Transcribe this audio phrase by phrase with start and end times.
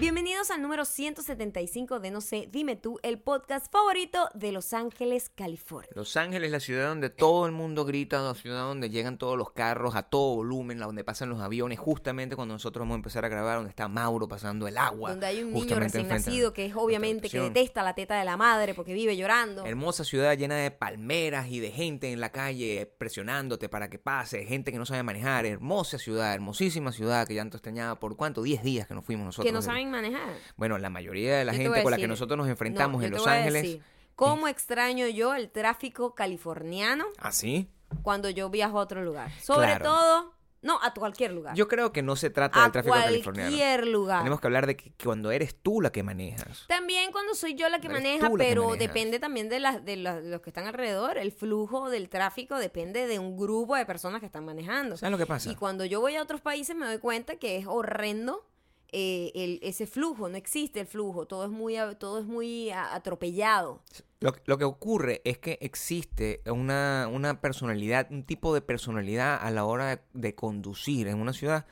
[0.00, 5.28] Bienvenidos al número 175 de No sé, dime tú, el podcast favorito de Los Ángeles,
[5.28, 5.90] California.
[5.92, 9.50] Los Ángeles, la ciudad donde todo el mundo grita, la ciudad donde llegan todos los
[9.50, 13.24] carros a todo volumen, la donde pasan los aviones, justamente cuando nosotros vamos a empezar
[13.24, 15.10] a grabar, donde está Mauro pasando el agua.
[15.10, 18.36] Donde hay un niño recién nacido que es obviamente que detesta la teta de la
[18.36, 19.66] madre porque vive llorando.
[19.66, 24.44] Hermosa ciudad llena de palmeras y de gente en la calle presionándote para que pase,
[24.44, 25.44] gente que no sabe manejar.
[25.44, 27.98] Hermosa ciudad, hermosísima ciudad que ya tanto extrañaba.
[27.98, 28.44] ¿Por cuánto?
[28.44, 29.44] 10 días que nos fuimos nosotros.
[29.44, 30.34] que no de- saben manejar.
[30.56, 33.02] Bueno, la mayoría de la Yo gente a con la que nosotros nos No, enfrentamos
[33.02, 33.62] en Los a Ángeles.
[33.62, 33.82] decir,
[34.14, 37.68] ¿Cómo extraño yo el tráfico californiano ¿Ah, sí?
[38.02, 39.30] cuando yo viajo a otro lugar?
[39.40, 39.84] Sobre Claro.
[39.84, 41.54] todo, no, a cualquier lugar.
[41.54, 43.48] Yo creo que no se trata a del tráfico californiano.
[43.50, 44.18] cualquier lugar.
[44.18, 46.64] Tenemos que hablar de que cuando eres tú la que manejas.
[46.66, 48.78] También cuando soy yo la que maneja, que pero manejas.
[48.88, 51.16] depende también de, las de, la- de los que están alrededor.
[51.16, 54.96] El flujo del tráfico depende de un grupo de personas que están manejando.
[54.96, 55.48] ¿Sabes lo que pasa?
[55.48, 58.44] Y cuando yo voy a otros países me doy cuenta que es horrendo
[58.92, 63.82] eh, el- ese flujo, no existe el flujo, todo es muy, todo es muy atropellado.
[64.20, 69.50] Lo, lo que ocurre es que existe una, una personalidad, un tipo de personalidad a
[69.50, 71.66] la hora de, de conducir en una ciudad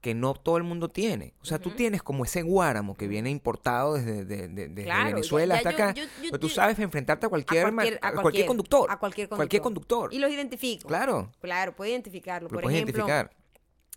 [0.00, 1.34] que no todo el mundo tiene.
[1.40, 5.08] O sea, tú tienes como ese guáramo que viene importado desde, de- de- desde Claro,
[5.08, 5.94] ya- Venezuela ya hasta yo- acá.
[5.94, 8.90] yo- yo- pero tú sabes enfrentarte a cualquier, a cualquier, a cualquier cualquier- conductor.
[8.90, 9.36] A cualquier conductor.
[9.38, 10.14] Cualquier conductor.
[10.14, 10.86] Y los identifico.
[10.86, 11.32] Claro.
[11.40, 12.48] Claro, puedo identificarlo.
[12.48, 13.30] Lo Por ejemplo, identificar.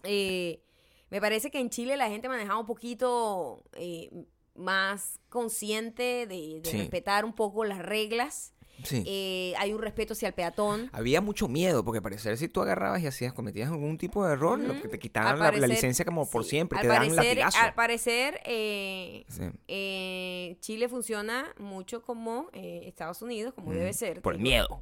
[0.04, 0.62] eh,
[1.10, 4.10] me parece que en Chile la gente manejaba un poquito eh,
[4.56, 6.78] más consciente de, de Sí.
[6.78, 8.54] respetar un poco las reglas.
[8.84, 9.04] Sí.
[9.06, 10.90] Eh, hay un respeto hacia el peatón.
[10.94, 14.32] Había mucho miedo, porque al parecer si tú agarrabas y hacías, cometías algún tipo de
[14.34, 17.26] error, lo que te quitaban la, licencia como por sí, siempre, al te dan parecer,
[17.26, 17.58] latigazo.
[17.60, 19.44] Al parecer, eh, Sí.
[19.68, 24.22] eh, Chile funciona mucho como Estados Unidos, como debe ser.
[24.22, 24.82] Por el miedo.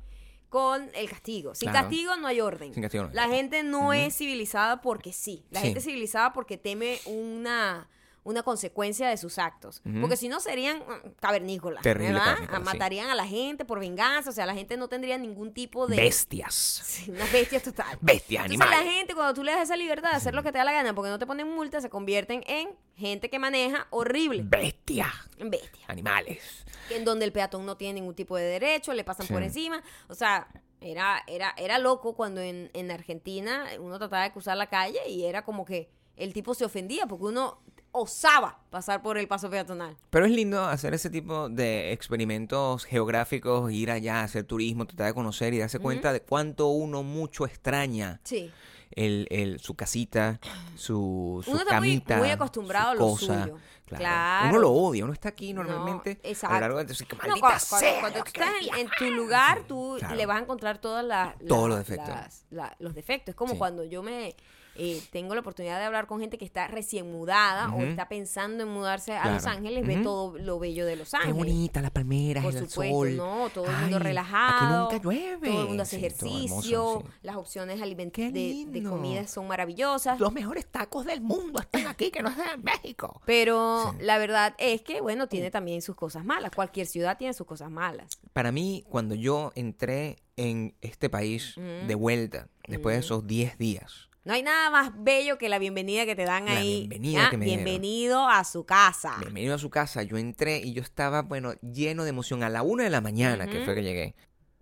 [0.50, 1.54] Con el castigo.
[1.56, 1.86] Sin Claro.
[1.88, 2.74] castigo no hay orden.
[2.74, 5.46] Sin castigo no hay La gente no es civilizada porque sí.
[5.52, 5.66] La Sí.
[5.66, 7.90] gente es civilizada porque teme una,
[8.28, 9.82] una consecuencia de sus actos.
[10.02, 11.82] Porque si no serían mm, cavernícolas.
[11.82, 12.20] Terrible.
[12.62, 14.30] Matarían a la gente por venganza.
[14.30, 15.96] O sea, la gente no tendría ningún tipo de.
[15.96, 16.54] Bestias.
[16.54, 17.98] Sí, Una bestia total.
[18.02, 18.94] Bestias, Entonces la animales.
[18.96, 20.94] gente, cuando tú le das esa libertad de hacer lo que te da la gana
[20.94, 24.44] porque no te ponen multa, se convierten en gente que maneja horrible.
[24.46, 25.14] Bestias.
[25.38, 25.86] En bestia.
[25.88, 26.66] Animales.
[26.90, 29.34] En donde el peatón no tiene ningún tipo de derecho, le pasan Sí.
[29.34, 29.82] por encima.
[30.10, 30.48] O sea,
[30.82, 35.24] era, era, era loco cuando en, en Argentina uno trataba de cruzar la calle y
[35.24, 37.62] era como que el tipo se ofendía porque uno
[37.92, 39.96] osaba pasar por el paso peatonal.
[40.10, 45.14] Pero es lindo hacer ese tipo de experimentos geográficos, ir allá, hacer turismo, tratar de
[45.14, 48.52] conocer y darse cuenta de cuánto uno mucho extraña Sí.
[48.92, 50.40] el, el- su casita,
[50.76, 52.18] su, su Uno está camita.
[52.18, 53.44] muy acostumbrado su a lo cosa.
[53.44, 53.58] suyo.
[53.86, 54.02] Claro.
[54.04, 54.50] Claro.
[54.50, 56.56] Uno lo odia, uno está aquí No, normalmente a exacto.
[56.56, 59.96] lo largo de entonces, No, cuando, sea, cuando tú estás en, en tu lugar, tú
[60.00, 60.16] Claro.
[60.16, 62.10] le vas a encontrar todas las, Todos los defectos.
[62.10, 63.30] las- la- los defectos.
[63.32, 63.58] Es como Sí.
[63.58, 64.36] cuando yo me
[64.78, 68.64] eh, tengo la oportunidad de hablar con gente que está recién mudada o está pensando
[68.64, 69.32] en mudarse a.
[69.34, 71.36] Los Ángeles, ve todo lo bello de Los Qué Ángeles.
[71.38, 73.16] bonita, las palmeras, Por el supuesto, sol.
[73.18, 74.86] no, todo el mundo relajado.
[74.88, 75.50] Aquí nunca llueve.
[75.50, 77.12] Todo el mundo hace Sí, todo hermoso, ejercicio, sí.
[77.24, 78.90] las opciones aliment- Qué de, de lindo.
[78.92, 80.20] comida son maravillosas.
[80.20, 83.22] Los mejores tacos del mundo están aquí, que no están en México.
[83.26, 84.04] Pero Sí.
[84.04, 86.52] la verdad es que, bueno, tiene también sus cosas malas.
[86.56, 88.18] Cualquier ciudad tiene sus cosas malas.
[88.34, 94.07] Para mí, cuando yo entré en este país de vuelta, después de esos 10 días,
[94.28, 96.80] No hay nada más bello que la bienvenida que te dan La ahí.
[96.90, 97.64] bienvenida Ah, que me dieron.
[97.64, 99.16] Bienvenido a su casa.
[99.22, 102.44] bienvenido a su casa, yo entré y yo estaba, bueno, lleno de emoción.
[102.44, 104.16] A la una de la mañana, que fue que llegué.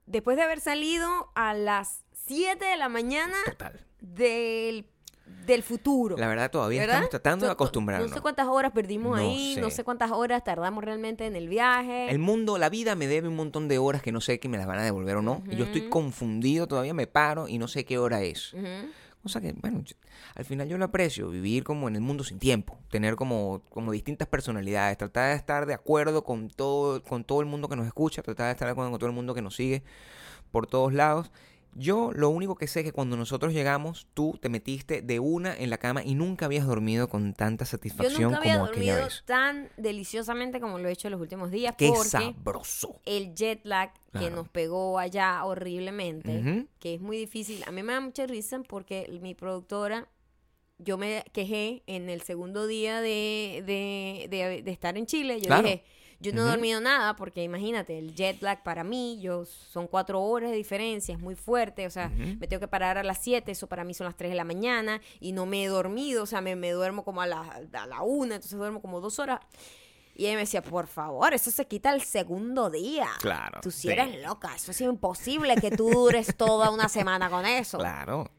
[0.05, 3.79] Después de haber salido a las 7 de la mañana Total.
[4.01, 4.85] del,
[5.47, 6.15] del futuro.
[6.15, 6.97] La verdad, todavía ¿verdad?
[6.97, 8.11] estamos tratando de acostumbrarnos.
[8.11, 9.77] No sé cuántas horas perdimos No ahí, no sé.
[9.77, 12.11] sé cuántas horas tardamos realmente en el viaje.
[12.11, 14.59] El mundo, la vida me debe un montón de horas que no sé que me
[14.59, 15.41] las van a devolver o no.
[15.49, 18.53] Y yo estoy confundido, todavía me paro y no sé qué hora es.
[19.25, 19.29] Ujú.
[19.29, 19.83] Cosa que, bueno,
[20.35, 23.91] al final yo lo aprecio, vivir como en el mundo sin tiempo, tener como, como
[23.91, 27.87] distintas personalidades, tratar de estar de acuerdo con todo, con todo el mundo que nos
[27.87, 29.83] escucha, tratar de estar de acuerdo con todo el mundo que nos sigue
[30.51, 31.31] por todos lados.
[31.77, 35.53] Yo lo único que sé es que cuando nosotros llegamos, tú te metiste de una
[35.55, 38.93] en la cama y nunca habías dormido con tanta Yo satisfacción nunca había como aquella
[38.93, 39.23] dormido vez.
[39.25, 43.01] tan deliciosamente como lo he hecho en los últimos días Qué porque sabroso.
[43.05, 44.35] el jet lag que Claro.
[44.37, 46.67] nos pegó allá horriblemente, Ujú.
[46.79, 47.61] que es muy difícil.
[47.67, 50.07] A mí me da mucha risa porque mi productora,
[50.77, 55.39] yo me quejé en el segundo día de, de, de- de estar en Chile.
[55.41, 55.63] Yo Claro.
[55.63, 55.83] dije,
[56.19, 60.21] yo no he dormido nada porque imagínate, el jet lag para mí, yo son cuatro
[60.21, 61.85] horas de diferencia, es muy fuerte.
[61.85, 64.31] O sea, me tengo que parar a las 7, eso para mí son las 3
[64.31, 67.27] de la mañana y no me he dormido, o sea, me, me duermo como a
[67.27, 69.39] la, a la una, entonces duermo como dos horas.
[70.17, 73.09] Y ella me decía, por favor, eso se quita el segundo día.
[73.19, 73.89] Claro, Tú sí sí.
[73.89, 77.77] eres loca, eso es imposible que tú dures toda una semana con eso.
[77.79, 78.31] Claro.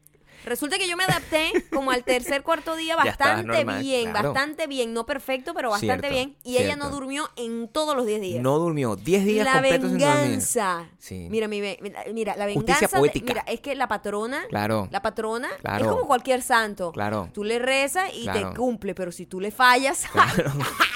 [0.47, 4.33] Resulta que yo me adapté como al tercer, cuarto día bastante normal, bien, claro.
[4.33, 4.93] bastante bien.
[4.93, 6.35] No perfecto, pero bastante Cierto, bien.
[6.43, 8.41] Y ella no durmió en todos los 10 días.
[8.41, 10.21] No durmió 10 días la completos sin dormir.
[10.21, 10.89] venganza.
[10.97, 11.27] Sí.
[11.29, 12.87] Mira, mi mira, la Justicia venganza.
[12.87, 13.33] de- poética.
[13.33, 14.87] mira, es que la patrona, Claro.
[14.91, 15.85] la patrona Claro.
[15.85, 16.91] es como cualquier santo.
[16.91, 17.29] Claro.
[17.33, 20.05] Tú le rezas y te cumple, pero si tú le fallas,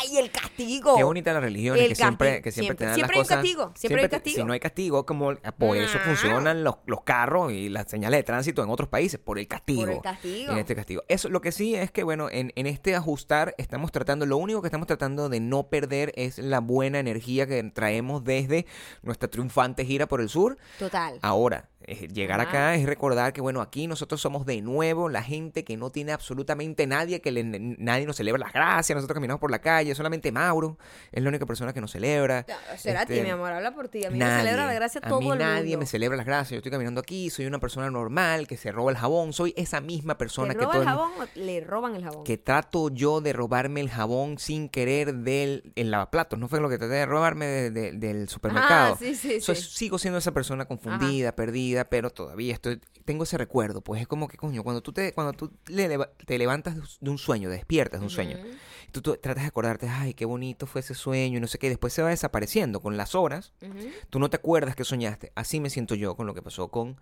[0.01, 0.95] ¡ay, el castigo!
[0.95, 2.75] Qué bonita la religión, que siempre, que siempre, siempre.
[2.77, 4.36] te dan Siempre las hay un castigo, siempre hay castigo.
[4.38, 6.06] Si no hay castigo, como por eso Claro.
[6.06, 9.81] funcionan los, los carros y las señales de tránsito en otros países, por el castigo.
[9.81, 10.51] Por el castigo.
[10.53, 11.03] En este castigo.
[11.07, 14.61] Eso, lo que sí es que, bueno, en, en este ajustar estamos tratando, lo único
[14.61, 18.65] que estamos tratando de no perder es la buena energía que traemos desde
[19.01, 20.57] nuestra triunfante gira por el sur.
[20.79, 21.19] Total.
[21.21, 21.67] Ahora,
[22.13, 25.89] llegar acá es recordar que, bueno, aquí nosotros somos de nuevo la gente que no
[25.89, 29.94] tiene absolutamente nadie, que le- nadie nos celebra las gracias, nosotros caminamos por la calle,
[29.95, 30.77] solamente Mauro
[31.11, 32.45] es la única persona que nos celebra.
[32.77, 34.05] Será a ti, Este, mi amor, habla por ti.
[34.05, 34.35] A mí nadie.
[34.35, 35.77] me celebra la gracia todo a mí el nadie mundo.
[35.79, 38.91] me celebra las gracias, yo estoy caminando aquí, soy una persona normal que se roba
[38.91, 42.03] el jabón, soy esa misma persona ¿Te que todo el jabón o le roban el
[42.03, 42.23] jabón?
[42.23, 46.38] que trato yo de robarme el jabón sin querer del el lavaplatos.
[46.39, 48.94] No fue lo que traté de robarme de- de- del supermercado.
[48.95, 49.62] Ah, sí, sí, So, sí.
[49.62, 53.81] sigo siendo esa persona confundida, perdida, pero todavía estoy, tengo ese recuerdo.
[53.81, 55.89] Pues es como que, coño, cuando tú te, cuando tú le
[56.25, 58.38] te levantas de un sueño, despiertas de un sueño,
[58.91, 61.68] tú, tú tratas de acordarte, ay, qué bonito fue ese sueño y no sé qué,
[61.68, 63.53] y después se va desapareciendo con las horas.
[64.09, 65.31] Tú no te acuerdas que soñaste.
[65.35, 66.97] Así me siento yo con lo que pasó con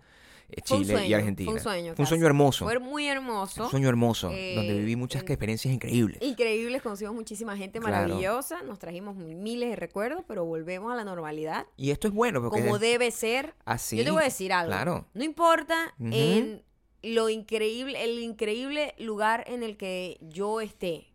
[0.56, 1.50] eh, Chile y Argentina.
[1.50, 1.94] Fue un sueño.
[1.94, 2.64] Fue un sueño hermoso.
[2.64, 3.64] Fue muy hermoso.
[3.64, 6.18] Un sueño hermoso, Eh, donde viví muchas en- experiencias increíbles.
[6.22, 8.08] Increíbles, conocimos muchísima gente Claro.
[8.08, 11.66] maravillosa, nos trajimos miles de recuerdos, pero volvemos a la normalidad.
[11.76, 13.54] Y esto es bueno porque como es debe ser.
[13.64, 13.96] así.
[13.96, 14.72] Yo te voy a decir algo.
[14.72, 15.06] Claro.
[15.14, 16.62] No importa en
[17.02, 21.06] lo increíble, el increíble lugar en el que yo esté.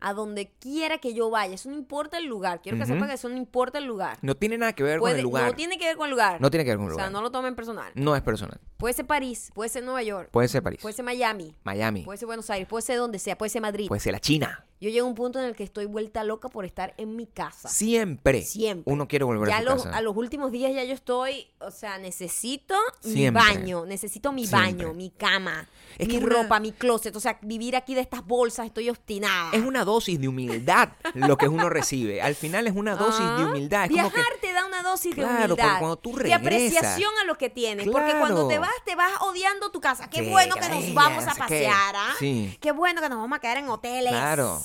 [0.00, 2.62] A donde quiera que yo vaya, eso no importa el lugar.
[2.62, 2.94] Quiero que Ujú.
[2.94, 4.18] sepa que eso no importa el lugar.
[4.22, 5.50] No tiene nada que ver con el lugar.
[5.50, 6.40] No tiene que ver con el lugar.
[6.40, 7.06] No tiene que ver con el o lugar.
[7.06, 7.92] sea, no lo tomen personal.
[7.94, 8.58] No es personal.
[8.78, 12.16] Puede ser París, puede ser Nueva York, Puede ser París, puede ser Miami, Miami, puede
[12.16, 13.88] ser Buenos Aires, puede ser donde sea, puede ser Madrid.
[13.88, 14.64] puede ser la China.
[14.80, 17.26] Yo llego a un punto en el que estoy vuelta loca por estar en mi
[17.26, 17.68] casa.
[17.68, 18.42] Siempre.
[18.42, 18.90] Siempre.
[18.90, 19.96] Uno quiere volver ya a su los, casa.
[19.96, 22.74] a los últimos días ya yo estoy, o sea, necesito
[23.04, 24.84] mi baño, necesito mi Siempre.
[24.86, 25.68] baño, mi cama,
[25.98, 29.50] Es mi una- ropa, mi closet, o sea, vivir aquí de estas bolsas, estoy obstinada.
[29.52, 32.22] Es una dosis de humildad lo que uno recibe.
[32.22, 33.84] Al final es una dosis de Ah, humildad.
[33.84, 35.78] Es Viajar como que te da una dosis Claro, de porque humildad.
[35.78, 37.86] cuando tú de regresas- apreciación a lo que tienes.
[37.86, 38.62] Porque cuando te Claro.
[38.74, 40.08] vas, te vas odiando tu casa.
[40.08, 42.14] Qué bueno que nos vamos a pasear, ¿ah?
[42.18, 42.56] Sí.
[42.62, 44.10] Qué bueno que nos vamos a quedar en hoteles.
[44.12, 44.58] Claro.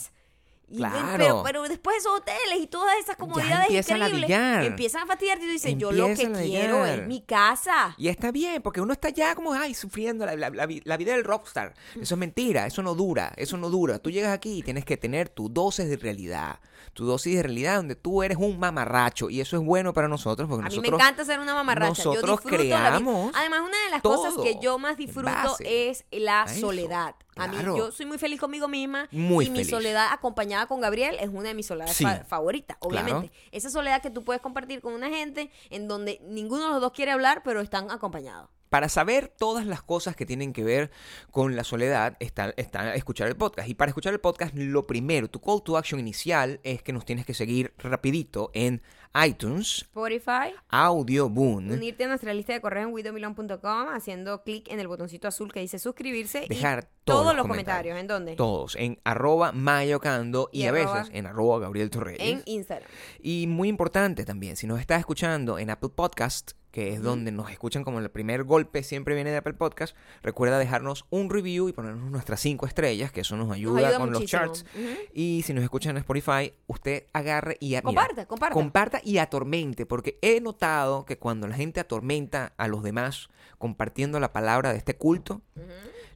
[0.67, 1.17] Y, Claro.
[1.17, 4.63] Pero, pero después esos hoteles y todas esas comodidades empieza a increíbles ladillar.
[4.63, 7.93] empiezan a fastidiarte y tú dices, yo lo que Empiezan a quiero es mi casa.
[7.97, 10.97] Y está bien, porque uno está ya como, ay, sufriendo la, la- la vi- la
[10.97, 11.75] vida del rockstar.
[12.01, 13.99] Eso es mentira, eso no dura, eso no dura.
[13.99, 16.59] Tú llegas aquí y tienes que tener tu dosis de realidad.
[16.93, 19.29] Tu dosis de realidad donde tú eres un mamarracho.
[19.29, 22.03] Y eso es bueno para nosotros, porque A mí me encanta ser una mamarracha.
[22.03, 22.87] yo nosotros disfruto la vida.
[22.87, 27.15] creamos Además, una de las cosas que yo más disfruto es la a soledad.
[27.37, 29.07] A mí, yo soy muy feliz conmigo misma.
[29.11, 32.03] Muy y mi soledad acompañada con Gabriel es una de mis soledades Sí.
[32.03, 33.05] fa- favoritas, Claro.
[33.05, 33.35] obviamente.
[33.51, 36.91] Esa soledad que tú puedes compartir con una gente en donde ninguno de los dos
[36.93, 38.49] quiere hablar, pero están acompañados.
[38.75, 40.91] Para saber todas las cosas que tienen que ver
[41.31, 43.69] con la soledad, está, está escuchar el podcast.
[43.69, 47.05] Y para escuchar el podcast, lo primero, tu call to action inicial es que nos
[47.05, 48.81] tienes que seguir rapidito en
[49.25, 50.53] iTunes, Spotify.
[50.67, 55.53] Audioboom, Unirte a nuestra lista de correos en widomilon.com haciendo clic en el botoncito azul
[55.53, 57.97] que dice suscribirse Dejar y todos todos, los comentarios.
[57.97, 58.35] ¿En dónde?
[58.35, 62.19] todos, en arroba mayocando y, Y a veces en arroba Gabriel Torreyes.
[62.19, 62.89] En Instagram.
[63.21, 67.49] Y muy importante también, si nos estás escuchando en Apple Podcast, que es donde nos
[67.51, 71.71] escuchan como el primer golpe siempre viene de Apple Podcast, recuerda dejarnos un review y
[71.71, 74.43] ponernos nuestras cinco estrellas, que eso nos ayuda, ayuda con muchísimo.
[74.43, 74.65] los charts.
[75.13, 77.79] Y si nos escuchan en Spotify, usted agarre y...
[77.79, 78.25] comparta.
[78.51, 84.19] Comparta y atormente, porque he notado que cuando la gente atormenta a los demás compartiendo
[84.19, 85.43] la palabra de este culto,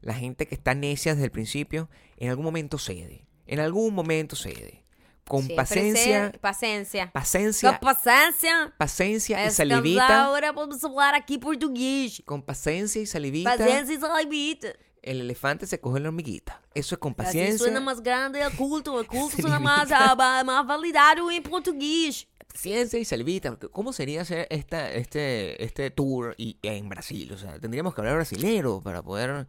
[0.01, 1.87] la gente que está necia desde el principio,
[2.17, 3.25] en algún momento cede.
[3.47, 4.83] En algún momento cede.
[5.29, 7.11] Con Siempre paciencia, paciencia.
[7.13, 8.73] paciencia, Com paciencia.
[8.77, 10.25] paciencia y salivita.
[10.25, 12.21] ahora vamos a hablar aquí portugués.
[12.25, 14.69] Con paciencia y salivita, Paciencia y salivita.
[15.03, 16.61] el elefante se coge la hormiguita.
[16.73, 17.59] Eso es con Así paciencia.
[17.59, 18.99] suena más grande el culto.
[18.99, 22.27] El culto suena más, ah, más validado en portugués.
[22.51, 23.55] Paciencia y salivita.
[23.71, 27.31] ¿Cómo sería hacer esta, este, este tour y, en Brasil?
[27.33, 29.45] O sea, tendríamos que hablar brasilero para poder...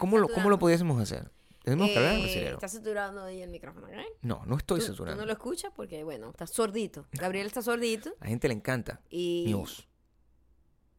[0.00, 1.30] ¿cómo, lo, ¿Cómo lo pudiésemos hacer?
[1.64, 2.54] Tenemos que hablar Eh, brasilero.
[2.54, 3.92] Estás saturando ahí el micrófono, ¿ok?
[4.22, 7.06] No, no estoy Tú- Tú, no lo escuchas porque, bueno, estás sordito.
[7.12, 9.44] Gabriel está sordito A la gente le encanta y...
[9.46, 9.86] mi voz.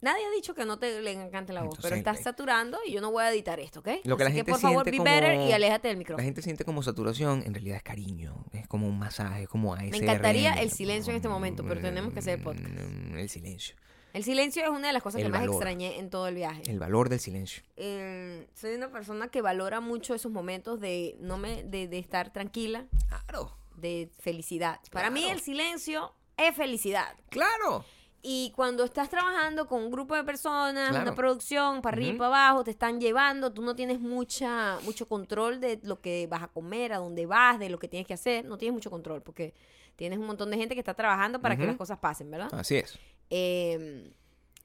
[0.01, 2.78] Nadie ha dicho que no te le encante la voz, Entonces, pero estás eh, saturando
[2.88, 3.89] y yo no voy a editar esto, ¿ok?
[4.06, 6.24] Lo que la Así gente por favor, be better como- y aléjate del La micrófono.
[6.24, 9.98] gente siente como saturación, en realidad es cariño, es como un masaje, es como ASMR.
[9.98, 12.66] encantaría el silencio en este momento, pero tenemos que hacer el podcast.
[12.70, 13.75] El silencio.
[14.13, 16.63] El silencio es una de las cosas El que más extrañé en todo el viaje.
[16.68, 17.62] El valor del silencio.
[17.75, 22.32] Eh, soy una persona que valora mucho esos momentos de no me de, de estar
[22.34, 22.86] tranquila,
[23.28, 23.56] Claro.
[23.75, 24.80] de felicidad.
[24.92, 27.16] Para mí el silencio es felicidad.
[27.30, 27.86] Claro.
[28.22, 31.04] Y cuando estás trabajando con un grupo de personas, Claro.
[31.04, 35.08] una producción, para arriba y para abajo, te están llevando, tú no tienes mucha, mucho
[35.08, 38.13] control de lo que vas a comer, a dónde vas, de lo que tienes que
[38.16, 39.54] hacer, no tienes mucho control porque
[39.96, 42.50] tienes un montón de gente que está trabajando para que las cosas pasen, ¿verdad?
[42.54, 42.98] Así es.
[43.29, 44.13] Eh,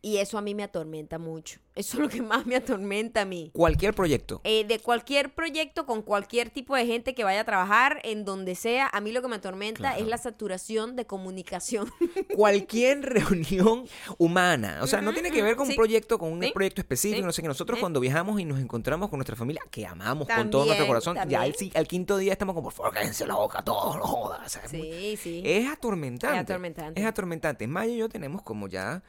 [0.05, 1.61] y eso a mí me atormenta mucho.
[1.75, 3.51] Eso es lo que más me atormenta a mí.
[3.53, 4.41] Cualquier proyecto.
[4.45, 8.55] Eh, de cualquier proyecto con cualquier tipo de gente que vaya a trabajar, en donde
[8.55, 10.01] sea, a mí lo que me atormenta Claro.
[10.01, 11.91] es la saturación de comunicación.
[12.37, 13.87] Cualquier reunión
[14.19, 14.79] humana.
[14.83, 15.73] O sea, no tiene que ver con sí.
[15.73, 16.53] un proyecto, con un Sí.
[16.53, 17.23] proyecto específico.
[17.23, 17.27] Sí.
[17.27, 17.81] No sé, que nosotros Sí.
[17.81, 21.15] cuando viajamos y nos encontramos con nuestra familia, que amamos con todo nuestro También, corazón,
[21.29, 21.73] ya al, también.
[21.77, 24.47] al quinto día estamos como, por favor, cállense la boca, todos, no jodas.
[24.47, 25.43] O sea, es muy- sí, sí.
[25.45, 26.37] Es atormentante.
[26.37, 27.01] Es atormentante.
[27.01, 27.67] Es atormentante.
[27.67, 29.03] Maya y yo tenemos como ya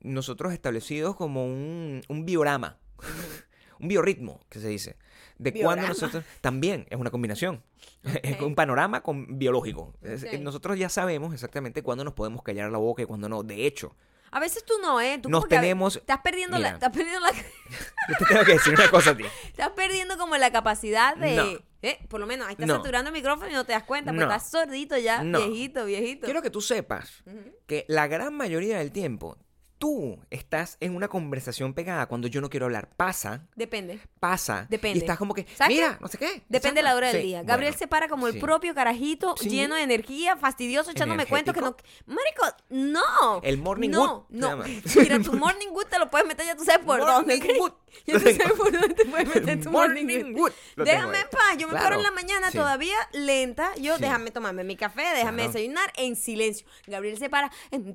[0.00, 2.78] nosotros establecidos como un, un biorama,
[3.80, 4.96] un biorritmo, que se dice.
[5.38, 6.24] De cuando nosotros.
[6.40, 7.62] También es una combinación.
[8.22, 9.92] Es un panorama con biológico.
[10.40, 13.42] Nosotros ya sabemos exactamente cuándo nos podemos callar la boca y cuándo no.
[13.42, 13.94] De hecho,
[14.30, 15.18] A veces tú no, ¿eh?
[15.22, 16.70] Tú Nos tenemos- Estás perdiendo la...
[16.70, 17.32] Estás perdiendo la...
[18.08, 19.24] yo te tengo que decir una cosa a ti.
[19.46, 21.36] Estás perdiendo como la capacidad de...
[21.36, 21.44] No.
[21.82, 21.98] ¿eh?
[22.08, 22.76] Por lo menos ahí estás No.
[22.76, 24.30] saturando el micrófono y no te das cuenta, porque No.
[24.32, 26.24] estás sordito ya, viejito, viejito.
[26.26, 27.24] Quiero que tú sepas
[27.66, 29.38] que la gran mayoría del tiempo
[29.78, 32.88] tú estás en una conversación pegada cuando yo no quiero hablar.
[32.96, 34.00] Pasa, Depende.
[34.20, 34.66] pasa.
[34.68, 34.98] Depende.
[34.98, 36.02] Y estás como que, ¿Sabes mira, qué?
[36.02, 36.42] no sé qué.
[36.48, 37.42] Depende de la hora del Sí, día.
[37.42, 39.48] Gabriel bueno, se para como el propio carajito, Sí.
[39.48, 41.76] lleno de energía, fastidioso, echándome cuentos que no...
[42.06, 43.40] Marico, no.
[43.42, 44.64] El morning no, wood, No, llama.
[44.96, 47.60] Mira, tu morning wood te lo puedes meter, ya tú sabes por Morning dónde.
[48.06, 48.54] Tú sabes tengo.
[48.56, 50.52] por dónde te puedes meter tu morning, Morning wood.
[50.76, 51.96] Déjame en paz, yo me paro Claro.
[51.96, 52.58] en la mañana Sí.
[52.58, 54.02] todavía lenta, yo Sí.
[54.02, 55.52] déjame tomarme mi café, déjame Claro.
[55.52, 56.66] desayunar en silencio.
[56.86, 57.94] Gabriel se para, em,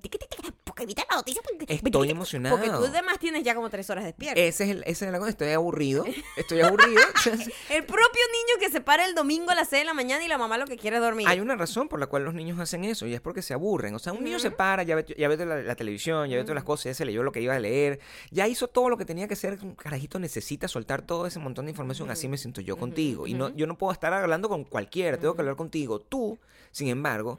[0.63, 1.41] porque evita la noticia.
[1.67, 2.57] Estoy emocionado.
[2.57, 4.39] Porque tú además tienes ya como tres horas despierto.
[4.39, 5.29] Ese es el, ese es la cosa.
[5.31, 6.05] Estoy aburrido.
[6.37, 7.01] Estoy aburrido.
[7.69, 10.27] El propio niño que se para el domingo a las 6 de la mañana y
[10.27, 11.27] la mamá lo que quiere es dormir.
[11.27, 13.95] Hay una razón por la cual los niños hacen eso y es porque se aburren.
[13.95, 16.43] O sea, un niño se para, ya ve, ya ve la, la televisión, ya ve
[16.43, 17.99] todas las cosas, ya se leyó lo que iba a leer,
[18.31, 19.57] ya hizo todo lo que tenía que hacer.
[19.83, 22.09] Carajito necesita soltar todo ese montón de información.
[22.09, 23.27] Así me siento yo contigo.
[23.27, 25.99] Y no, yo no puedo estar hablando con cualquiera, tengo que hablar contigo.
[25.99, 26.39] Tú,
[26.71, 27.37] sin embargo,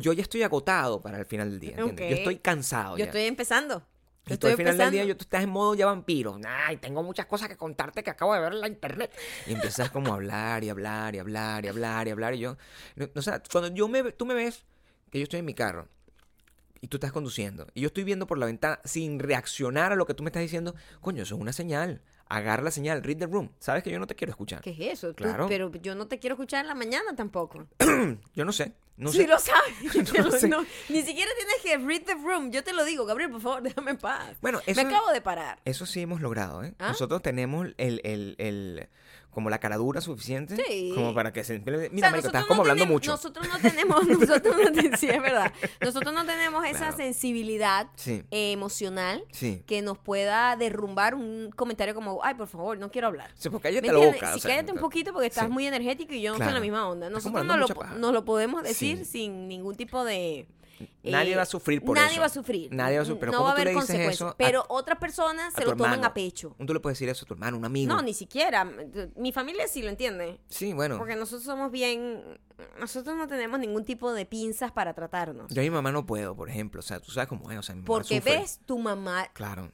[0.00, 1.76] yo ya estoy agotado para el final del día.
[1.76, 2.08] ¿entiendes?
[2.08, 2.96] Yo estoy cansado.
[2.96, 3.04] Yo ya.
[3.04, 3.86] estoy empezando.
[4.26, 6.40] Y tú al final del día yo, tú estás en modo ya vampiro.
[6.48, 9.12] Ay, tengo muchas cosas que contarte que acabo de ver en la internet.
[9.46, 12.34] Y empiezas como a hablar y hablar y hablar y hablar y hablar.
[12.34, 12.56] Y yo,
[12.96, 14.64] no, o sea, cuando yo me, tú me ves
[15.10, 15.88] que yo estoy en mi carro
[16.82, 20.04] y tú estás conduciendo y yo estoy viendo por la ventana sin reaccionar a lo
[20.04, 22.02] que tú me estás diciendo, coño, eso es una señal.
[22.28, 23.50] Agarra la señal, read the room.
[23.58, 24.62] Sabes que yo no te quiero escuchar.
[24.62, 25.08] ¿Qué es eso?
[25.08, 25.46] Tú- Claro.
[25.48, 27.66] pero yo no te quiero escuchar en la mañana tampoco.
[28.34, 28.72] Yo no sé.
[28.96, 29.26] No sí sé.
[29.26, 30.12] lo sabes.
[30.18, 30.48] No lo- sé.
[30.48, 32.50] no, ni siquiera tienes que read the room.
[32.50, 34.36] Yo te lo digo, Gabriel, por favor, déjame en paz.
[34.40, 35.60] Bueno, Me eso- acabo de parar.
[35.66, 36.74] Eso sí hemos logrado, ¿eh?
[36.78, 36.88] ¿Ah?
[36.88, 38.88] Nosotros tenemos el, el, el,
[39.32, 40.92] como la caradura suficiente Sí.
[40.94, 41.58] como para que se...
[41.58, 43.10] Mira, O sea, marico, nosotros estás no como hablando tenemos- mucho.
[43.12, 45.52] Nosotros no tenemos, nosotros no ten- sí, es verdad.
[45.80, 46.96] Nosotros no tenemos esa Claro.
[46.98, 49.62] sensibilidad Sí, eh, emocional sí.
[49.66, 53.30] que nos pueda derrumbar un comentario como, ay, por favor, no quiero hablar.
[53.34, 54.32] Sí, ¿Me cállate la boca.
[54.32, 56.54] Sí, o sea, cállate un poquito porque estás muy energético y yo no estoy en
[56.54, 56.62] la Claro.
[56.62, 57.08] misma onda.
[57.10, 57.66] Nosotros no lo,
[57.98, 60.46] nos lo podemos decir sin ningún tipo de...
[61.02, 62.20] Nadie eh, va a sufrir por nadie eso.
[62.20, 62.72] va a sufrir.
[62.72, 63.20] Nadie va a sufrir.
[63.20, 64.34] Pero no ¿cómo va a haber consecuencias.
[64.38, 66.54] pero otras personas se lo toman a pecho.
[66.66, 67.94] Tú le puedes decir eso a tu hermano, un amigo.
[67.94, 68.64] No, ni siquiera.
[69.16, 70.38] Mi familia sí lo entiende.
[70.48, 70.98] Sí, bueno.
[70.98, 72.22] Porque nosotros somos bien...
[72.78, 75.52] Nosotros no tenemos ningún tipo de pinzas para tratarnos.
[75.52, 76.78] Yo a mi mamá no puedo, por ejemplo.
[76.78, 77.58] O sea, tú sabes cómo es.
[77.58, 78.38] O sea, mi mamá Porque sufre.
[78.38, 79.70] ves, tu mamá Claro.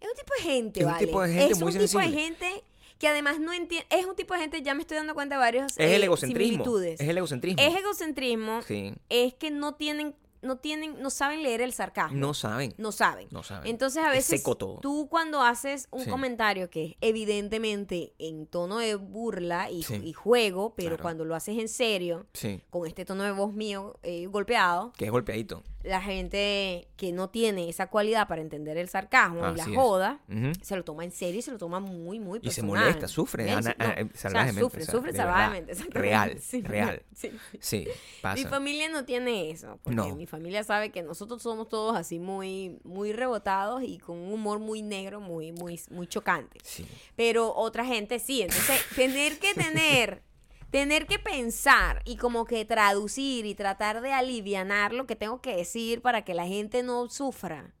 [0.00, 1.06] Es un tipo de gente, Es un ¿vale?
[1.06, 2.20] tipo de gente es muy un tipo de sensible.
[2.22, 2.64] gente
[2.98, 3.86] que además no entiende.
[3.90, 5.72] Es un tipo de gente, ya me estoy dando cuenta de varios.
[5.72, 6.64] Es el eh, egocentrismo.
[6.64, 7.00] similitudes.
[7.00, 7.62] Es el egocentrismo.
[7.62, 8.62] Es egocentrismo.
[8.62, 8.94] Sí.
[9.08, 10.14] Es que no tienen,
[10.46, 12.16] no tienen, no saben leer el sarcasmo.
[12.18, 12.74] No saben.
[12.78, 13.28] No saben.
[13.30, 13.68] No saben.
[13.68, 14.78] Entonces a Es veces seco todo.
[14.80, 16.10] tú cuando haces un Sí.
[16.10, 20.00] comentario que es evidentemente en tono de burla y, Sí.
[20.02, 21.02] y juego, pero Claro.
[21.02, 22.62] cuando lo haces en serio, Sí.
[22.70, 25.62] con este tono de voz mío eh, golpeado, Que es golpeadito.
[25.82, 30.20] la gente que no tiene esa cualidad para entender el sarcasmo y la joda,
[30.62, 32.84] se lo toma en serio y se lo toma muy, muy Y se personal.
[32.84, 35.34] molesta, sufre, ana- No, eh, o sea, salvajemente, sufre, o sea, sufre de verdad.
[35.34, 35.74] salvajemente.
[35.90, 37.02] Real, real.
[37.14, 37.30] sí.
[37.60, 37.88] Sí,
[38.22, 38.42] pasa.
[38.42, 40.14] Mi familia no tiene eso, porque No.
[40.14, 44.58] mi familia sabe que nosotros somos todos así muy, muy rebotados y con un humor
[44.58, 46.58] muy negro, muy, muy, muy chocante.
[46.62, 46.86] Sí.
[47.14, 48.42] Pero otra gente sí.
[48.42, 50.22] Entonces, tener que tener,
[50.70, 55.56] tener que pensar y como que traducir y tratar de alivianar lo que tengo que
[55.56, 57.75] decir para que la gente no sufra.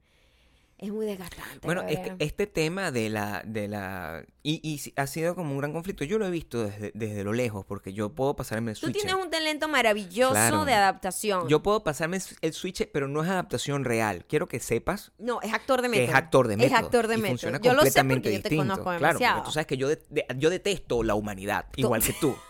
[0.78, 1.60] Es muy desgastante.
[1.66, 5.58] Bueno, es que este tema de la, de la, y, y ha sido como un
[5.58, 6.04] gran conflicto.
[6.04, 8.96] Yo lo he visto desde, desde lo lejos, porque yo puedo pasarme el Tú switch.
[8.98, 10.66] tienes un talento maravilloso Claro.
[10.66, 11.48] de adaptación.
[11.48, 14.26] Yo puedo pasarme el switch, pero no es adaptación real.
[14.28, 16.08] Quiero que sepas No, es actor de que método.
[16.08, 16.76] es actor de método.
[16.76, 17.30] Es actor de y método.
[17.30, 18.62] funciona yo lo sé completamente porque yo te distinto.
[18.74, 19.36] conozco claro, demasiado.
[19.36, 22.36] porque tú sabes que yo, de- de- yo detesto la humanidad, igual que tú.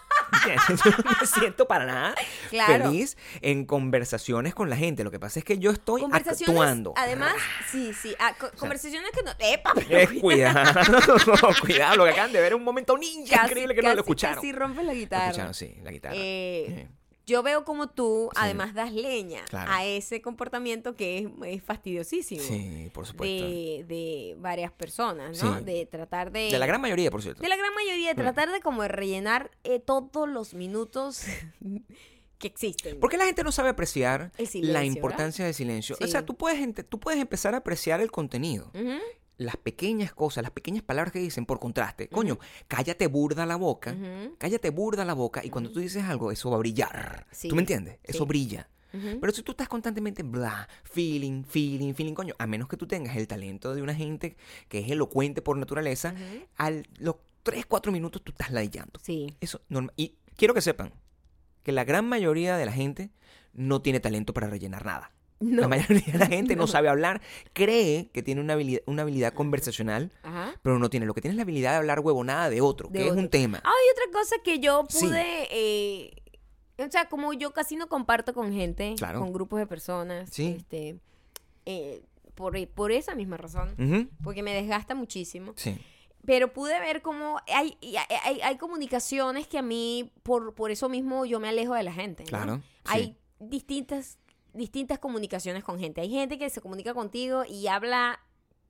[0.85, 2.14] Yo no me siento para nada
[2.50, 2.85] Claro.
[2.90, 5.04] feliz en conversaciones con la gente.
[5.04, 6.92] Lo que pasa es que yo estoy actuando.
[6.97, 7.35] además,
[7.71, 9.33] sí, sí, ah, co- conversaciones que no...
[9.38, 9.73] ¡Epa!
[9.88, 10.80] Eh, cuidado,
[11.61, 13.97] cuidado, lo que acaban de ver es un momento ninja Casi, increíble que no casi,
[13.97, 14.35] lo escucharon.
[14.37, 15.26] Casi rompes la Lo guitarra.
[15.26, 16.14] escucharon, sí, la guitarra.
[16.16, 16.88] Eh, Eh,
[17.26, 18.38] yo veo como tú, Sí.
[18.40, 19.71] además, das leña Claro.
[19.73, 22.40] a ese comportamiento que es, es fastidiosísimo.
[22.42, 23.45] sí, por supuesto.
[23.45, 25.59] De, de varias personas, ¿no?
[25.59, 25.64] Sí.
[25.64, 26.50] De tratar de...
[26.52, 27.42] De la gran mayoría, por cierto.
[27.42, 28.25] de la gran mayoría, de Mm.
[28.25, 31.25] tratar de como rellenar eh, todos los minutos
[32.38, 33.00] que existen.
[33.00, 34.95] ¿Por qué la gente no sabe apreciar silencio, la ¿verdad?
[34.95, 35.97] importancia del silencio?
[36.02, 38.71] O sea, tú puedes, tú puedes empezar a apreciar el contenido.
[38.75, 38.99] Ujú,
[39.38, 42.09] Las pequeñas cosas, las pequeñas palabras que dicen por contraste.
[42.09, 42.38] Coño,
[42.69, 43.95] cállate burda la boca.
[44.38, 47.26] Cállate burda la boca y cuando tú dices algo, eso va a brillar.
[47.31, 47.49] Sí.
[47.49, 47.99] ¿Tú me entiendes?
[48.02, 48.69] Eso brilla.
[49.21, 53.14] Pero si tú estás constantemente bla, feeling, feeling, feeling, coño, a menos que tú tengas
[53.16, 54.38] el talento de una gente
[54.69, 56.14] que es elocuente por naturaleza,
[56.57, 58.99] a los 3, 4 minutos tú estás ladillando.
[59.02, 59.37] Sí.
[59.40, 59.93] Eso normal.
[59.97, 60.95] Y quiero que sepan
[61.62, 63.11] que la gran mayoría de la gente
[63.52, 65.12] no tiene talento para rellenar nada.
[65.38, 65.62] No.
[65.62, 66.62] La mayoría de la gente no.
[66.66, 66.66] No.
[66.66, 67.21] sabe hablar,
[67.52, 70.55] cree que tiene una habilidad, una habilidad conversacional, Ajá.
[70.62, 71.05] pero no tiene.
[71.07, 73.28] Lo que tiene es la habilidad de hablar huevonada de otro, De que es un
[73.28, 73.61] tema.
[73.64, 75.07] Ah, y otra cosa que yo Sí.
[75.07, 76.11] pude, eh,
[76.78, 79.21] o sea, como yo casi no comparto con gente, Claro.
[79.21, 80.57] con grupos de personas, Sí.
[80.59, 80.99] este,
[81.66, 82.02] eh,
[82.35, 85.52] por, por esa misma razón, porque me desgasta muchísimo.
[85.57, 85.78] Sí.
[86.26, 87.78] Pero pude ver cómo hay,
[88.25, 91.93] hay, hay- comunicaciones que a mí, por, por eso mismo, yo me alejo de la
[91.93, 92.25] gente.
[92.25, 92.28] ¿no?
[92.28, 92.62] Claro, sí.
[92.87, 94.19] Hay distintas,
[94.57, 96.01] distintas comunicaciones con gente.
[96.01, 98.21] Hay gente que se comunica contigo y habla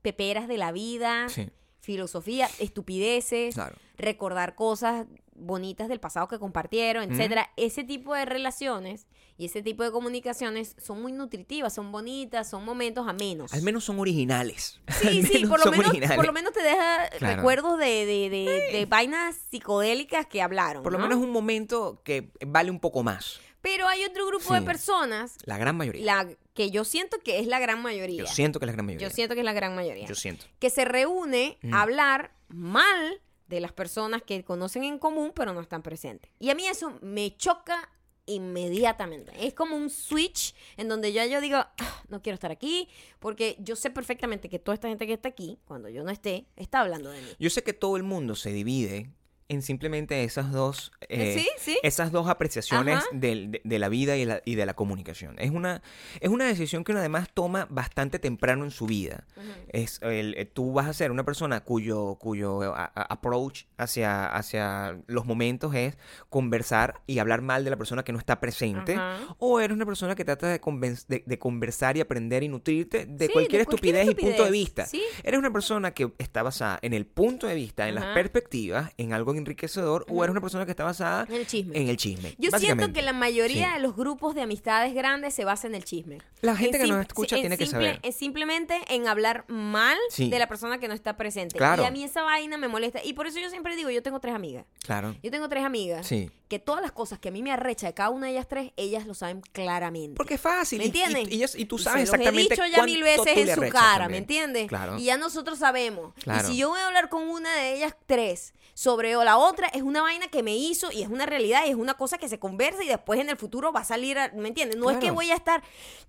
[0.02, 1.48] peperas de la vida, Sí,
[1.80, 3.76] filosofía, estupideces, claro.
[3.96, 5.06] recordar cosas
[5.38, 7.50] bonitas del pasado que compartieron, etcétera.
[7.56, 12.64] Ese tipo de relaciones y ese tipo de comunicaciones son muy nutritivas, son bonitas, son
[12.64, 13.52] momentos amenos.
[13.52, 14.80] Al menos son originales.
[15.00, 16.16] Sí, Al sí, por lo, son menos, originales.
[16.16, 17.36] por lo menos te deja Claro.
[17.36, 20.82] recuerdos de, de, de- de vainas psicodélicas que hablaron.
[20.82, 21.06] Por lo ¿no?
[21.06, 23.40] menos un momento que vale un poco más.
[23.68, 24.64] Pero hay otro grupo de Sí.
[24.66, 26.04] personas, La gran mayoría.
[26.04, 28.18] la que yo siento que es la gran mayoría.
[28.18, 29.08] Yo siento que es la gran mayoría.
[29.08, 30.06] Yo siento que es la gran mayoría.
[30.06, 30.44] Yo siento.
[30.60, 31.74] que se reúne Mm.
[31.74, 36.30] a hablar mal de las personas que conocen en común pero no están presentes.
[36.38, 37.90] Y a mí eso me choca
[38.26, 39.32] inmediatamente.
[39.46, 42.88] Es como un switch en donde ya yo digo, "Ah, no quiero estar aquí,
[43.20, 46.46] porque yo sé perfectamente que toda esta gente que está aquí, cuando yo no esté,
[46.56, 47.28] está hablando de mí.
[47.38, 49.10] Yo sé que todo el mundo se divide
[49.48, 51.78] en simplemente esas dos, eh, sí, sí.
[51.84, 55.36] esas dos apreciaciones de, de la vida y, la- y de la comunicación.
[55.38, 55.82] Es una,
[56.20, 59.24] es una decisión que uno además toma bastante temprano en su vida.
[59.68, 64.26] Es el, eh, tú vas a ser una persona cuyo, cuyo a- a- approach hacia,
[64.26, 65.96] hacia los momentos es
[66.28, 68.98] conversar y hablar mal de la persona que no está presente.
[69.38, 70.60] O eres una persona que trata de,
[71.08, 74.50] de, de conversar y aprender y nutrirte de Sí, cualquier de estupidez, y punto de
[74.50, 74.86] vista.
[75.22, 79.12] ¿Eres una persona que está basada en el punto de vista, en las perspectivas, en
[79.12, 81.76] algo enriquecedor, o eres una persona que está basada En el chisme.
[81.80, 82.34] en el chisme?
[82.38, 83.74] Yo siento que la mayoría Sí.
[83.74, 86.18] de los grupos de amistades grandes se basa en el chisme.
[86.42, 87.98] La gente En que nos escucha en tiene que saber.
[88.02, 90.28] en simplemente en hablar mal Sí.
[90.30, 91.56] de la persona que no está presente.
[91.56, 91.82] Claro.
[91.82, 93.00] Y a mí esa vaina me molesta.
[93.04, 94.64] Y por eso yo siempre digo, yo tengo tres amigas.
[94.84, 95.14] Claro.
[95.22, 96.30] Yo tengo tres amigas Sí.
[96.48, 98.72] que todas las cosas que a mí me arrecha de cada una de ellas tres,
[98.76, 100.16] ellas lo saben claramente.
[100.16, 100.78] Porque es fácil.
[100.78, 103.68] ¿Me y- y- tú sabes se los exactamente he dicho ya mil veces en su
[103.70, 104.68] cara, ¿me entiendes?
[104.68, 104.98] Claro.
[104.98, 106.14] Y ya nosotros sabemos.
[106.22, 106.46] Claro.
[106.48, 109.82] Y si yo voy a hablar con una de ellas tres sobre la otra, es
[109.82, 112.38] una vaina que me hizo y es una realidad y es una cosa que se
[112.38, 114.78] conversa y después en el futuro va a salir, a- ¿me entiendes?
[114.78, 115.62] No es que voy a estar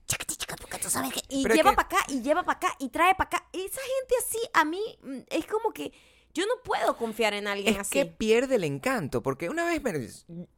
[0.08, 2.58] chacati, chaca, porque tú sabes que y Pero lleva que- para acá y lleva para
[2.58, 3.46] acá y trae para acá.
[3.52, 5.92] Esa gente así a mí mm, es como que
[6.38, 7.94] yo no puedo confiar en alguien Es así.
[7.94, 9.82] que pierde el encanto, porque una vez,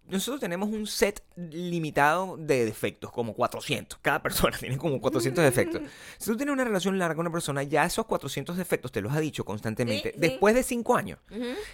[0.07, 3.97] nosotros tenemos un set limitado de defectos, como 400.
[4.01, 5.81] Cada persona tiene como 400 defectos.
[6.17, 9.13] Si tú tienes una relación larga con una persona, ya esos 400 defectos te los
[9.13, 10.09] ha dicho constantemente.
[10.09, 10.19] Sí, sí.
[10.19, 11.19] Después de 5 años,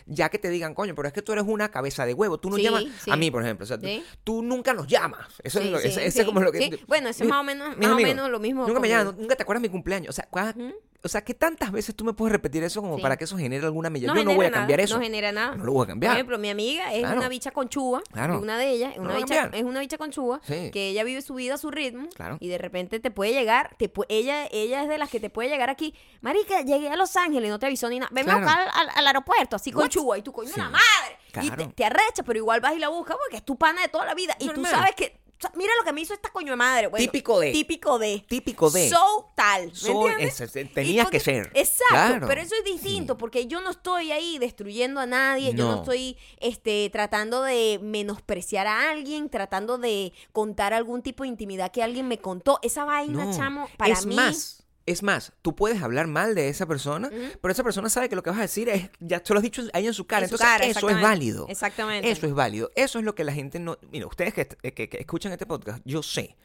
[0.06, 2.52] ya que te digan, coño, pero es que tú eres una cabeza de huevo, tú
[2.52, 3.63] no Sí, llamas a mí, por ejemplo.
[3.63, 3.80] O sea,
[4.24, 5.28] tú, nunca nos llamas.
[5.44, 6.80] Eso es lo, ese, ese es como lo que.
[6.88, 8.68] Bueno, eso es más o menos, más o menos lo mismo.
[8.68, 10.10] Nunca me llaman, nunca te acuerdas de mi cumpleaños.
[10.10, 10.74] O sea, Ujú.
[11.06, 13.02] O sea, ¿qué tantas veces tú me puedes repetir eso como Sí.
[13.04, 14.08] para que eso genere alguna mella?
[14.08, 14.96] No Yo no voy a cambiar nada, eso.
[14.98, 15.56] No genera nada.
[15.56, 16.12] No lo voy a cambiar.
[16.12, 17.18] Por ejemplo, mi amiga es Claro.
[17.20, 18.02] una bicha conchúa.
[18.12, 18.39] Claro.
[18.39, 20.41] Una de ellas, No una, bicha, es una bicha conchúa.
[20.44, 20.72] Sí.
[20.72, 22.10] Que ella vive su vida a su ritmo.
[22.15, 22.38] Claro.
[22.39, 23.76] Y de repente te puede llegar.
[23.78, 25.94] Te pu- ella, ella es de las que te puede llegar aquí.
[26.22, 28.10] Marica, llegué a Los Ángeles, no te avisó ni nada.
[28.12, 30.18] Venme a buscar al, aeropuerto, así conchúa.
[30.18, 30.60] Y tú, coño, Sí.
[30.60, 31.44] la madre.
[31.44, 33.89] Y te, te arrecha, pero igual vas y la buscas porque es tu pana de
[33.89, 34.36] toda la vida.
[34.39, 36.88] Y tú sabes que sea, mira lo que me hizo esta coño de madre.
[36.88, 37.52] Bueno, Típico de.
[37.52, 38.26] Típico de.
[38.28, 38.89] Típico de.
[38.89, 39.67] So tal.
[39.67, 40.71] ¿me So- entiendes?
[40.74, 41.52] tenías porque- que ser.
[41.54, 42.28] Exacto, Claro.
[42.28, 43.17] pero eso es distinto Sí.
[43.19, 45.82] porque yo no estoy ahí destruyendo a nadie, yo no No.
[45.82, 51.84] estoy este, tratando de menospreciar a alguien, tratando de contar algún tipo de intimidad que
[51.84, 52.60] alguien me contó.
[52.62, 53.36] Esa vaina, No.
[53.36, 54.15] chamo, para es mí...
[54.15, 57.10] más, es más, tú puedes hablar mal de esa persona,
[57.41, 59.43] pero esa persona sabe que lo que vas a decir es, ya te lo has
[59.43, 61.48] dicho ahí en su cara, En su entonces cara, eso es válido.
[61.50, 62.10] Exactamente.
[62.10, 62.69] Eso es válido.
[62.76, 63.78] Eso es lo que la gente no...
[63.91, 66.36] Mira, ustedes que, que- que escuchan este podcast, yo sé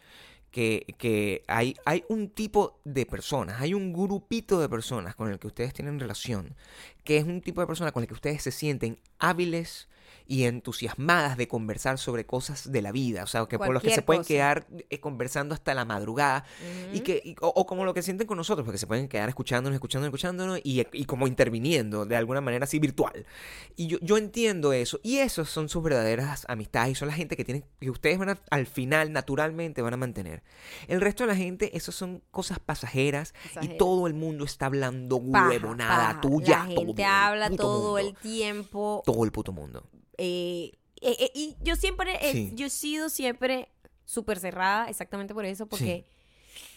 [0.51, 5.39] que, que hay, hay un tipo de personas, hay un grupito de personas con el
[5.39, 6.57] que ustedes tienen relación,
[7.05, 9.89] que es un tipo de persona con el que ustedes se sienten hábiles
[10.31, 13.91] y entusiasmadas de conversar sobre cosas de la vida, o sea, que por los que
[13.97, 14.29] se pueden cosa.
[14.29, 16.45] quedar eh, conversando hasta la madrugada
[16.93, 19.29] y que y- o, o como lo que sienten con nosotros, porque se pueden quedar
[19.29, 23.27] escuchándonos, escuchándonos, escuchándonos y, y como interviniendo de alguna manera así virtual.
[23.75, 25.01] Y yo, yo entiendo eso.
[25.03, 28.29] Y esos son sus verdaderas amistades y son la gente que tienen, que ustedes van
[28.31, 30.45] a, al final naturalmente van a mantener.
[30.87, 35.17] El resto de la gente, eso son cosas pasajeras y todo el mundo está hablando
[35.17, 36.59] huevonada tuya.
[36.59, 39.03] La gente todo habla todo el tiempo.
[39.05, 39.83] Todo el puto mundo.
[40.23, 42.53] Eh, eh, eh, y yo siempre, Sí.
[42.55, 43.69] yo he sido siempre
[44.05, 46.05] súper cerrada exactamente por eso, porque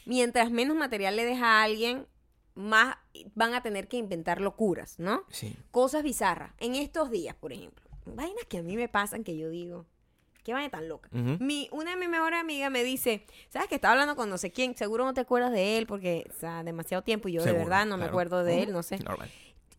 [0.06, 2.08] mientras menos material le deja a alguien,
[2.56, 2.96] más
[3.36, 5.24] van a tener que inventar locuras, ¿no?
[5.30, 5.56] Sí.
[5.72, 6.54] Cosas bizarras.
[6.60, 9.88] En estos días, por ejemplo, vainas que a mí me pasan que yo digo,
[10.44, 11.10] qué vaina tan loca.
[11.12, 14.52] Mi, una de mis mejores amigas me dice, ¿sabes que estaba hablando con no sé
[14.52, 14.78] quién?
[14.78, 17.66] Seguro no te acuerdas de él porque, o sea, demasiado tiempo y yo Seguro, de
[17.66, 19.00] verdad no me acuerdo de él, no sé.
[19.00, 19.30] Normal.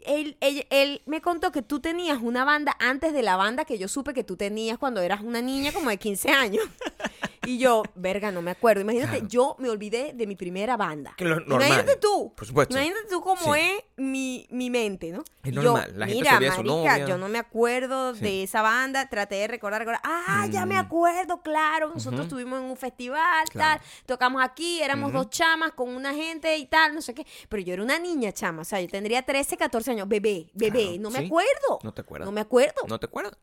[0.05, 3.89] Él, él, me contó que tú tenías una banda antes de la banda que yo
[3.89, 6.65] supe que tú tenías cuando eras una niña como de 15 años.
[7.49, 8.81] Y yo, verga, no me acuerdo.
[8.81, 9.29] Imagínate, Claro.
[9.29, 11.15] yo me olvidé de mi primera banda.
[11.17, 11.67] Que lo normal.
[11.69, 12.33] Imagínate tú.
[12.37, 12.75] Por supuesto.
[12.75, 13.61] Imagínate tú cómo Sí.
[13.61, 15.23] es mi, mi mente, ¿no?
[15.43, 17.07] Es Y yo, normal, la gente Mira, su marica, novia.
[17.07, 18.21] yo no me acuerdo Sí.
[18.23, 19.09] de esa banda.
[19.09, 20.01] Traté de recordar, recordar.
[20.05, 20.79] Ah, ya me Mm.
[20.79, 21.89] acuerdo, claro.
[21.95, 22.23] Nosotros Ujú.
[22.23, 23.81] estuvimos en un festival, Claro.
[23.81, 23.89] tal.
[24.07, 27.27] Tocamos aquí, éramos dos chamas con una gente y tal, no sé qué.
[27.49, 28.63] Pero yo era una niña chama.
[28.63, 30.09] O sea, yo tendría 13, 14 años.
[30.09, 30.83] Bebé, bebé.
[30.85, 31.27] Claro, no me sí.
[31.27, 31.79] acuerdo.
[31.83, 32.27] No te acuerdas.
[32.27, 32.83] No me acuerdo.
[32.89, 33.37] No te acuerdas.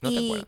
[0.00, 0.46] No te acuerdas.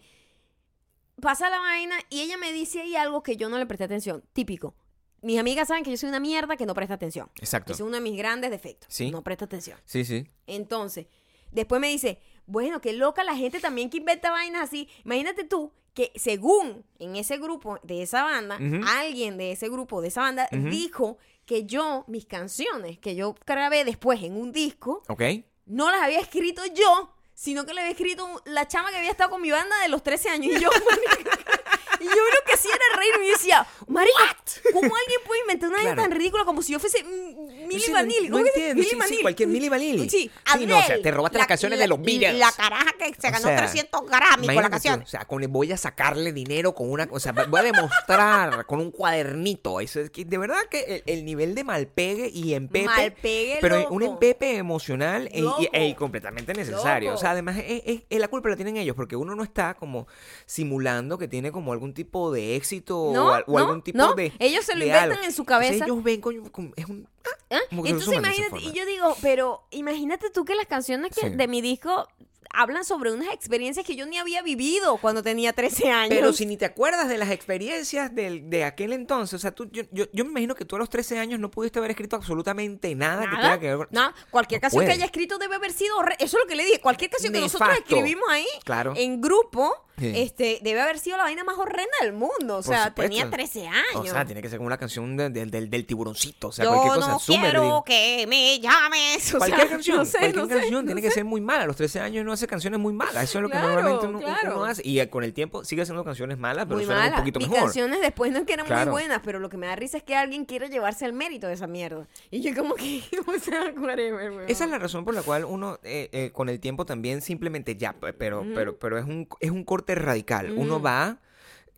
[1.20, 4.22] Pasa la vaina y ella me dice ahí algo que yo no le presté atención.
[4.32, 4.74] Típico.
[5.22, 7.30] Mis amigas saben que yo soy una mierda que no presta atención.
[7.36, 7.72] Exacto.
[7.72, 8.92] Ese es uno de mis grandes defectos.
[8.92, 9.10] Sí.
[9.10, 9.78] No presta atención.
[9.86, 10.26] Sí, sí.
[10.46, 11.06] Entonces,
[11.50, 14.88] después me dice, bueno, qué loca la gente también que inventa vainas así.
[15.04, 18.58] Imagínate tú que según en ese grupo de esa banda,
[18.98, 23.84] alguien de ese grupo de esa banda dijo que yo, mis canciones que yo grabé
[23.84, 25.22] después en un disco, ¿Ok?
[25.66, 29.28] no las había escrito yo, sino que le había escrito la chama que había estado
[29.28, 30.56] con mi banda de los 13 años.
[30.56, 30.70] Y yo,
[32.04, 34.36] y yo lo que hacía era reírme y decía, marica,
[34.72, 36.08] ¿cómo alguien puede inventar una vaina Claro.
[36.10, 38.28] tan ridícula como si yo fuese Milli Sí, no- Vanilli?
[38.28, 38.56] no ¿Cómo que es?
[38.76, 40.08] entiendo, sí, sí, cualquier Milli Vanilli.
[40.10, 40.30] Sí,
[40.66, 42.38] no, o sea, te robaste las canciones de los Beatles.
[42.38, 45.00] La caraja que se O ganó sea, 300 Grammy con la canción.
[45.00, 47.08] tú, O sea, con, voy a sacarle dinero con una...
[47.10, 49.80] O sea, voy a demostrar con un cuadernito.
[49.80, 52.84] Eso es que de verdad que el, el nivel de malpegue y empepe...
[52.86, 53.94] Malpegue Pero loco.
[53.94, 57.10] un empepe emocional e, e- completamente necesario.
[57.10, 57.18] Loco.
[57.18, 59.74] O sea, además, es, es- es la culpa la tienen ellos porque uno no está
[59.74, 60.06] como
[60.46, 63.96] simulando que tiene como algún tipo de éxito No, o, al- o no, algún tipo
[63.98, 64.14] no.
[64.14, 64.32] de...
[64.38, 65.24] Ellos se lo inventan algo.
[65.24, 65.84] en su Entonces, cabeza.
[65.86, 67.08] ellos ven, coño, como- es un...
[67.50, 67.58] ¿Ah?
[67.70, 71.36] Entonces imagínate, y yo digo, pero imagínate tú que las canciones que Sí.
[71.36, 72.06] de mi disco
[72.56, 76.08] hablan sobre unas experiencias que yo ni había vivido cuando tenía 13 años.
[76.10, 79.68] Pero si ni te acuerdas de las experiencias del, de aquel entonces, o sea, tú,
[79.72, 82.16] yo, yo, yo me imagino que tú a los 13 años no pudiste haber escrito
[82.16, 83.88] absolutamente nada, que Nada, tenga que ver con...
[83.90, 86.56] no, cualquier No canción que haya escrito debe haber sido re- eso es lo que
[86.56, 88.94] le dije, cualquier canción que nosotros escribimos ahí Claro.
[88.96, 90.10] en grupo, Sí.
[90.16, 93.80] este debe haber sido la vaina más horrenda del mundo, o sea, tenía 13 años.
[93.94, 96.64] O sea, tiene que ser como una canción de- de- del- del tiburoncito, o sea,
[96.64, 99.32] yo cualquier cosa no quiero que me llames.
[99.34, 101.08] o Cualquier sea, canción, no sé, cualquier no sé, canción no tiene sé.
[101.08, 101.62] que ser muy mala.
[101.62, 103.22] A los 13 años no hace canciones muy malas.
[103.24, 104.56] Eso es lo que Claro, normalmente uno, claro.
[104.56, 104.82] uno hace.
[104.86, 107.16] Y eh, con el tiempo sigue haciendo canciones malas, pero muy suenan un mala.
[107.22, 107.64] poquito Mis mejor.
[107.66, 108.90] canciones después no es que eran Claro.
[108.92, 111.46] muy buenas, pero lo que me da risa es que alguien quiere llevarse el mérito
[111.46, 112.06] de esa mierda.
[112.30, 114.50] Y yo como que, o sea, whatever.
[114.50, 117.76] Esa es la razón por la cual uno eh, eh, con el tiempo también simplemente
[117.76, 120.52] ya, pe- pero, pero, pero es un, es un corte radical.
[120.56, 120.84] Uno Ujú.
[120.84, 121.18] va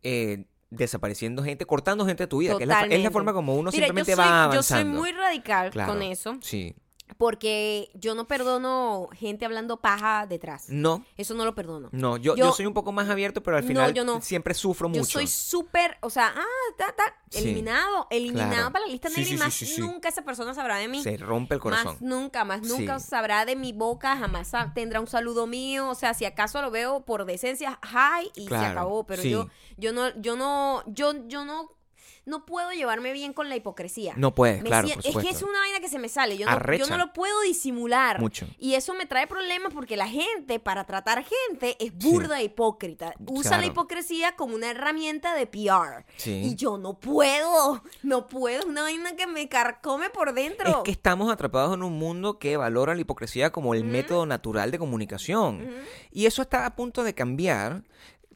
[0.03, 3.11] eh, desapareciendo gente, cortando gente de tu vida, que es la, es la Totalmente.
[3.13, 4.99] forma como uno Mira, simplemente soy, va Yo soy avanzando.
[4.99, 6.75] muy radical Claro, con eso, Sí.
[7.17, 10.65] Porque yo no perdono gente hablando paja detrás.
[10.69, 11.89] No, Eso no lo perdono.
[11.91, 14.21] no, yo, yo, Yo- soy un poco más abierto, pero al No, final yo no.
[14.21, 15.01] siempre sufro mucho.
[15.01, 17.39] Yo soy súper, o sea, ah, ta, ta, Sí.
[17.39, 18.71] eliminado, eliminado Claro.
[18.73, 21.01] para la lista negra sí, y más nunca esa persona sabrá de mí.
[21.03, 21.93] Se rompe el corazón.
[21.93, 26.13] Más nunca, más nunca sabrá de mi boca, jamás tendrá un saludo mío, o sea,
[26.13, 30.35] si acaso lo veo por decencia, hi y se acabó, pero yo yo no yo
[30.35, 31.69] no yo yo no
[32.27, 34.13] no puedo llevarme bien con la hipocresía.
[34.17, 36.37] No puedes, Me claro, por Es que es una vaina que se me sale.
[36.37, 38.19] Yo no, yo no lo puedo disimular.
[38.19, 38.47] Mucho.
[38.59, 43.13] Y eso me trae problemas porque la gente, para tratar gente, es burda e hipócrita.
[43.25, 46.05] Usa la hipocresía como una herramienta de PR.
[46.17, 46.41] Sí.
[46.43, 47.81] Y yo no puedo.
[48.03, 48.59] No puedo.
[48.59, 50.69] Es una vaina que me carcome por dentro.
[50.69, 54.69] Es que estamos atrapados en un mundo que valora la hipocresía como el método natural
[54.71, 55.65] de comunicación.
[56.11, 57.83] Y eso está a punto de cambiar.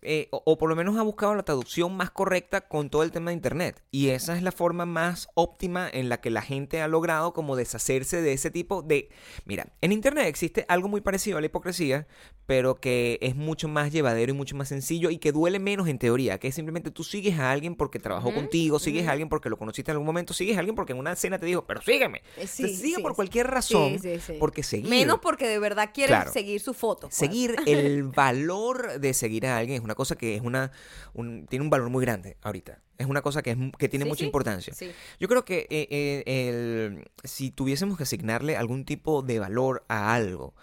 [0.02, 3.12] Eh, o, o por lo menos ha buscado la traducción más correcta con todo el
[3.12, 3.84] tema de Internet.
[3.92, 7.56] Y esa es la forma más óptima en la que la gente ha logrado como
[7.56, 9.10] deshacerse de ese tipo de...
[9.46, 12.08] Mira, en Internet existe algo muy parecido a la hipocresía,
[12.46, 16.00] pero que es mucho más llevadero y mucho más sencillo y que duele menos en
[16.00, 19.50] teoría, que es simplemente tú sigues a alguien porque trabajó contigo, sigues a alguien porque
[19.50, 21.82] lo conociste en algún momento, sigues a alguien porque en una escena te dijo, pero
[21.82, 22.20] sígueme.
[22.38, 24.90] Eh, Te sí, sigue sí, por cualquier razón, sí, porque seguir...
[24.90, 26.32] Menos porque de verdad quieres Claro.
[26.34, 27.08] seguir su foto.
[27.08, 27.16] pues.
[27.16, 30.71] Seguir el valor de seguir a alguien es una cosa que es una
[31.13, 32.80] un- tiene un valor muy grande ahorita.
[32.97, 34.25] Es una cosa que, es, que tiene Sí, mucha sí.
[34.25, 34.73] importancia.
[34.73, 34.91] Sí.
[35.19, 40.13] Yo creo que eh, eh, el- si tuviésemos que asignarle algún tipo de valor a
[40.13, 40.54] algo,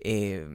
[0.00, 0.46] eh,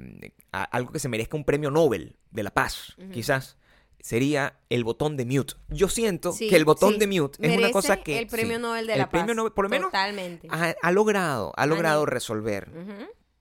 [0.51, 3.57] a algo que se merezca un premio Nobel de la paz, quizás,
[3.99, 5.55] sería el botón de mute.
[5.69, 6.99] Yo siento Sí, que el botón sí.
[6.99, 8.19] de mute es una cosa que...
[8.19, 9.35] el premio sí, Nobel de el la premio Paz.
[9.35, 10.47] Nobel, por lo menos, Totalmente.
[10.51, 12.13] ha, ha logrado, ha logrado nivel.
[12.13, 12.69] resolver.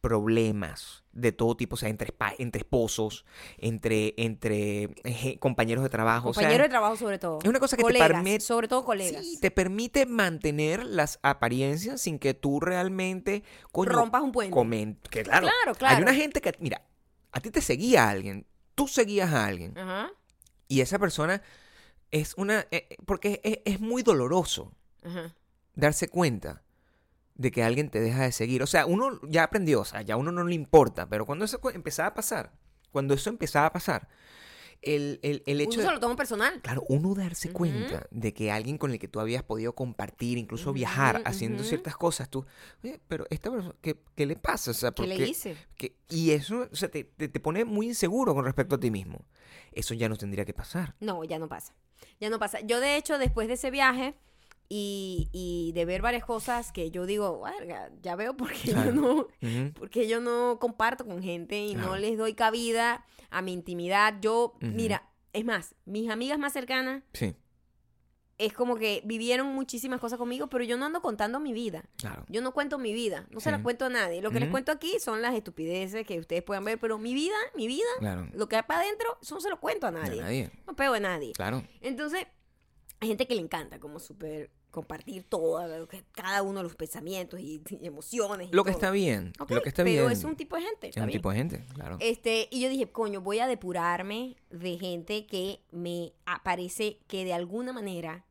[0.07, 3.25] Problemas de todo tipo, o sea, entre, entre esposos,
[3.59, 6.29] entre, entre eh, compañeros de trabajo.
[6.31, 7.38] o sea, Compañero de trabajo sobre todo.
[7.42, 9.25] es una cosa que te permite- Sobre todo colegas.
[9.25, 13.42] Sí, te permite mantener las apariencias sin que tú realmente
[13.73, 15.09] coño, Rompas un puente.
[15.11, 15.97] que claro, Claro, claro.
[15.97, 16.83] Hay una gente que, mira,
[17.33, 20.11] a ti te seguía alguien, tú seguías a alguien Ajá.
[20.69, 21.42] y esa persona
[22.11, 25.35] es una, eh, eh, porque es, es muy doloroso Ajá.
[25.75, 26.62] darse cuenta
[27.37, 28.62] de que alguien te deja de seguir.
[28.62, 31.44] O sea, uno ya aprendió, o sea, ya a uno no le importa, pero cuando
[31.44, 32.53] eso empezaba a pasar,
[32.92, 34.09] cuando eso empezaba a pasar,
[34.83, 36.61] el, el, el hecho Uno se lo toma personal.
[36.62, 40.72] Claro, uno darse cuenta de que alguien con el que tú habías podido compartir, incluso
[40.72, 42.46] viajar, haciendo ciertas cosas, tú,
[42.85, 44.70] oye, pero esta persona, ¿qué, qué le pasa?
[44.70, 45.57] O sea, ¿Qué ¿por le hice?
[45.77, 48.90] qué- y eso o sea, te, te- te pone muy inseguro con respecto a ti
[48.90, 49.25] mismo.
[49.72, 50.94] Eso ya no tendría que pasar.
[51.01, 51.75] No, ya no pasa.
[52.20, 52.61] Ya no pasa.
[52.61, 54.14] Yo, de hecho, después de ese viaje
[54.69, 58.91] y, y de ver varias cosas que yo digo, "Verga, ya veo por qué Claro.
[58.91, 63.53] yo no, porque yo no comparto con gente y no les doy cabida a mi
[63.53, 64.15] intimidad.
[64.21, 67.35] Yo, mira, es más, mis amigas más cercanas Sí,
[68.39, 71.85] es como que vivieron muchísimas cosas conmigo, pero yo no ando contando mi vida.
[71.97, 72.25] claro.
[72.29, 74.21] Yo no cuento mi vida, no se las cuento a nadie.
[74.21, 77.35] Lo que les cuento aquí son las estupideces que ustedes puedan ver, pero mi vida,
[77.55, 78.29] mi vida, Claro.
[78.35, 80.51] lo que hay para adentro, eso no se lo cuento a nadie.
[80.67, 81.33] No pego a nadie.
[81.33, 81.63] Claro.
[81.81, 82.27] Entonces,
[83.01, 87.62] hay gente que le encanta como súper compartir todo, cada uno de los pensamientos y,
[87.81, 88.51] y emociones.
[88.53, 89.33] y Lo que está bien.
[89.39, 90.12] Lo que está pero bien.
[90.12, 90.89] es un tipo de gente.
[90.91, 91.19] Es un bien.
[91.19, 91.97] tipo de gente, claro.
[91.99, 96.12] Este, y yo dije, coño, voy a depurarme de gente que me
[96.45, 98.27] parece que de alguna manera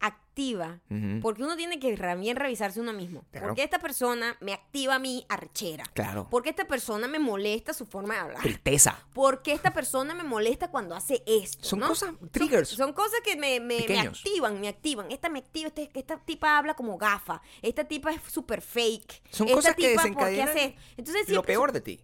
[0.00, 0.80] Activa
[1.20, 3.22] porque uno tiene que también revisarse uno mismo.
[3.30, 3.48] Claro.
[3.48, 5.84] Porque esta persona me activa a mí arrechera.
[5.92, 6.26] Claro.
[6.30, 8.42] Porque esta persona me molesta su forma de hablar.
[8.42, 8.98] Tristeza.
[9.12, 11.62] Porque esta persona me molesta cuando hace esto.
[11.62, 11.88] Son ¿no?
[11.88, 12.70] cosas, triggers.
[12.70, 14.20] Son, cosas que me, me- me Pequeños.
[14.24, 15.10] activan, me activan.
[15.12, 17.42] Esta me activa, este- esta tipa habla como gafa.
[17.60, 19.22] Esta tipa es súper fake.
[19.30, 20.76] Son esta cosas que tipa, ¿por qué desencadenan hace?
[20.96, 22.00] Entonces, Lo peor de ti.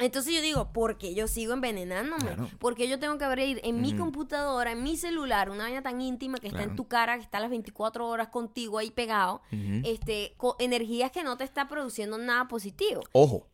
[0.00, 2.24] Entonces yo digo, ¿por qué yo sigo envenenándome?
[2.24, 2.48] Claro.
[2.58, 6.38] Porque yo tengo que abrir en mi computadora, en mi celular, una vaina tan íntima
[6.38, 9.42] que está en tu cara, que está las 24 horas contigo ahí pegado,
[9.84, 13.02] este, con energías que no te está produciendo nada positivo.
[13.12, 13.46] Ojo.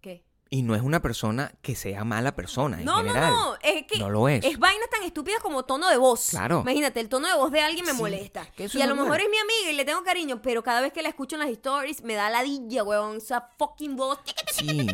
[0.00, 0.24] ¿Qué?
[0.48, 3.32] Y no es una persona que sea mala persona en No, no, general.
[3.32, 4.44] no, es que No lo es.
[4.44, 6.28] es vainas tan estúpidas como tono de voz.
[6.30, 6.60] Claro.
[6.60, 8.46] Imagínate, el tono de voz de alguien me Sí, molesta.
[8.56, 9.12] que eso Y a lo normal.
[9.18, 11.40] mejor es mi amiga y le tengo cariño, pero cada vez que la escucho en
[11.40, 14.20] las stories me da ladilla, weón, esa fucking voz.
[14.52, 14.86] Sí.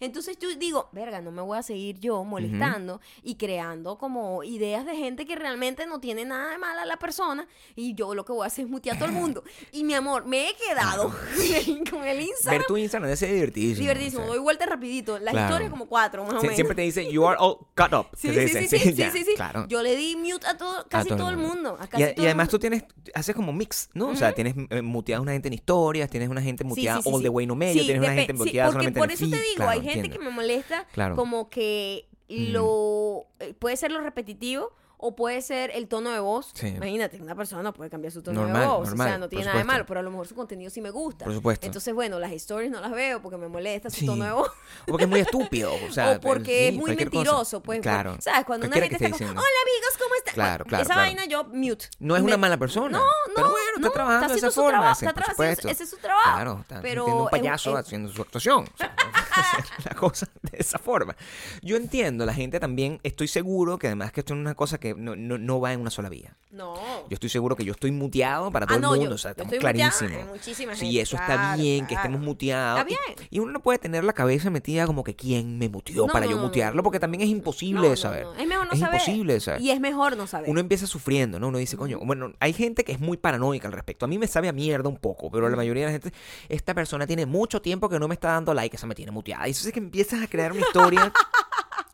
[0.00, 4.84] Entonces yo digo, verga, no me voy a seguir yo molestando y creando como ideas
[4.86, 8.32] de gente que realmente no tiene nada de mala la persona y yo lo que
[8.32, 9.42] voy a hacer es mutear a todo el mundo.
[9.72, 11.08] Y mi amor, me he quedado
[11.90, 12.58] con el Instagram.
[12.58, 13.80] Ver tu Instagram ser divertidísimo.
[13.80, 14.34] Divertísimo, o sea.
[14.34, 15.18] doy vuelta rapidito.
[15.18, 15.48] Las Claro.
[15.48, 16.54] historias como cuatro, más o menos.
[16.54, 18.06] Siempre te dice, you are all cut up.
[18.16, 19.32] Sí, sí, sí, sí, sí, ya, sí, sí.
[19.36, 19.66] Claro.
[19.68, 21.76] Yo le di mute a todo, casi A todo, el mundo.
[21.80, 22.50] A Y, casi a- y todo el además mundo.
[22.52, 24.08] tú tienes, haces como mix, ¿no?
[24.08, 27.28] O sea, tienes eh, muteada una gente en historias, tienes una gente muteada all the
[27.28, 29.70] way no medio, tienes una gente muteada porque solamente por en eso te digo, Claro,
[29.72, 30.18] hay gente entiendo.
[30.18, 31.16] que me molesta Claro.
[31.16, 34.72] como que lo eh, puede ser lo repetitivo
[35.06, 36.50] o puede ser el tono de voz.
[36.54, 36.68] Sí.
[36.68, 39.58] Imagínate, una persona puede cambiar su tono Normal, de voz, o sea, no tiene nada
[39.58, 41.24] de malo, pero a lo mejor su contenido sí me gusta.
[41.24, 41.66] Por supuesto.
[41.66, 44.06] Entonces, bueno, las stories no las veo porque me molesta su Sí.
[44.06, 44.48] tono de voz.
[44.48, 45.72] O porque es muy estúpido.
[45.88, 46.96] O, sea, o porque sí, es muy cosa.
[46.96, 47.80] mentiroso, pues.
[47.80, 48.12] Claro.
[48.14, 48.44] pues, ¿Sabes?
[48.44, 50.34] Cuando una gente está como, hola amigos, ¿cómo están?
[50.34, 51.08] Claro, claro, Esa claro.
[51.08, 51.86] vaina yo mute.
[52.00, 52.98] No es Me- una mala persona.
[52.98, 54.92] No, Pero no, bueno, está no, trabajando de haciendo esa su forma.
[54.92, 56.30] está trabajando, ese es su trabajo.
[56.34, 58.68] Claro, está Pero un payaso haciendo su actuación.
[59.84, 61.14] La cosa de esa forma.
[61.62, 64.94] Yo entiendo, la gente también, estoy seguro que además que esto es una cosa que
[64.96, 66.36] no, no, no va en una sola vía.
[66.50, 66.74] No.
[66.76, 69.18] Yo estoy seguro que yo estoy muteado para Ah, todo no, el yo- mundo, o
[69.18, 70.40] sea, yo estamos clarísimos.
[70.78, 72.78] Sí, eso está claro, bien, que estemos muteados.
[72.80, 73.28] Está bien.
[73.30, 76.38] Y, uno no puede tener la cabeza metida como que quién me muteó para yo
[76.38, 78.26] mutearlo, porque también es imposible de saber.
[78.38, 79.00] Es mejor no es saber.
[79.00, 79.60] imposible de saber.
[79.60, 80.48] Y es mejor no saber.
[80.48, 81.48] Uno empieza sufriendo, ¿no?
[81.48, 84.06] Uno dice, coño, bueno, hay gente que es muy paranoica al respecto.
[84.06, 86.12] A mí me sabe a mierda un poco, pero la mayoría de la gente,
[86.48, 89.46] esta persona tiene mucho tiempo que no me está dando like, esa me tiene muteada.
[89.46, 91.12] Y eso es que empiezas a crear una historia.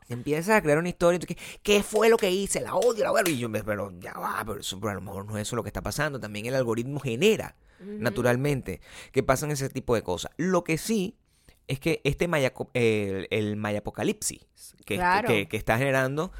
[0.08, 2.60] Empiezas a crear una historia, entonces, ¿qué, fue lo que hice?
[2.60, 3.32] La odio, la odio.
[3.32, 5.56] Y yo, me- pero ya va, pero, eso, pero a lo mejor no es eso
[5.56, 6.18] lo que está pasando.
[6.20, 8.80] También el algoritmo genera, naturalmente,
[9.12, 10.32] que pasan ese tipo de cosas.
[10.36, 11.16] Lo que sí
[11.68, 14.40] es que este maya, el, el mayapocalipsis
[14.84, 15.28] que, Claro.
[15.28, 16.32] que, que está generando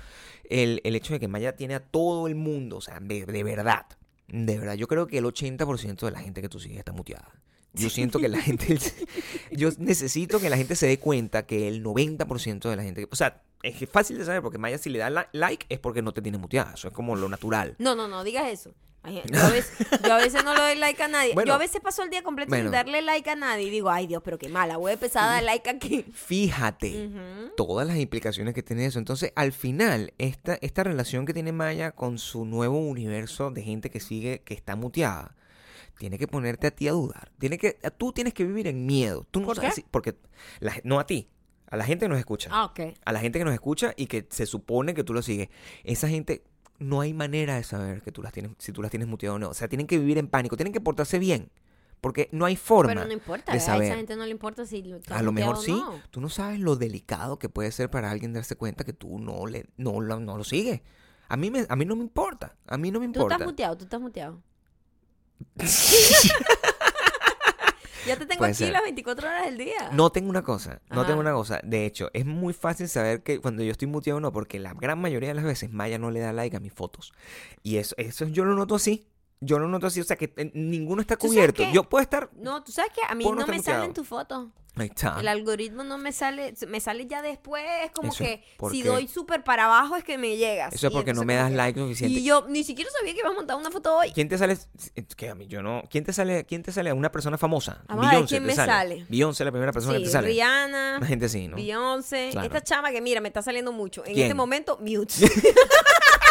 [0.50, 3.44] el, el hecho de que Maya tiene a todo el mundo, o sea, de, de
[3.44, 3.86] verdad,
[4.28, 7.30] de verdad, yo creo que el 80% de la gente que tú sigues está muteada.
[7.74, 8.76] Yo siento que la gente,
[9.50, 13.16] yo necesito que la gente se dé cuenta que el 90% de la gente, o
[13.16, 16.12] sea, es fácil de saber porque Maya si le da la- like es porque no
[16.12, 17.74] te tiene muteada, eso es como lo natural.
[17.78, 18.74] No, no, no digas eso.
[19.04, 21.34] Ay, Yo a, veces, yo a veces no le doy like a nadie.
[21.34, 21.48] Bueno.
[21.48, 22.64] yo a veces paso el día completo Bueno.
[22.66, 25.24] sin darle like a nadie y digo, ay Dios, pero qué mala, voy a empezar
[25.24, 26.04] a dar like aquí.
[26.12, 27.10] Fíjate
[27.56, 28.98] todas las implicaciones que tiene eso.
[28.98, 33.90] Entonces, al final, esta, esta relación que tiene Maya con su nuevo universo de gente
[33.90, 35.34] que sigue, que está muteada,
[35.98, 37.30] tiene que ponerte a ti a dudar.
[37.38, 39.26] Tiene que, tú tienes que vivir en miedo.
[39.30, 39.80] Tú no ¿Por sabes qué?
[39.82, 40.16] si- porque
[40.60, 41.28] la- no a ti,
[41.72, 42.50] a la gente que nos escucha.
[42.52, 42.80] Ah, ok.
[43.04, 45.48] A la gente que nos escucha y que se supone que tú lo sigues.
[45.84, 46.44] Esa gente
[46.78, 49.38] no hay manera de saber que tú las tienes, si tú las tienes muteado o
[49.38, 49.48] no.
[49.50, 51.50] O sea, tienen que vivir en pánico, tienen que portarse bien.
[52.00, 53.84] Porque no hay forma Pero no importa, de a saber.
[53.84, 55.70] esa gente no le importa si lo A lo mejor sí.
[55.70, 56.00] no.
[56.10, 59.46] Tú no sabes lo delicado que puede ser para alguien darse cuenta que tú no
[59.46, 60.80] le no, lo- no lo sigues.
[61.28, 62.56] A mí, me, a mí no me importa.
[62.66, 63.34] A mí no me Tú importa.
[63.36, 64.42] estás muteado, tú estás muteado.
[68.06, 68.72] ya te tengo aquí ser.
[68.72, 69.90] las 24 horas del día.
[69.92, 71.08] No tengo una cosa, no Ajá.
[71.08, 71.60] tengo una cosa.
[71.62, 74.74] De hecho, es muy fácil saber que cuando yo estoy muteado o no, porque la
[74.74, 77.12] gran mayoría de las veces Maya no le da like a mis fotos.
[77.62, 79.06] Y eso, eso yo lo noto así.
[79.44, 81.64] Yo lo noto así, o sea que eh, ninguno está ¿Tú sabes cubierto.
[81.72, 82.30] Yo puedo estar.
[82.36, 84.48] No, tú sabes que a mí Puedo no no me estar salen tus fotos.
[84.76, 85.20] Ahí está.
[85.20, 89.06] El algoritmo no me sale, me sale ya después, como Eso, que ¿por si doy
[89.06, 90.72] súper para abajo es que me llegas.
[90.72, 92.18] Eso es Y porque no entonces me como das que- like suficiente.
[92.20, 94.12] Y yo ni siquiera sabía que ibas a montar una foto hoy.
[94.12, 94.54] ¿Quién te sale?
[94.54, 95.82] Es que a mí yo no.
[95.90, 96.46] ¿Quién te sale?
[96.46, 97.84] ¿Quién te sale a una persona famosa?
[97.88, 99.04] Vamos a ver quién te me sale.
[99.10, 100.28] Beyoncé es la primera persona Sí, que te sale.
[100.28, 101.56] Rihanna, Una gente así, ¿no?
[101.56, 102.46] Beyoncé, Claro.
[102.46, 104.02] esta chama que mira, me está saliendo mucho.
[104.06, 104.26] En ¿Quién?
[104.26, 105.14] este momento, mute.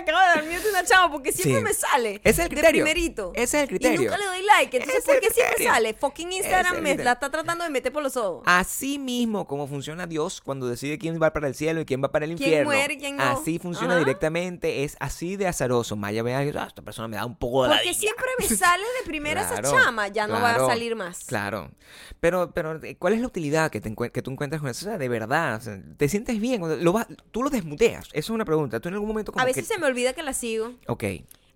[0.00, 1.64] Acabo de dar mute una chama porque siempre Sí.
[1.64, 2.20] me sale.
[2.24, 2.84] Es el de criterio.
[2.84, 3.32] primerito.
[3.34, 4.00] Ese es el Y criterio.
[4.02, 4.76] nunca le doy like.
[4.76, 5.94] Entonces, ¿por qué siempre sale?
[5.94, 8.42] Fucking Instagram me la está tratando de meter por los ojos.
[8.46, 12.10] Así mismo como funciona Dios cuando decide quién va para el cielo y quién va
[12.12, 12.70] para el ¿Quién infierno.
[12.72, 13.22] muere y quién no?
[13.24, 13.98] Así funciona Ajá.
[14.00, 15.96] directamente, es así de azaroso.
[15.96, 18.00] Maya vea que "Ah, esta persona me da un poco de Porque ladilla".
[18.00, 21.24] siempre me sale de primera Claro, esa chama, ya no va a salir más.
[21.26, 21.70] Claro.
[22.20, 24.86] Pero, pero eh, ¿cuál es la utilidad que, te que tú encuentras con eso?
[24.86, 26.60] O sea, de verdad, o sea, ¿te sientes bien?
[26.60, 28.06] Cuando Lo vas- tú lo desmuteas.
[28.08, 28.80] Eso es una pregunta.
[28.80, 29.74] Tú en algún momento como A veces que...
[29.74, 30.72] se me olvida que la sigo.
[30.86, 31.04] Ok,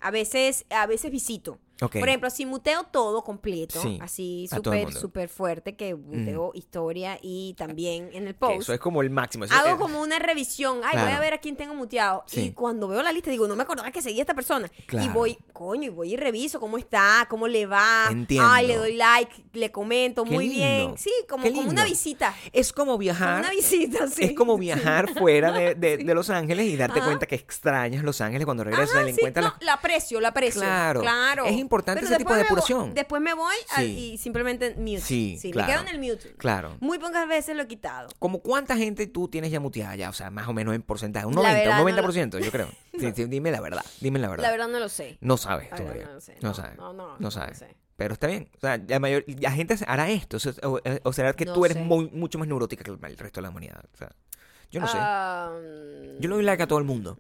[0.01, 1.59] A veces, a veces visito.
[1.79, 7.55] Por ejemplo, si muteo todo completo, Sí, así súper, súper fuerte, que muteo historia y
[7.59, 8.61] también en el post.
[8.63, 9.45] eso es como el máximo.
[9.45, 10.81] eso Hago es- como una revisión.
[10.85, 12.23] Ay, voy a ver a quién tengo muteado.
[12.27, 12.41] Sí.
[12.41, 14.71] Y cuando veo la lista, digo, no me acordaba que seguía a esta persona.
[14.93, 18.07] Y voy, coño, y voy y reviso cómo está, cómo le va.
[18.11, 18.49] Entiendo.
[18.51, 20.97] Ay, le doy like, le comento, Qué muy bien.
[20.97, 22.35] Sí, como, como una visita.
[22.53, 23.41] Es como Como viajar.
[23.41, 24.25] una visita, sí.
[24.25, 27.09] Es como viajar fuera de, de- Los Ángeles y darte Ajá.
[27.09, 29.73] cuenta que extrañas Los Ángeles cuando regresas Ajá, y le sí, encuentras no, las- la
[29.75, 30.61] aprecio, la aprecio.
[30.61, 31.01] Claro.
[31.01, 31.45] Claro.
[31.47, 32.95] Es importante Pero ese tipo de me depuración.
[32.95, 34.13] después me voy al- Sí.
[34.15, 35.01] y simplemente mute.
[35.01, 35.73] Sí, me claro.
[35.73, 36.35] quedo en el mute.
[36.37, 36.77] Claro.
[36.81, 38.09] Muy pocas veces lo he quitado.
[38.19, 40.11] ¿Como cuánta gente tú tienes ya muteada ya?
[40.11, 41.27] O sea, más o menos en porcentaje.
[41.27, 42.69] Un La 90, verdad, un no 90%, yo creo.
[43.15, 43.85] Sí, dime la verdad.
[44.01, 44.45] Dime la verdad.
[44.45, 45.19] La verdad no lo sé.
[45.21, 46.05] No sabes La todavía.
[46.07, 46.37] no lo sé.
[46.41, 46.77] No, No, sabes.
[46.79, 47.59] no, no, No no sabes.
[47.59, 47.75] sé.
[47.97, 48.49] Pero está bien.
[48.57, 50.37] O sea, la, mayor, la gente hará esto.
[50.37, 50.53] O, sea,
[51.05, 53.43] o- será que No tú eres muy- mucho más neurótica que el, el resto de
[53.43, 53.85] la humanidad.
[53.93, 54.11] O sea,
[54.71, 54.97] yo no sé.
[55.01, 55.53] Ah,
[56.19, 57.19] Yo le doy like a todo el mundo.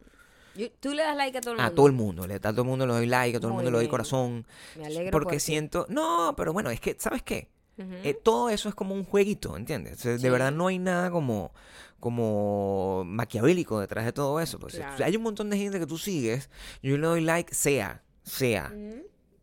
[0.56, 1.72] Yo- Tú le das like a todo el mundo.
[1.72, 2.26] A todo el mundo.
[2.26, 3.90] Le, a todo el mundo le doy like, a todo el mundo le doy bien.
[3.90, 4.46] corazón.
[4.76, 5.40] Me alegro Porque por ti.
[5.40, 5.86] siento.
[5.88, 7.48] No, pero bueno, es que, ¿sabes qué?
[7.76, 9.94] Eh, todo eso es como un jueguito, ¿entiendes?
[9.94, 10.22] O sea, Sí.
[10.22, 11.52] De verdad no hay nada como,
[11.98, 14.60] como maquiavélico detrás de todo eso.
[14.60, 14.74] Pues.
[14.76, 14.94] Claro.
[14.94, 16.50] O sea, hay un montón de gente que tú sigues.
[16.82, 18.72] Yo le doy like, sea, sea.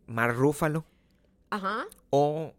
[0.07, 0.85] Mar Rúfalo
[1.49, 1.85] Ajá.
[2.09, 2.53] o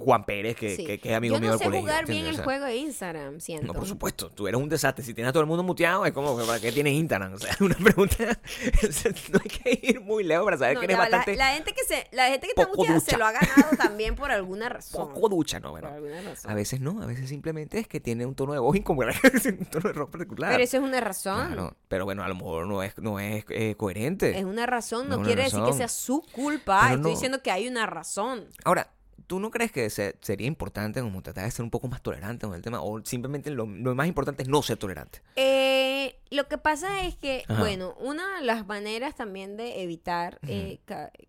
[0.00, 0.84] Juan Pérez, que, sí.
[0.84, 1.80] que- que es amigo Yo mío no del sé colegio.
[1.86, 3.66] jugar bien el O sea, juego de Instagram, siento.
[3.66, 5.04] No, por supuesto, tú eres un desastre.
[5.04, 7.34] Si tienes a todo el mundo muteado, es como para qué tienes Instagram.
[7.34, 8.16] O sea, una pregunta.
[9.32, 11.46] no hay que ir muy lejos para saber No, que eres va, la- bastante la,
[11.54, 13.10] gente que se, la gente que está muteada ducha.
[13.10, 15.08] se lo ha ganado también por alguna razón.
[15.12, 15.70] poco ducha, ¿no?
[15.70, 16.50] Por Bueno, alguna razón.
[16.50, 19.66] a veces no, a veces simplemente es que tiene un tono de voz incongruente, un
[19.66, 20.52] tono de ropa particular.
[20.52, 21.46] Pero eso es una razón.
[21.52, 24.38] Claro, pero bueno, a lo mejor no es, no es eh, coherente.
[24.38, 25.76] Es una razón, No no, quiere decir que razón.
[25.78, 26.80] sea su culpa.
[26.82, 27.16] Pero Estoy no.
[27.16, 28.46] diciendo que hay una razón.
[28.64, 28.92] Ahora,
[29.30, 32.46] ¿Tú no crees que se- sería importante como tratar de ser un poco más tolerante
[32.46, 32.82] con el tema?
[32.82, 35.20] ¿O simplemente lo, lo más importante es no ser tolerante?
[35.36, 37.60] Eh, lo que pasa es que, Ajá.
[37.60, 40.80] bueno, una de las maneras también de evitar, eh,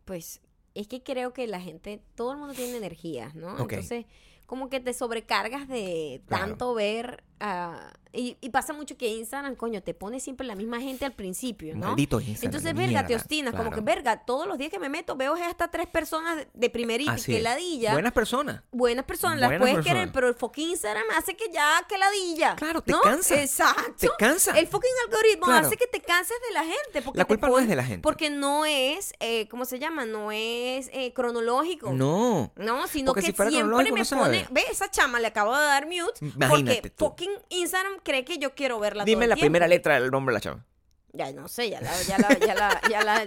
[0.06, 0.42] pues,
[0.74, 3.52] es que creo que la gente, todo el mundo tiene energías, ¿no?
[3.60, 4.06] Entonces,
[4.52, 6.46] como que te sobrecargas de Claro.
[6.48, 7.24] tanto ver.
[7.40, 11.14] ah, y, y pasa mucho que Instagram, coño, te pone siempre la misma gente al
[11.14, 11.88] principio, ¿no?
[11.88, 13.56] Maldito Instagram, Entonces, verga, te mierda, obstinas.
[13.56, 16.70] Como que, verga, todos los días que me meto veo a estas tres personas de-
[16.70, 17.44] primerita Así que es.
[17.44, 17.94] ladilla.
[17.94, 18.62] Buenas personas.
[18.72, 19.86] buenas personas, las puedes personas.
[19.86, 22.56] querer, pero el fucking Instagram hace que ya, que ladilla.
[22.58, 23.00] Claro, te ¿no?
[23.02, 23.42] cansa.
[23.42, 23.94] Exacto.
[23.98, 24.60] Te cansa.
[24.60, 25.68] El fucking algoritmo Claro.
[25.68, 27.02] hace que te canses de la gente.
[27.02, 28.02] Porque La te culpa no es de la gente.
[28.04, 30.04] Porque no es, eh, ¿cómo se llama?
[30.06, 31.92] No es eh, cronológico.
[31.94, 32.52] No.
[32.58, 34.41] No, sino Porque que si fuera siempre me no pone.
[34.50, 34.62] Ve.
[34.62, 36.26] Ve, esa chama le acabo de dar mute.
[36.26, 37.06] Imagínate porque tú.
[37.06, 39.46] fucking Instagram cree que yo quiero verla Dime todo el la tiempo.
[39.46, 40.66] primera letra del nombre de la chava.
[41.14, 43.26] Ya no sé, ya la, ya la, ya la, ya la-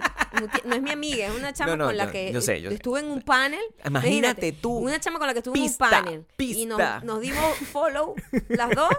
[0.65, 2.69] no es mi amiga, es una chama No, no, con la que yo sé, yo
[2.71, 2.75] sé.
[2.77, 3.61] estuve en un panel.
[3.85, 4.75] Imagínate tú.
[4.79, 6.25] Una chama con la que estuve Pista, en un panel.
[6.39, 7.01] Y nos, pista.
[7.03, 8.15] nos dimos follow
[8.49, 8.97] las dos.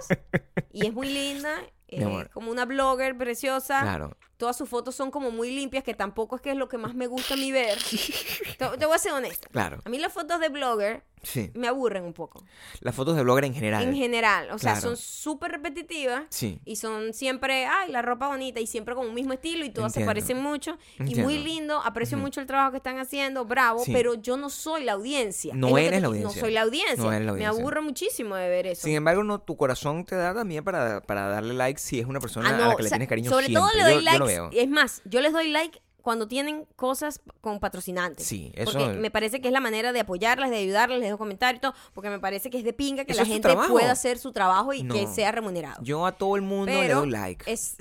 [0.72, 1.56] Y es muy linda.
[1.88, 3.80] Eh, como una blogger preciosa.
[3.82, 4.16] Claro.
[4.36, 6.94] Todas sus fotos son como muy limpias, que tampoco es que es lo que más
[6.94, 7.78] me gusta a mí ver.
[8.58, 9.48] te, te voy a ser honesta.
[9.50, 9.78] Claro.
[9.84, 11.50] A mí las fotos de blogger Sí.
[11.54, 12.44] me aburren un poco.
[12.80, 13.82] Las fotos de blogger en general.
[13.82, 14.48] En general.
[14.52, 16.22] O sea, son súper repetitivas.
[16.28, 16.60] Sí.
[16.64, 19.90] Y son siempre, ay, la ropa bonita y siempre con un mismo estilo y todas
[19.96, 20.12] Entiendo.
[20.12, 20.78] se parecen mucho.
[20.98, 21.24] Y Entiendo.
[21.24, 23.92] muy lindo, aprecio mucho el trabajo que están haciendo, bravo, Sí.
[23.92, 25.52] pero yo no soy la audiencia.
[25.56, 26.34] No eres la audiencia.
[26.36, 26.96] No soy la audiencia.
[27.02, 27.60] No eres la Me audiencia.
[27.60, 28.82] aburre muchísimo de ver eso.
[28.82, 32.20] Sin embargo, no, tu corazón te da también para, para darle like si es una
[32.20, 33.68] persona Ah, a la que o le tienes cariño Sobre siempre.
[33.68, 34.56] todo le doy yo, yo lo likes.
[34.56, 34.62] veo.
[34.64, 38.24] Es más, yo les doy like cuando tienen cosas con patrocinantes.
[38.26, 41.18] Sí, eso- Porque me parece que es la manera de apoyarlas, de ayudarles, les dejo
[41.18, 43.90] comentarios y todo, porque me parece que es de pinga que Eso la gente pueda
[43.90, 44.94] hacer su trabajo y No.
[44.94, 45.82] que sea remunerado.
[45.82, 47.50] Yo a todo el mundo le doy like.
[47.50, 47.76] es...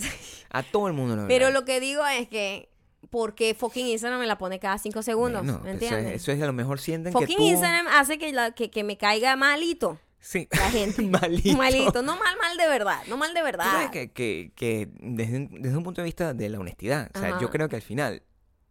[0.49, 1.59] A todo el mundo le doy Pero like.
[1.59, 2.67] lo que digo es que,
[3.11, 5.43] porque fucking Instagram me la pone cada cinco segundos?
[5.43, 6.15] Bueno, ¿Me eso, entiendes?
[6.15, 7.43] es, eso es a lo mejor sienten que fucking tú...
[7.43, 10.47] Instagram hace que, la- que, que me caiga malito Sí.
[10.51, 11.01] la gente.
[11.21, 11.55] Malito.
[11.57, 12.01] Malito.
[12.01, 13.01] No mal, mal de verdad.
[13.07, 13.65] No mal de Tú verdad.
[13.71, 17.19] sabes que, que, que desde, un- desde un punto de vista de la honestidad, o
[17.19, 17.39] sea, Ajá.
[17.41, 18.23] yo creo que al final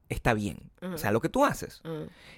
[0.08, 0.72] está bien.
[0.80, 0.94] Ajá.
[0.94, 1.80] O sea, lo que tú haces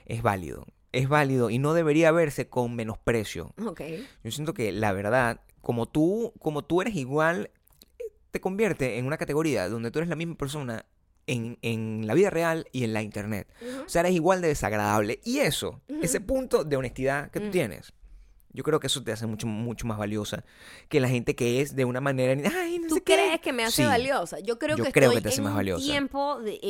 [0.04, 0.66] es válido.
[0.92, 3.54] Es válido y no debería verse con menosprecio.
[3.64, 3.80] ok.
[4.22, 7.50] Yo siento que la verdad, como tú, como tú eres igual,
[8.30, 10.84] te convierte en una categoría donde tú eres la misma persona
[11.26, 13.48] en, en la vida real y en la internet.
[13.84, 15.20] O sea, eres igual de desagradable.
[15.24, 17.50] Y eso, ese punto de honestidad que tú Mm.
[17.50, 17.92] tienes,
[18.56, 20.42] yo creo que eso te hace mucho, mucho más valiosa
[20.88, 22.32] que la gente que es de una manera...
[22.58, 23.14] Ay, no ¿Tú sé qué".
[23.14, 23.88] crees que me hace Sí.
[23.88, 24.40] valiosa?
[24.40, 25.84] Yo creo Yo que creo estoy que te hace en más valiosa.
[25.84, 26.60] tiempo, de- eh,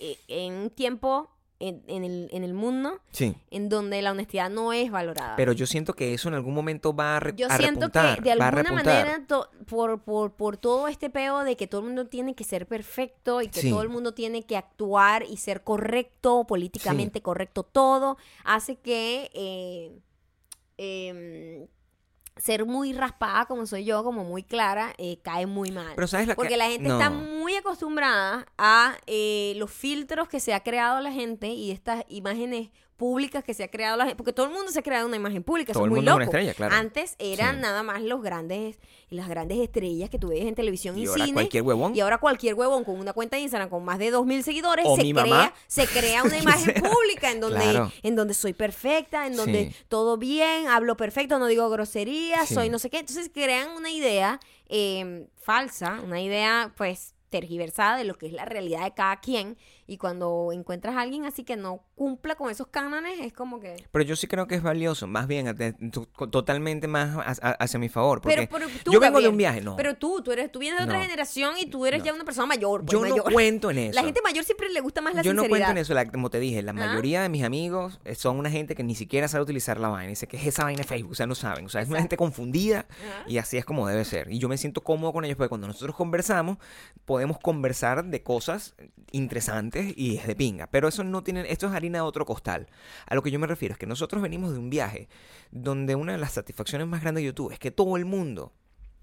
[0.00, 1.30] eh, en un tiempo
[1.60, 3.34] en, en el, en el mundo Sí.
[3.50, 5.36] en donde la honestidad no es valorada.
[5.36, 8.16] Pero yo siento que eso en algún momento va a, re- Yo a siento repuntar.
[8.18, 11.86] que de alguna manera, to- por, por, por todo este peo de que todo el
[11.86, 13.70] mundo tiene que ser perfecto y que Sí.
[13.70, 19.96] todo el mundo tiene que actuar y ser correcto, políticamente correcto todo, hace que eh,
[20.76, 21.66] em,
[22.36, 25.92] ser muy raspada como soy yo, como muy clara, eh, cae muy mal.
[25.94, 26.94] Pero ¿sabes la Porque que- la gente no.
[26.94, 32.04] está muy acostumbrada a eh, los filtros que se ha creado la gente y estas
[32.08, 34.16] imágenes públicas que se ha creado la gente.
[34.16, 35.72] Porque todo el mundo se ha creado una imagen pública.
[35.72, 36.30] Todo eso es el muy mundo es loco.
[36.30, 36.74] una estrella, claro.
[36.76, 37.62] Antes eran Sí.
[37.62, 38.78] nada más los grandes,
[39.10, 41.34] las grandes estrellas que tú ves en televisión Y y, ahora cine.
[41.34, 41.94] cualquier huevón.
[41.96, 44.96] Y ahora cualquier huevón con una cuenta de Instagram con más de 2.000 seguidores O
[44.96, 45.54] se crea, mamá.
[45.66, 47.92] se crea una imagen pública en donde, Claro.
[48.02, 49.76] en donde soy perfecta, en donde Sí.
[49.88, 52.54] todo bien, hablo perfecto, no digo groserías, Sí.
[52.54, 52.98] soy no sé qué.
[53.00, 58.44] Entonces crean una idea eh, falsa, una idea pues tergiversada de lo que es la
[58.44, 59.58] realidad de cada quien.
[59.86, 63.76] Y cuando encuentras a alguien así que no cumpla con esos cánones, es como que...
[63.92, 65.54] Pero yo sí creo que es valioso, más bien,
[66.30, 68.20] totalmente más ha- ha- hacia mi favor.
[68.20, 69.76] Porque Pero, pero tú, yo vengo de un viaje, no.
[69.76, 71.02] Pero tú, tú eres, tú vienes de otra No.
[71.04, 72.06] generación y tú eres No.
[72.06, 72.84] ya una persona mayor.
[72.84, 73.94] pues, yo no cuento en eso.
[73.94, 75.66] La gente mayor siempre le gusta más la yo no sinceridad.
[75.66, 76.74] cuento en eso, la- como te dije, la Ah.
[76.74, 80.08] mayoría de mis amigos eh, son una gente que ni siquiera sabe utilizar la vaina.
[80.08, 81.66] Dice que es esa vaina de Facebook, o sea, no saben.
[81.66, 82.86] O sea, es una gente confundida
[83.26, 84.30] y así es como debe ser.
[84.32, 86.58] Y yo me siento cómodo con ellos porque cuando nosotros conversamos,
[87.04, 88.74] podemos conversar de cosas
[89.12, 90.66] interesantes y es de pinga.
[90.68, 92.68] Pero eso no tiene, esto es harina de otro costal.
[93.06, 95.08] A lo que yo me refiero es que nosotros venimos de un viaje
[95.50, 98.52] donde una de las satisfacciones más grandes de YouTube es que todo el mundo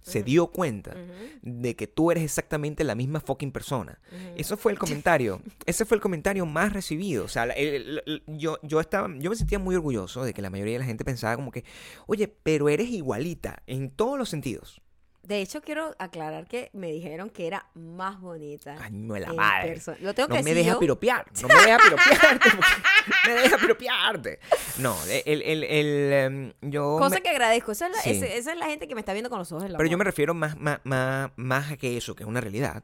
[0.03, 0.95] se dio cuenta
[1.43, 3.99] de que tú eres exactamente la misma fucking persona.
[4.35, 5.41] Eso fue el comentario.
[5.67, 7.23] Ese fue el comentario más recibido.
[7.25, 10.41] O sea, la- el- el- yo, yo estaba, yo me sentía muy orgulloso de que
[10.41, 11.65] la mayoría de la gente pensaba como que,
[12.07, 14.81] oye, pero eres igualita en todos los sentidos.
[15.23, 18.75] De hecho, quiero aclarar que me dijeron que era más bonita.
[18.81, 19.81] Ay, no es la en madre.
[20.01, 20.79] Lo tengo No que me deja yo.
[20.79, 21.25] piropear.
[21.41, 22.49] No me deja piropearte.
[23.27, 24.39] me deja piropearte.
[24.79, 24.95] No,
[25.25, 26.97] el, el, el, em, yo...
[26.97, 27.71] Cosa me- que agradezco.
[27.71, 28.09] Esa es, la, Sí.
[28.11, 29.89] ese- esa es la gente que me está viendo con los ojos en la pero
[29.89, 32.83] yo me refiero más, más, más, más a que eso, que es una realidad.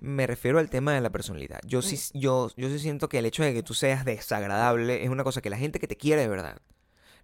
[0.00, 1.60] Me refiero al tema de la personalidad.
[1.66, 2.18] Yo sí, Mm.
[2.18, 5.40] yo, yo sí siento que el hecho de que tú seas desagradable es una cosa
[5.42, 6.56] que la gente que te quiere de verdad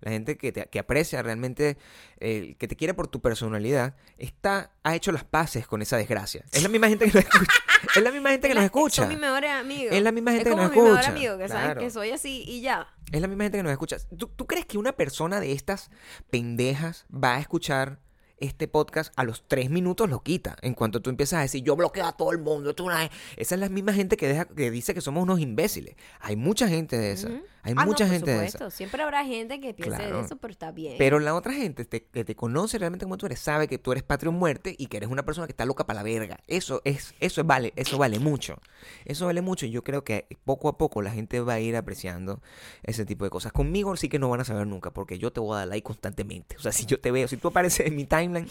[0.01, 1.77] la gente que, te, que aprecia realmente,
[2.19, 6.45] eh, que te quiere por tu personalidad, está, ha hecho las paces con esa desgracia.
[6.53, 7.53] Es la misma gente que nos escucha.
[7.97, 9.03] Es la misma gente que nos escucha.
[9.03, 9.95] Son mis mejores amigos.
[9.95, 11.81] Es la misma gente es que como nos mi mejor amigo, que saben Claro.
[11.81, 12.87] que soy así y ya.
[13.11, 13.97] Es la misma gente que nos escucha.
[14.19, 15.91] ¿Tú, tú crees que una persona de estas
[16.31, 17.99] pendejas va a escuchar
[18.39, 20.57] este podcast a los tres minutos lo quita?
[20.63, 22.75] En cuanto tú empiezas a decir, yo bloqueo a todo el mundo.
[22.75, 23.11] Tú una...
[23.37, 25.97] Esa es la misma gente que, deja, que dice que somos unos imbéciles.
[26.21, 27.29] Hay mucha gente de esa.
[27.63, 28.51] Hay Ah, no, mucha por gente de esa.
[28.53, 28.71] supuesto.
[28.77, 30.19] Siempre habrá gente que piense Claro.
[30.19, 30.95] de eso, pero está bien.
[30.99, 33.93] Pero la otra gente te- que te conoce realmente como tú eres, sabe que tú
[33.93, 36.41] eres patria o muerte y que eres una persona que está loca para la verga.
[36.47, 38.59] Eso es, eso es vale, eso vale mucho.
[39.05, 41.77] Eso vale mucho y yo creo que poco a poco la gente va a ir
[41.77, 42.41] apreciando
[42.83, 43.53] ese tipo de cosas.
[43.53, 45.85] Conmigo sí que no van a saber nunca, porque yo te voy a dar like
[45.85, 46.57] constantemente.
[46.57, 48.49] O sea, si yo te veo, si tú apareces en mi timeline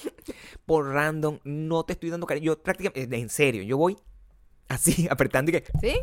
[0.65, 2.45] por random, no te estoy dando cariño.
[2.53, 3.97] Yo prácticamente, en serio, yo voy
[4.67, 5.99] así, apretando y que, ¿Sí?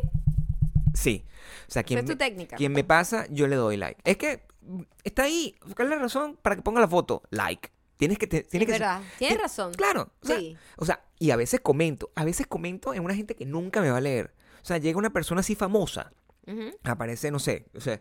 [0.97, 1.25] Sí.
[1.67, 2.55] O sea, Esa quien es tu me- técnica.
[2.57, 4.01] quien me pasa, yo le doy like.
[4.03, 4.43] Es que
[5.03, 5.55] está ahí.
[5.75, 7.23] ¿Cuál es la razón para que ponga la foto?
[7.29, 7.71] Like.
[7.97, 8.27] Tienes que...
[8.27, 9.01] te- Es tienes que verdad.
[9.17, 9.73] Tienes ti- razón.
[9.73, 10.11] Claro.
[10.21, 10.55] O sea, Sí.
[10.77, 12.11] o sea, y a veces comento.
[12.15, 14.33] A veces comento en una gente que nunca me va a leer.
[14.61, 16.11] O sea, llega una persona así famosa.
[16.45, 16.71] Ujú.
[16.83, 17.99] Aparece, no sé, o sea,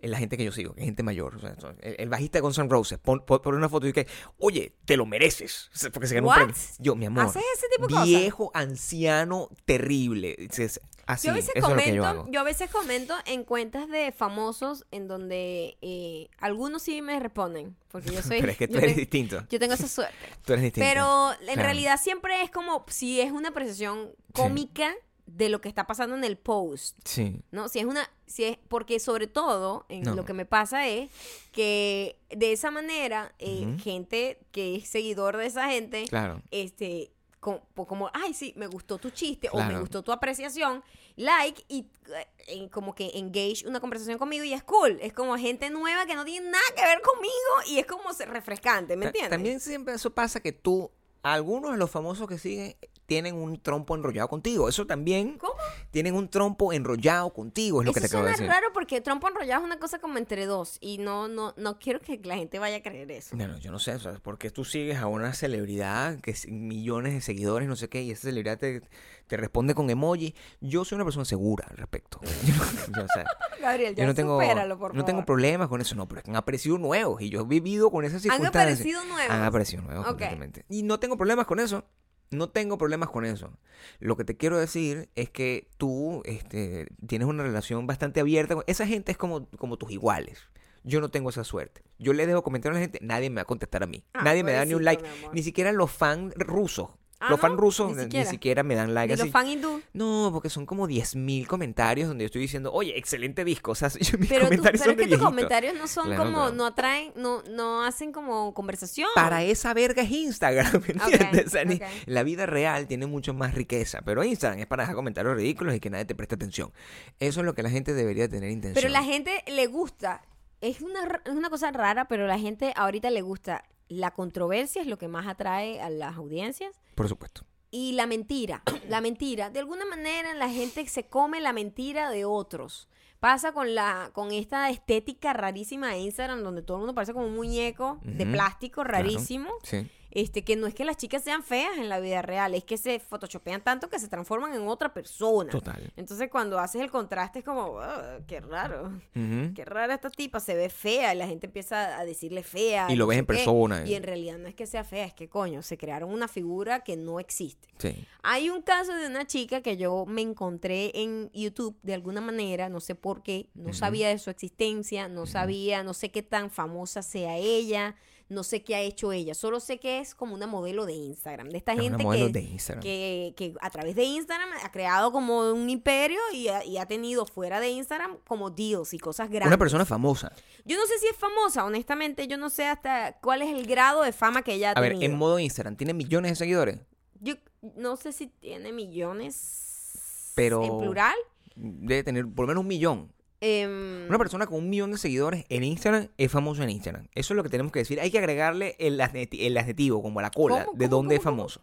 [0.00, 1.36] en la gente que yo sigo, que es gente mayor.
[1.36, 4.06] O sea, son- el, el bajista de Guns N' Roses pon, una foto y que,
[4.38, 5.70] oye, te lo mereces.
[5.74, 6.36] O sea, Porque se ganó un What?
[6.44, 6.54] premio.
[6.78, 7.24] Yo, mi amor.
[7.26, 8.06] ¿Haces ese tipo de cosas?
[8.06, 10.36] Viejo, anciano, terrible.
[10.38, 14.84] Dices, Así, yo a veces yo comento, yo a veces comento en cuentas de famosos
[14.90, 18.94] en donde eh, algunos sí me responden, porque yo soy Pero es que tú eres
[18.94, 19.46] te- distinto.
[19.48, 20.14] yo tengo esa suerte.
[20.44, 20.86] Tú eres distinto.
[20.88, 21.62] Pero en Claro.
[21.62, 24.92] realidad siempre es como si es una apreciación cómica
[25.26, 26.96] de lo que está pasando en el post.
[27.04, 27.40] Sí.
[27.50, 27.68] ¿no?
[27.68, 30.14] Si es una, si es, porque sobre todo, en No.
[30.14, 31.10] lo que me pasa es
[31.52, 36.42] que de esa manera, eh, gente que es seguidor de esa gente, Claro.
[36.50, 37.10] este,
[37.46, 40.82] co- po- como, ay, sí, me gustó tu chiste o me gustó tu apreciación,
[41.14, 44.98] like y eh, en- como que engage una conversación conmigo y es cool.
[45.00, 47.32] Es como gente nueva que no tiene nada que ver conmigo
[47.68, 49.30] y es como refrescante, ¿me Ta- entiendes?
[49.30, 50.90] También siempre eso pasa que tú,
[51.22, 52.76] algunos de los famosos que siguen
[53.06, 54.68] tienen un trompo enrollado contigo.
[54.68, 55.54] Eso también ¿Cómo?
[55.90, 58.46] tienen un trompo enrollado contigo, es lo Eso que te suena decir.
[58.46, 62.00] raro porque trompo enrollado es una cosa como entre dos y no, no, no quiero
[62.00, 63.36] que la gente vaya a creer eso.
[63.36, 64.20] Bueno, yo no sé, ¿sabes?
[64.20, 68.10] Porque tú sigues a una celebridad que es millones de seguidores, no sé qué, y
[68.10, 68.82] esa celebridad te,
[69.26, 70.34] te responde con emoji.
[70.60, 72.20] Yo soy una persona segura al respecto.
[72.46, 73.24] Yo no, yo, o sea,
[73.60, 75.26] Gabriel, ya yo no tengo, supéralo, por no tengo favor.
[75.26, 78.04] problemas con eso, no, pero es que han aparecido nuevos y yo he vivido con
[78.04, 78.64] esas circunstancias.
[78.64, 79.30] aparecido nuevos?
[79.30, 80.10] Han aparecido nuevos, Ok.
[80.12, 80.64] completamente.
[80.68, 81.84] Y no tengo problemas con eso.
[82.30, 83.52] No tengo problemas con eso.
[84.00, 88.54] Lo que te quiero decir es que tú este, tienes una relación bastante abierta.
[88.56, 90.40] con- Esa gente es como, como tus iguales.
[90.82, 91.82] Yo no tengo esa suerte.
[91.98, 94.04] Yo le dejo comentarios a la gente, nadie me va a contestar a mí.
[94.14, 95.02] Ah, nadie me da ni un like.
[95.34, 96.90] Ni siquiera los fans rusos.
[97.18, 97.48] Ah, los ¿no?
[97.48, 98.62] fans rusos Ni ni siquiera.
[98.62, 99.30] me dan like ¿Y los así.
[99.30, 99.80] fan hindú?
[99.94, 103.70] No, porque son como 10.000 comentarios donde yo estoy diciendo, oye, excelente disco.
[103.70, 103.88] O sea,
[104.18, 106.36] mis Pero, tú- comentarios pero son es de que tus comentarios no son Claro, como,
[106.36, 106.52] claro.
[106.54, 109.08] no atraen, no, no hacen como conversación.
[109.14, 111.46] Para esa verga es Instagram, ¿me entiendes?
[111.46, 111.82] O sea, ni- ok.
[112.04, 115.80] La vida real tiene mucho más riqueza, pero Instagram es para dejar comentarios ridículos y
[115.80, 116.70] que nadie te preste atención.
[117.18, 118.74] Eso es lo que la gente debería tener intención.
[118.82, 120.22] Pero la gente le gusta.
[120.60, 123.64] Es una, es una cosa rara, pero la gente ahorita le gusta.
[123.88, 126.72] La controversia es lo que más atrae a las audiencias.
[126.96, 127.42] Por supuesto.
[127.70, 129.50] Y la mentira, la mentira.
[129.50, 132.88] De alguna manera la gente se come la mentira de otros.
[133.20, 137.26] Pasa con la con esta estética rarísima de Instagram donde todo el mundo parece como
[137.26, 138.98] un muñeco de plástico claro.
[138.98, 139.50] rarísimo.
[139.62, 139.88] Sí.
[140.18, 142.78] Este, que no es que las chicas sean feas en la vida real, es que
[142.78, 145.50] se photoshopean tanto que se transforman en otra persona.
[145.50, 145.92] Total.
[145.94, 148.92] Entonces cuando haces el contraste es como, "Ah, qué raro.
[149.12, 152.86] Qué rara esta tipa, se ve fea y la gente empieza a decirle fea.
[152.90, 153.34] Y lo no ves en qué.
[153.34, 156.10] persona, Y y- en realidad no es que sea fea, es que coño, se crearon
[156.10, 157.68] una figura que no existe.
[157.76, 158.06] Sí.
[158.22, 162.70] Hay un caso de una chica que yo me encontré en YouTube de alguna manera,
[162.70, 166.50] no sé por qué, no sabía de su existencia, no sabía, no sé qué tan
[166.50, 167.96] famosa sea ella,
[168.28, 171.48] no sé qué ha hecho ella, solo sé que es como una modelo de Instagram,
[171.48, 175.52] de esta Es gente que, de que, que a través de Instagram ha creado como
[175.52, 179.46] un imperio y ha, y ha tenido fuera de Instagram como deals y cosas grandes.
[179.46, 180.32] Una persona famosa.
[180.64, 184.02] Yo no sé si es famosa, honestamente, yo no sé hasta cuál es el grado
[184.02, 185.12] de fama que ella ha A ver, tenido.
[185.12, 186.80] en modo Instagram, ¿tiene millones de seguidores?
[187.20, 187.34] Yo
[187.76, 191.14] no sé si tiene millones Pero- en plural.
[191.54, 193.12] Debe tener por lo menos un millón.
[193.40, 197.08] Em, Una persona con un millón de seguidores en Instagram es famoso en Instagram.
[197.14, 198.00] Eso es lo que tenemos que decir.
[198.00, 201.14] Hay que agregarle el, adjeti- el adjetivo, como a la cola, ¿Cómo, de cómo, dónde
[201.16, 201.60] es cómo, famoso.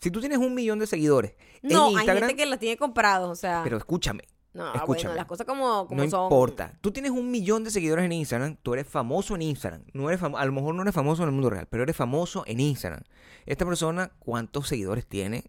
[0.00, 2.76] Si tú tienes un millón de seguidores no, en hay Instagram, gente que la tiene
[2.76, 3.62] comprados, o sea.
[3.64, 4.22] pero escúchame,
[4.54, 5.02] no, escúchame.
[5.08, 6.22] bueno, las cosas como, como no son.
[6.24, 6.78] importa.
[6.80, 9.82] Tú tienes un millón de seguidores en Instagram, tú eres famoso en Instagram.
[9.94, 12.44] No eres a lo mejor no eres famoso en el mundo real, pero eres famoso
[12.46, 13.02] en Instagram.
[13.46, 15.44] Esta persona, ¿cuántos seguidores tiene?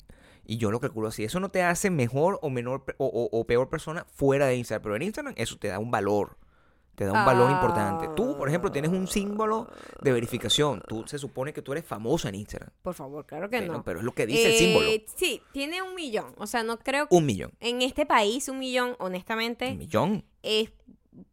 [0.48, 1.24] Y yo lo calculo así.
[1.26, 4.82] Eso no te hace mejor o menor o, o- o peor persona fuera de Instagram,
[4.84, 6.38] pero en Instagram eso te da un valor.
[6.96, 8.08] Te da un valor importante.
[8.16, 9.70] Tú, por ejemplo, tienes un símbolo
[10.02, 10.82] de verificación.
[10.88, 12.72] Tú se supone que tú eres famosa en Instagram.
[12.82, 13.84] Por favor, claro que Bueno, no.
[13.84, 14.90] pero es lo que dice el Eh, símbolo.
[15.16, 16.34] Sí, tiene un millón.
[16.38, 17.52] O sea, no creo que Un millón.
[17.60, 20.26] en este país un millón, honestamente, Un millón.
[20.42, 20.72] es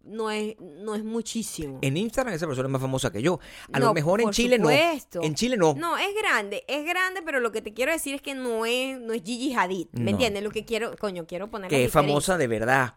[0.03, 1.79] no es no es muchísimo.
[1.83, 3.39] En Instagram esa persona es más famosa que yo.
[3.73, 5.21] A No, lo mejor en Chile supuesto.
[5.21, 5.27] no.
[5.27, 5.75] En Chile no.
[5.75, 8.99] No, es grande, es grande, pero lo que te quiero decir es que no es,
[9.01, 10.11] no es Gigi Hadid, ¿me No.
[10.11, 10.43] entiendes?
[10.43, 12.95] Lo que quiero, coño, quiero poner que es famosa de verdad.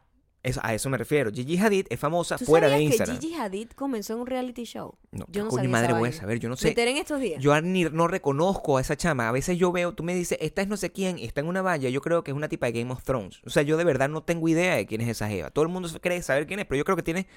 [0.61, 1.29] A eso me refiero.
[1.31, 3.17] Gigi Hadid es famosa ¿Tú fuera de Instagram.
[3.19, 4.95] que Gigi Hadid comenzó en un reality show?
[5.11, 6.73] No, yo no sabía madre esa voy a saber, yo no sé.
[6.77, 7.41] en estos días.
[7.43, 9.27] Yo ni- no reconozco a esa chama.
[9.27, 11.61] A veces yo veo, tú me dices, esta es no sé quién, está en una
[11.61, 11.89] valla.
[11.89, 13.41] Yo creo que es una tipa de Game of Thrones.
[13.45, 15.49] O sea, yo de verdad no tengo idea de quién es esa Jeva.
[15.49, 17.27] Todo el mundo cree saber quién es, pero yo creo que tiene.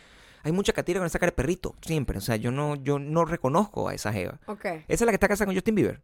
[0.42, 2.16] Hay mucha catira con esa cara de perrito, siempre.
[2.18, 4.40] O sea, yo no, yo no reconozco a esa Jeva.
[4.46, 4.64] Ok.
[4.64, 6.00] ¿Esa es la que está casada con Justin Bieber?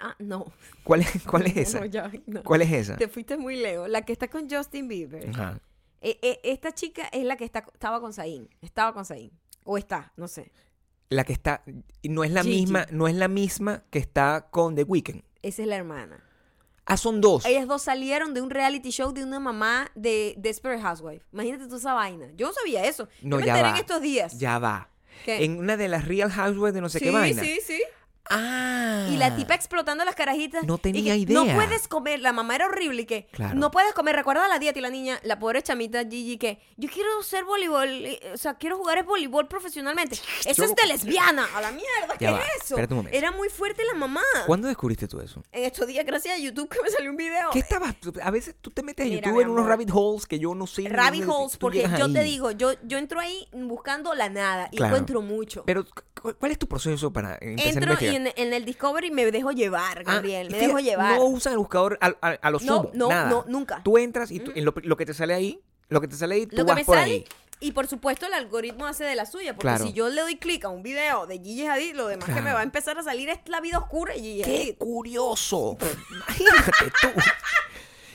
[0.00, 0.46] Ah, no.
[0.84, 1.80] ¿Cuál es, cuál es esa?
[1.80, 2.42] no, ya, no.
[2.44, 2.96] ¿Cuál es esa?
[2.96, 3.88] Te fuiste muy lejos.
[3.88, 5.28] La que está con Justin Bieber.
[5.30, 5.60] Ajá.
[6.04, 8.48] Eh, eh, esta chica es la que está, estaba con Zayn.
[8.60, 9.30] Estaba con Zayn.
[9.64, 10.52] O está, no sé.
[11.08, 11.62] La que está.
[12.02, 12.60] No es la Gigi.
[12.60, 15.22] misma, no es la misma que está con The Weeknd.
[15.42, 16.22] Esa es la hermana.
[16.86, 17.46] Ah, son dos.
[17.46, 21.24] Ellas dos salieron de un reality show de una mamá de Desperate Housewife.
[21.32, 22.30] Imagínate tú esa vaina.
[22.36, 23.08] Yo no sabía eso.
[23.22, 23.70] No, Yo me ya enteré va.
[23.70, 24.38] en estos días.
[24.38, 24.90] Ya va.
[25.24, 25.44] ¿Qué?
[25.44, 27.42] En una de las Real Housewives de no sé sí, qué vaina.
[27.42, 27.82] sí, sí.
[28.30, 29.06] Ah.
[29.10, 30.64] Y la tipa explotando las carajitas.
[30.64, 31.34] No y tenía que, idea.
[31.44, 32.20] No puedes comer.
[32.20, 33.54] La mamá era horrible y que Claro.
[33.54, 34.16] no puedes comer.
[34.16, 37.88] Recuerda la dieta y la niña, la pobre chamita Gigi, que yo quiero ser voleibol.
[37.88, 40.16] eh, O sea, quiero jugar es voleibol profesionalmente.
[40.46, 41.46] Eso Yo es de lesbiana.
[41.54, 42.16] A la mierda.
[42.18, 42.74] ¿Qué va, es eso?
[42.74, 43.18] espérate un momento.
[43.18, 44.22] Era muy fuerte la mamá.
[44.46, 45.42] ¿Cuándo descubriste tú eso?
[45.52, 47.50] En estos días, gracias a YouTube, que me salió un video.
[47.52, 47.94] ¿Qué estabas?
[48.22, 50.54] A veces tú te metes a Mira, YouTube mi en unos rabbit holes que yo
[50.54, 50.88] no sé.
[50.88, 54.94] Rabbit holes, porque yo te digo, yo, yo entro ahí buscando la nada y Claro.
[54.94, 55.62] encuentro mucho.
[55.66, 59.10] Pero, cu- ¿cuál es tu proceso para empezar a Entro y en, en el Discovery
[59.10, 60.46] me dejo llevar, Ah, Gabriel.
[60.48, 61.16] me fíjate, dejo llevar.
[61.18, 62.90] No usan el buscador a, a- a lo No, sumo.
[62.94, 63.28] no, nada.
[63.30, 63.80] no, nunca.
[63.84, 66.34] Tú entras y tú- en lo, lo que te sale ahí, lo que te sale
[66.36, 67.24] ahí, tú lo que vas me por sale ahí.
[67.60, 69.84] y por supuesto el algoritmo hace de la suya porque Claro.
[69.86, 72.52] si yo le doy clic a un video de Gigi Hadid lo demás que me
[72.52, 75.76] va a empezar a salir es la vida oscura de Gigi ¡Qué Hadid curioso!
[76.10, 77.08] Imagínate tú.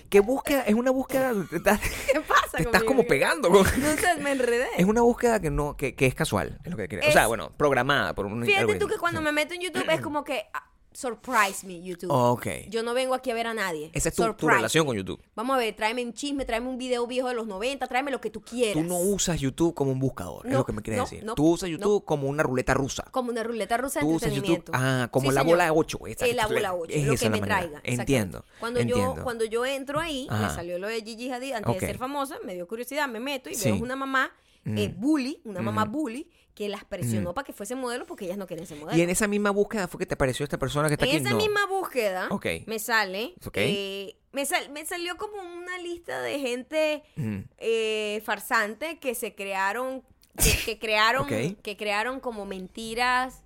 [0.09, 0.63] ¿Qué búsqueda?
[0.63, 1.33] Es una búsqueda.
[1.49, 1.79] Te estás,
[2.11, 3.49] ¿qué pasa te estás como pegando.
[3.49, 6.59] con- no sé me enredé Es una búsqueda que no que, que es casual.
[6.63, 7.05] Es lo que quería.
[7.05, 9.89] O Es- sea, bueno, programada por un fíjate tú que cuando me meto en YouTube
[9.89, 12.47] es como que ah, surprise me YouTube Ok.
[12.69, 15.21] yo no vengo aquí a ver a nadie Esa es tu, relación con YouTube.
[15.35, 18.19] vamos a ver tráeme un chisme tráeme un video viejo de los 90 tráeme lo
[18.19, 20.81] que tú quieras Tú no usas YouTube como un buscador, es No, lo que me
[20.81, 21.23] quieres no, decir.
[21.23, 23.05] no, Tú usas YouTube como una ruleta rusa.
[23.11, 25.53] como una ruleta rusa de Tú usas YouTube, ah, como Sí, la señor.
[25.57, 25.99] bola 8.
[26.07, 27.81] Esa, Eh, la bola 8, es lo que me traiga.
[27.83, 28.45] Entiendo.
[28.59, 29.15] Cuando entiendo.
[29.15, 32.37] yo cuando yo entro ahí, me salió lo de Gigi Hadid antes de ser famosa,
[32.43, 33.71] me dio curiosidad, me meto y Sí.
[33.71, 34.31] veo una mamá
[34.77, 34.99] eh, Mm.
[34.99, 37.33] bully, una mamá bully que las presionó Mm.
[37.33, 38.97] para que fuesen modelos porque ellas no querían ser modelos.
[38.97, 41.17] Y en esa misma búsqueda fue que te apareció esta persona que está En aquí.
[41.25, 41.37] esa No.
[41.37, 42.45] misma búsqueda Ok.
[42.67, 43.57] me sale, Ok.
[43.57, 47.37] eh, me, sal- me salió como una lista de gente Mm.
[47.57, 50.03] eh, farsante que se crearon,
[50.37, 53.43] que, que crearon, que crearon como mentiras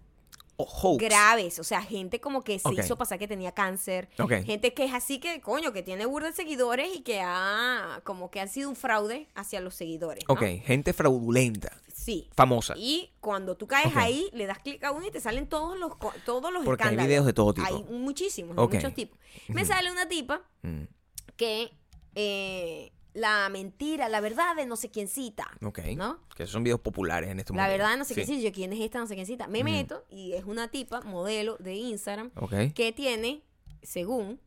[0.57, 0.97] hoax.
[1.03, 4.09] graves, o sea, gente como que se hizo pasar que tenía cáncer,
[4.45, 8.29] gente que es así que, coño, que tiene burda de seguidores y que ha, como
[8.31, 10.23] que han sido un fraude hacia los seguidores.
[10.27, 10.33] ¿no?
[10.35, 12.29] Ok, gente fraudulenta, Sí.
[12.35, 12.73] famosa.
[12.77, 15.91] Y cuando tú caes ahí, le das clic a uno y te salen todos los,
[16.25, 17.07] todos los Porque hay escándalos.
[17.07, 17.67] videos de todo tipo.
[17.67, 19.17] Hay muchísimos, hay muchos tipos.
[19.47, 20.83] Me sale una tipa Mm,
[21.35, 21.71] que
[22.15, 25.47] eh, la mentira, la verdad de no sé quién cita.
[25.63, 25.79] Ok.
[25.95, 26.19] ¿No?
[26.35, 27.71] Que son videos populares en este La momento.
[27.77, 28.21] verdad de no sé Sí.
[28.23, 28.49] quién cita.
[28.49, 28.99] Yo, ¿quién es esta?
[28.99, 29.47] No sé quién cita.
[29.47, 32.53] Me meto y es una tipa, modelo de Instagram, Ok.
[32.73, 33.43] que tiene,
[33.81, 34.39] según,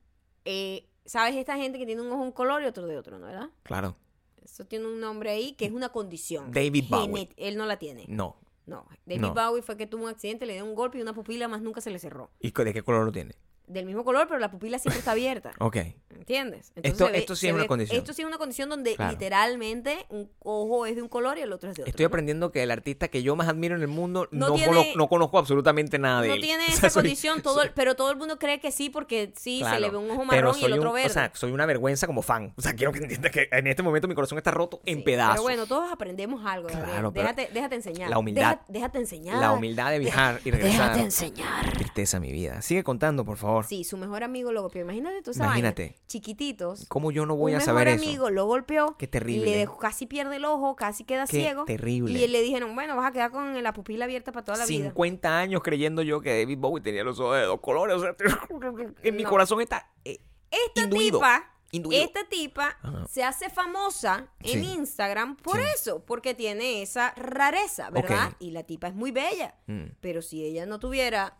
[0.44, 1.36] eh, ¿sabes?
[1.36, 3.26] Esta gente que tiene un ojo de un color y otro de otro, ¿no?
[3.26, 3.50] ¿Verdad?
[3.62, 3.96] Claro.
[4.44, 6.52] Eso tiene un nombre ahí que es una condición.
[6.52, 7.28] David Bowie.
[7.36, 8.04] Él no la tiene.
[8.08, 8.36] No.
[8.64, 8.86] No.
[9.04, 9.34] David No.
[9.34, 11.80] Bowie fue que tuvo un accidente, le dio un golpe y una pupila más nunca
[11.80, 12.30] se le cerró.
[12.40, 13.34] ¿Y de qué color lo tiene?
[13.66, 15.52] Del mismo color, pero la pupila siempre está abierta.
[15.60, 15.76] Ok.
[16.16, 16.72] ¿Entiendes?
[16.82, 17.98] Esto- se ve- esto sí es una condición.
[17.98, 19.12] Esto sí es una condición donde Claro.
[19.12, 21.90] literalmente un ojo es de un color y el otro es de otro.
[21.90, 22.08] Estoy ¿no?
[22.08, 24.84] aprendiendo que el artista que yo más admiro en el mundo No no, tiene- cono-
[24.96, 26.40] no conozco absolutamente nada de No él.
[26.40, 28.88] tiene O sea, esa soy- condición, todo, soy- pero todo el mundo cree que sí
[28.88, 31.10] porque sí, se le ve un ojo marrón y el otro un- verde.
[31.10, 32.54] O sea, soy una vergüenza como fan.
[32.56, 35.02] O sea, quiero que entiendas que en este momento mi corazón está roto en Sí,
[35.04, 35.34] pedazos.
[35.34, 36.68] Pero bueno, todos aprendemos algo.
[36.68, 38.08] Claro, pero- déjate, déjate enseñar.
[38.10, 38.52] La humildad.
[38.52, 39.36] Deja- déjate enseñar.
[39.38, 40.80] La humildad de viajar y regresar.
[40.80, 41.72] Déjate enseñar.
[41.74, 42.62] Tristeza mi vida.
[42.62, 43.55] Sigue contando, por favor.
[43.64, 44.82] Sí, su mejor amigo lo golpeó.
[44.82, 45.82] Imagínate tú esa Imagínate.
[45.82, 45.96] vaina.
[46.06, 46.84] Chiquititos.
[46.88, 48.08] ¿Cómo yo no voy a saber mejor eso?
[48.10, 48.96] amigo lo golpeó.
[48.98, 49.46] Qué terrible.
[49.50, 51.64] Le dejó, casi pierde el ojo, casi queda Qué ciego.
[51.64, 52.12] terrible.
[52.18, 54.84] Y le dijeron, bueno, vas a quedar con la pupila abierta para toda la vida.
[54.86, 57.96] 50 años creyendo yo que David Bowie tenía los ojos de dos colores.
[57.96, 58.14] O sea,
[59.02, 59.30] en mi No.
[59.30, 60.18] corazón está eh,
[60.50, 62.02] Esta induido, tipa, induido.
[62.04, 63.06] esta tipa Ajá.
[63.08, 64.72] se hace famosa en Sí.
[64.74, 65.62] Instagram por Sí.
[65.74, 68.32] eso, porque tiene esa rareza, ¿verdad?
[68.38, 69.54] Y la tipa es muy bella.
[69.66, 69.86] Mm.
[70.00, 71.36] Pero si ella no tuviera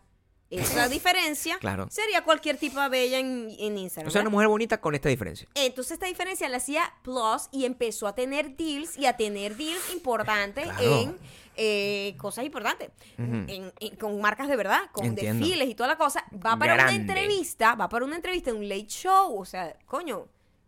[0.49, 1.87] esa diferencia, Claro.
[1.89, 4.07] sería cualquier tipa bella en, en Instagram.
[4.07, 5.47] O sea, una mujer bonita con esta diferencia.
[5.55, 9.91] Entonces esta diferencia la hacía Plus y empezó a tener deals y a tener deals
[9.93, 11.01] importantes Claro.
[11.01, 11.17] en
[11.59, 13.33] eh, cosas importantes, Ujú.
[13.47, 15.43] en- en- con marcas de verdad, con Entiendo.
[15.43, 16.23] desfiles y toda la cosa.
[16.33, 20.27] Va para una entrevista, va para una entrevista en un late show, o sea, coño.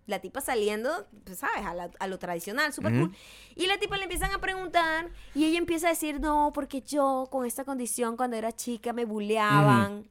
[0.10, 1.64] La tipa saliendo, pues, ¿sabes?
[1.66, 3.16] A, la- a lo tradicional, súper cool.
[3.56, 7.28] Y la tipa le empiezan a preguntar y ella empieza a decir, no, porque yo
[7.32, 10.10] con esta condición cuando era chica me buleaban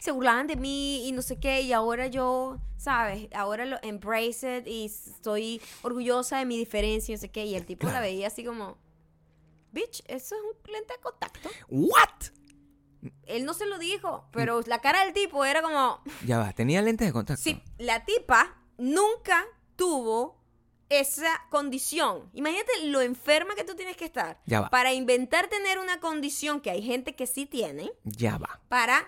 [0.00, 3.28] se burlaban de mí y no sé qué, y ahora yo, ¿sabes?
[3.34, 7.54] Ahora lo embrace it y estoy orgullosa de mi diferencia y no sé qué, y
[7.56, 8.78] el tipo la veía así como,
[9.72, 11.50] bitch, eso es un lente de contacto.
[11.68, 12.30] ¿What?
[13.26, 16.80] Él no se lo dijo, pero la cara del tipo era como, Ya va, tenía
[16.80, 17.42] lentes de contacto.
[17.42, 19.44] sí, la tipa nunca
[19.76, 20.38] tuvo
[20.88, 22.30] esa condición.
[22.32, 24.70] Imagínate lo enferma que tú tienes que estar Ya va.
[24.70, 28.60] para inventar tener una condición que hay gente que sí tiene Ya va.
[28.68, 29.06] para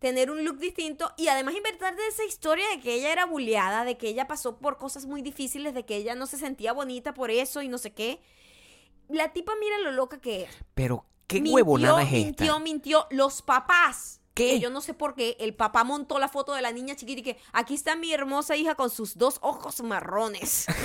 [0.00, 3.84] tener un look distinto y además inventar de esa historia de que ella era bulleada,
[3.84, 7.14] de que ella pasó por cosas muy difíciles, de que ella no se sentía bonita
[7.14, 8.20] por eso y no sé qué.
[9.08, 10.50] La tipa mira lo loca que es.
[10.74, 12.16] Pero, ¿qué Mintió, huevonada es esta?
[12.16, 13.06] Mintió, mintió.
[13.10, 14.20] Los papás.
[14.34, 14.50] ¿Qué?
[14.52, 15.36] que yo no sé por qué.
[15.40, 18.56] El papá montó la foto de la niña chiquita y que aquí está mi hermosa
[18.56, 20.66] hija con sus dos ojos marrones.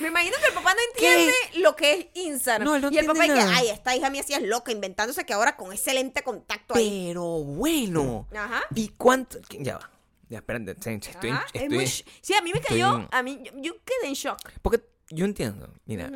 [0.00, 2.66] Me imagino que el papá no entiende lo que es Instagram.
[2.66, 5.26] No, él no y el papá dice, ay, esta hija mía sí es loca, inventándose
[5.26, 7.08] que ahora con ese lente de contacto ahí.
[7.08, 8.26] Pero bueno.
[8.34, 8.62] Ajá.
[8.74, 9.38] ¿Y cuánto?
[9.50, 9.90] Ya va.
[10.30, 10.70] Ya, espérate.
[10.70, 13.72] Estoy, Ajá, es estoy- muy sí, a mí me cayó, en- a mí, yo, yo
[13.84, 14.38] quedé en shock.
[14.62, 15.68] Porque yo entiendo.
[15.84, 16.10] Mira,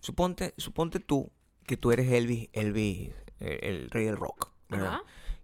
[0.00, 1.30] suponte, suponte tú
[1.66, 4.50] que tú eres Elvis, Elvis, el rey del rock.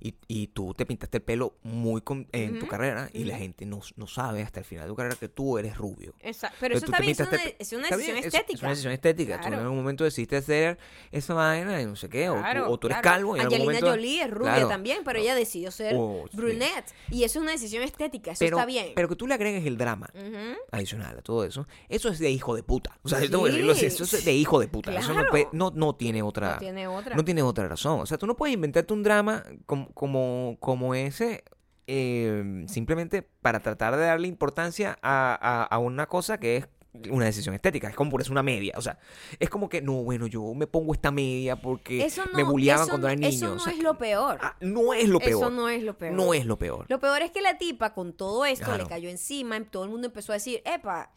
[0.04, 3.34] Y, y tú te pintaste el pelo muy con- en tu Ujú, carrera y la
[3.34, 3.42] ujú.
[3.42, 6.12] gente no, no sabe hasta el final de tu carrera que tú eres rubio.
[6.20, 6.56] Exacto.
[6.58, 8.54] Pero Entonces, eso tú bien, es una, es una decisión bien, es- estética.
[8.56, 9.34] Es, una decisión estética.
[9.36, 9.54] Tú Claro.
[9.56, 10.76] en algún momento decidiste hacer
[11.12, 12.28] esa vaina y no sé qué.
[12.28, 13.16] o tú- Claro, o, tú eres claro.
[13.16, 13.90] calvo y Angelina momento...
[13.90, 14.68] Jolie es rubia Claro.
[14.68, 16.36] también, pero ella decidió ser Oh, sí.
[16.36, 16.92] brunette.
[17.10, 18.92] Y eso es una decisión estética, eso Pero, está bien.
[18.96, 20.56] pero que tú le agregues el drama Ujú.
[20.72, 22.98] adicional a todo eso, eso es de hijo de puta.
[23.04, 23.26] O sea, Sí.
[23.26, 24.92] eso es de hijo de puta.
[24.92, 25.30] Eso no, Claro.
[25.30, 26.54] puede- no, no tiene otra...
[26.54, 27.14] No tiene otra.
[27.16, 28.00] No tiene otra razón.
[28.00, 31.44] O sea, tú no puedes inventarte un drama como, como, como ese
[31.86, 36.66] eh, simplemente para tratar de darle importancia a, a- a una cosa que es
[37.10, 37.88] una decisión estética.
[37.88, 38.74] Es como ponerse una media.
[38.76, 38.98] O sea,
[39.40, 42.82] es como que, no, bueno, yo me pongo esta media porque Eso no, me bulliaban
[42.82, 43.34] eso cuando no- era niño.
[43.46, 44.38] Eso O no sea, es lo peor.
[44.42, 45.30] ah, no es lo peor.
[45.42, 46.12] Eso no es lo peor.
[46.14, 46.84] No es lo peor.
[46.88, 48.84] Lo peor es que la tipa con todo esto Claro.
[48.84, 51.10] le cayó encima, y todo el mundo empezó a decir, epa,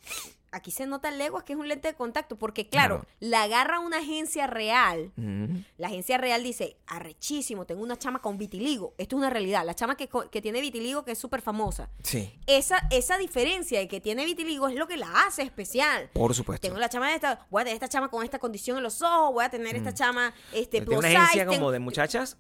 [0.56, 3.16] aquí se nota leguas que es un lente de contacto, porque claro, Claro.
[3.20, 5.12] la agarra una agencia real.
[5.16, 5.46] Mm,
[5.78, 8.94] La agencia real dice, arrechísimo, tengo una chama con vitiligo.
[8.98, 9.66] Esto es una realidad.
[9.66, 11.90] La chama que, que tiene vitiligo, que es súper famosa.
[12.04, 16.10] sí, Esa, esa diferencia de que tiene vitiligo es lo que la hace especial.
[16.14, 16.68] por supuesto.
[16.68, 19.02] Tengo la chama de esta, voy a tener esta chama con esta condición en los
[19.02, 22.38] ojos, voy a tener esta chama este, plus una agencia size, como tengo- de muchachas.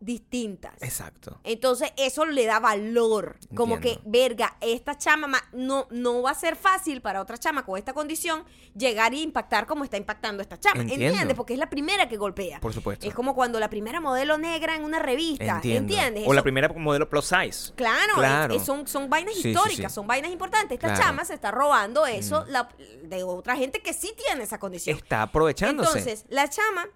[0.00, 0.72] Distintas.
[0.82, 1.38] Exacto.
[1.44, 3.36] Entonces eso le da valor.
[3.54, 4.02] Como Entiendo.
[4.02, 7.78] que, verga, esta chama ma- no, no va a ser fácil para otra chama con
[7.78, 8.44] esta condición
[8.74, 10.80] llegar y impactar como está impactando esta chama.
[10.82, 11.06] Entiendo.
[11.06, 11.36] ¿Entiendes?
[11.36, 12.60] Porque es la primera que golpea.
[12.60, 13.06] Por supuesto.
[13.06, 15.56] Es como cuando la primera modelo negra en una revista.
[15.56, 15.92] Entiendo.
[15.94, 16.24] ¿Entiendes?
[16.26, 17.72] O la primera modelo plus size.
[17.74, 18.54] Claro, Claro.
[18.54, 19.94] es- es- son, son vainas Sí, históricas, sí.
[19.94, 20.72] son vainas importantes.
[20.76, 21.02] Esta Claro.
[21.02, 21.06] Mm.
[21.06, 22.68] chama se está robando eso la-
[23.04, 24.96] de otra gente que sí tiene esa condición.
[24.96, 25.98] Está aprovechándose.
[25.98, 26.86] Entonces, la chama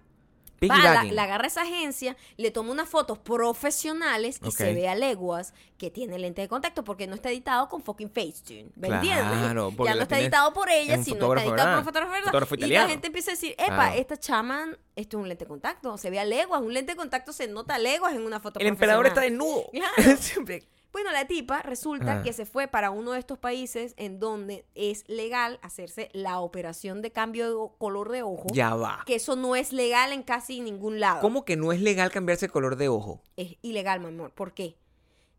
[0.67, 4.95] va, la, la agarra esa agencia, le toma unas fotos profesionales y se ve a
[4.95, 8.71] leguas que tiene lente de contacto porque no está editado con fucking Facetune.
[8.75, 9.41] ¿Me Claro, entiendes?
[9.85, 11.77] Ya no está editado por ella, sino está editado por ¿verdad?
[11.79, 15.45] un fotógrafo, Y la gente empieza a decir, epa, esta chama, esto es un lente
[15.45, 18.21] de contacto, se ve a leguas, un lente de contacto se nota a leguas en
[18.25, 19.69] una foto El emperador está desnudo.
[19.71, 20.17] Claro.
[20.19, 20.63] Siempre.
[20.95, 25.03] Bueno, la tipa resulta que se fue para uno de estos países en donde es
[25.09, 28.47] legal hacerse la operación de cambio de color de ojo.
[28.53, 29.03] Ya va.
[29.05, 31.19] Que eso no es legal en casi ningún lado.
[31.19, 33.21] ¿Cómo que no es legal cambiarse el color de ojo?
[33.35, 34.31] Es ilegal, mi amor.
[34.31, 34.77] ¿Por qué?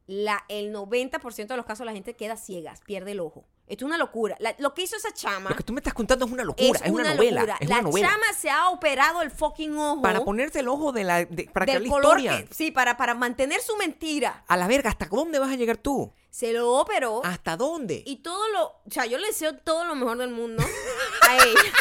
[0.07, 3.47] La, el 90% de los casos la gente queda ciegas, pierde el ojo.
[3.69, 4.37] Esto es una locura.
[4.39, 6.81] La- lo que hizo esa chama Lo que tú me estás contando es una locura,
[6.85, 7.41] es, una, novela.
[7.41, 7.57] locura.
[7.61, 8.09] Es la una novela.
[8.09, 11.25] chama se ha operado el fucking ojo Para ponerse el ojo de la.
[11.25, 12.47] de- para crear del la color historia.
[12.47, 14.45] que- sí, para, para mantener su mentira.
[14.47, 16.12] A la verga, ¿hasta dónde vas a llegar tú?
[16.31, 17.23] Se lo operó.
[17.25, 18.03] ¿Hasta dónde?
[18.07, 20.62] Y todo lo, o sea, yo le deseo todo lo mejor del mundo
[21.29, 21.73] a ella.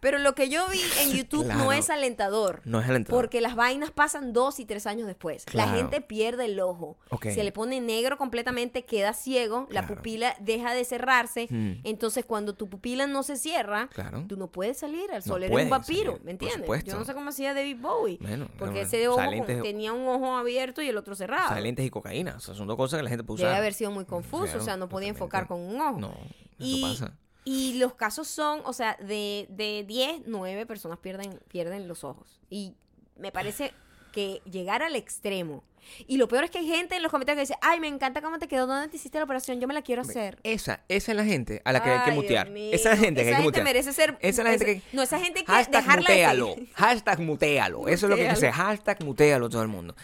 [0.00, 2.62] Pero lo que yo vi en YouTube no es alentador.
[2.64, 3.20] No es alentador.
[3.20, 5.44] Porque las vainas pasan dos y tres años después.
[5.44, 5.70] Claro.
[5.72, 6.98] La gente pierde el ojo.
[7.22, 11.46] Se le pone negro completamente, queda ciego, la pupila deja de cerrarse.
[11.50, 11.80] Hmm.
[11.84, 13.88] Entonces, cuando tu pupila no se cierra,
[14.28, 15.42] tú no puedes salir al No sol.
[15.42, 16.84] Eres un vampiro, ¿me entiendes?
[16.84, 18.18] Yo no sé cómo hacía David Bowie.
[18.20, 21.46] Bueno, porque ese ojo con- tenía un ojo abierto y el otro cerrado.
[21.50, 22.36] O sea, lentes y cocaína.
[22.36, 23.48] O sea, son dos cosas que la gente puede usar.
[23.48, 25.98] Debe haber sido muy confuso, o sea, no podía enfocar con un ojo.
[26.00, 27.16] No, eso Y pasa.
[27.44, 32.40] Y los casos son, o sea, de, de 10, 9 personas pierden, pierden los ojos.
[32.50, 32.74] Y
[33.16, 33.72] me parece
[34.12, 35.64] que llegar al extremo.
[36.06, 38.20] Y lo peor es que hay gente en los comentarios que dice, ay, me encanta
[38.20, 39.60] cómo te quedó, ¿dónde te hiciste la operación?
[39.60, 40.38] Yo me la quiero hacer.
[40.42, 42.48] Esa, esa es la gente a la que hay que mutear.
[42.48, 43.64] Esa es la gente que hay que mutear.
[43.64, 44.18] merece ser...
[44.20, 46.56] Esa es la gente que- No, esa gente que Hashtag dejarla de mutealo.
[46.74, 47.88] Hashtag mutealo.
[47.88, 48.34] Eso es lo que Mutealo.
[48.40, 48.52] dice.
[48.52, 49.96] Hashtag mutealo todo el mundo.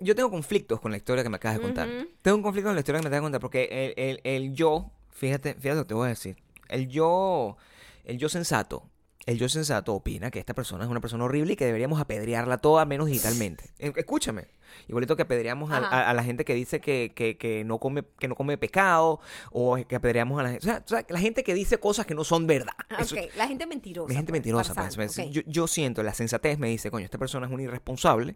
[0.00, 1.88] Yo tengo conflictos con la historia que me acabas de contar.
[2.22, 4.54] Tengo un conflicto con la historia que me acabas de contar porque el, el- el
[4.54, 6.36] yo, fíjate, fíjate lo que te voy a decir.
[6.68, 7.56] El yo,
[8.04, 8.88] el yo sensato,
[9.26, 12.58] el yo sensato opina que esta persona es una persona horrible y que deberíamos apedrearla
[12.58, 13.64] toda menos digitalmente.
[13.78, 14.46] Eh, Escúchame.
[14.88, 15.88] Igualito que apedreamos a, Ajá.
[15.88, 19.20] a- a la gente que dice que, que- que no come que no come pecado
[19.50, 20.66] o que apedreamos a la gente.
[20.70, 22.72] O sea, la gente que dice cosas que no son verdad.
[22.88, 24.08] Ah, Eso- ok, la gente mentirosa.
[24.08, 27.18] la gente pues, mentirosa, pues, pues, yo, yo siento, la sensatez me dice, coño, esta
[27.18, 28.34] persona es un irresponsable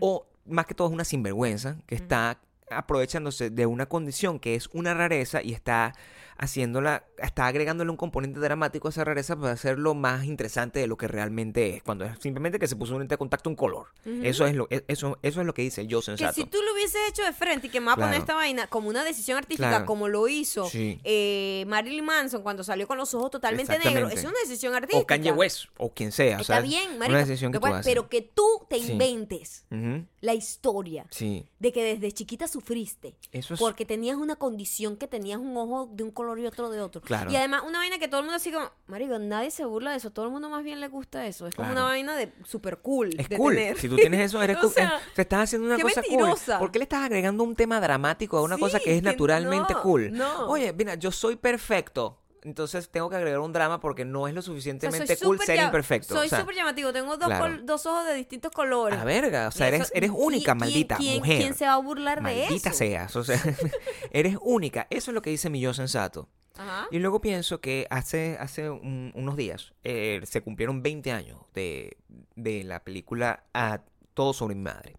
[0.00, 2.38] o más que todo es una sinvergüenza que está
[2.70, 5.94] aprovechándose de una condición que es una rareza y está
[6.38, 10.96] haciéndola, está agregándole un componente dramático a esa rareza para hacerlo más interesante de lo
[10.96, 13.88] que realmente es, cuando es simplemente que se puso un lente de contacto un color.
[14.22, 16.32] Eso es lo e- eso eso es lo que dice el yo Que sensato.
[16.34, 18.66] si tú lo hubieses hecho de frente y que me va a poner esta vaina
[18.68, 19.86] como una decisión artística, Claro.
[19.86, 21.00] como lo hizo Sí.
[21.04, 25.02] eh, Marilyn Manson cuando salió con los ojos totalmente negros, es una decisión artística.
[25.02, 27.58] o Kanye West o quien sea, o Está sea, bien, una marico, decisión que que
[27.58, 27.90] tú puedes- haces.
[27.92, 28.92] pero que tú te Sí.
[28.92, 34.36] inventes Ujú, la historia Sí, de que desde chiquita sufriste eso es porque tenías una
[34.36, 37.00] condición que tenías un ojo de un color y otro de otro.
[37.00, 37.30] Claro.
[37.30, 39.98] Y además una vaina que todo el mundo así como, marico, nadie se burla de
[39.98, 41.46] eso, todo el mundo más bien le gusta eso.
[41.46, 41.80] Es como Claro.
[41.82, 43.10] una vaina de super cool.
[43.18, 43.54] Es de cool.
[43.54, 43.78] tener.
[43.78, 44.72] Si tú tienes eso, eres O cool.
[44.72, 46.52] sea, te estás haciendo una qué cosa mentirosa.
[46.58, 46.66] cool.
[46.66, 49.02] ¿Por qué le estás agregando un tema dramático a una Sí, cosa que es que
[49.08, 50.12] naturalmente no, cool?
[50.12, 50.48] no.
[50.48, 52.18] Oye, mira, yo soy perfecto.
[52.42, 55.60] Entonces tengo que agregar un drama porque no es lo O sea, suficientemente cool ser
[55.60, 56.14] imperfecto.
[56.14, 57.58] Soy O sea, súper llamativo, tengo dos, claro.
[57.62, 58.98] dos ojos de distintos colores.
[58.98, 59.48] a verga.
[59.48, 61.38] O sea, eres, eres ¿quién- única, quién- maldita quién- mujer.
[61.38, 62.50] ¿Quién se va a burlar de eso?
[62.50, 63.16] Maldita seas.
[63.16, 63.40] O sea,
[64.12, 64.86] eres única.
[64.90, 66.28] Eso es lo que dice mi yo sensato.
[66.56, 66.88] Ajá.
[66.90, 71.96] Y luego pienso que hace, hace un- unos días eh, se cumplieron 20 años de,
[72.34, 73.82] de la película a
[74.14, 74.96] Todo sobre mi madre.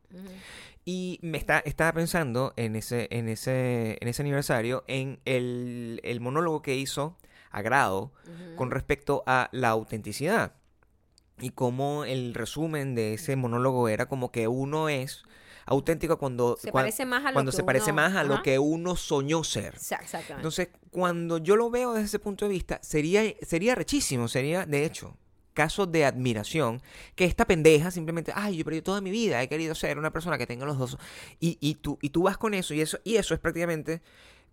[0.85, 6.19] Y me está, estaba pensando en ese, en ese, en ese aniversario en el, el
[6.21, 7.17] monólogo que hizo
[7.51, 8.55] Agrado Ujú.
[8.55, 10.53] con respecto a la autenticidad.
[11.41, 15.23] Y cómo el resumen de ese monólogo era como que uno es
[15.65, 18.23] auténtico cuando, Se cuan- parece más a lo cuando que se parece uno- más a
[18.23, 19.75] lo que uno soñó ser.
[19.75, 20.33] Exactamente.
[20.35, 24.83] Entonces, cuando yo lo veo desde ese punto de vista, sería, sería rechísimo, sería, de
[24.83, 25.15] hecho,
[25.53, 26.81] caso de admiración,
[27.15, 30.11] que esta pendeja simplemente, ay, yo, pero yo toda mi vida he querido ser una
[30.11, 30.97] persona que tenga los dos.
[31.39, 34.01] Y, y, tú, y tú vas con eso, y eso, y eso es prácticamente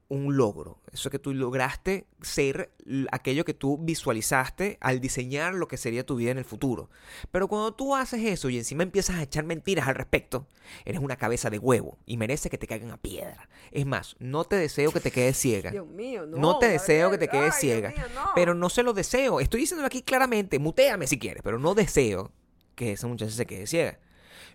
[0.08, 0.80] un logro.
[0.92, 2.72] Eso que tú lograste ser
[3.10, 6.90] aquello que tú visualizaste al diseñar lo que sería tu vida en el futuro.
[7.32, 10.46] Pero cuando tú haces eso y encima empiezas a echar mentiras al respecto,
[10.84, 13.48] eres una cabeza de huevo y merece que te caigan a piedra.
[13.72, 15.70] Es más, no te deseo que te quedes ciega.
[15.72, 16.36] Dios mío, no.
[16.38, 17.88] No te deseo que te quedes Ay, ciega.
[17.90, 18.30] mío, no.
[18.34, 19.40] Pero no se lo deseo.
[19.40, 20.58] Estoy diciéndolo aquí claramente.
[20.58, 21.42] Mutéame si quieres.
[21.42, 22.30] Pero no deseo
[22.76, 23.98] que esa muchacha se quede ciega.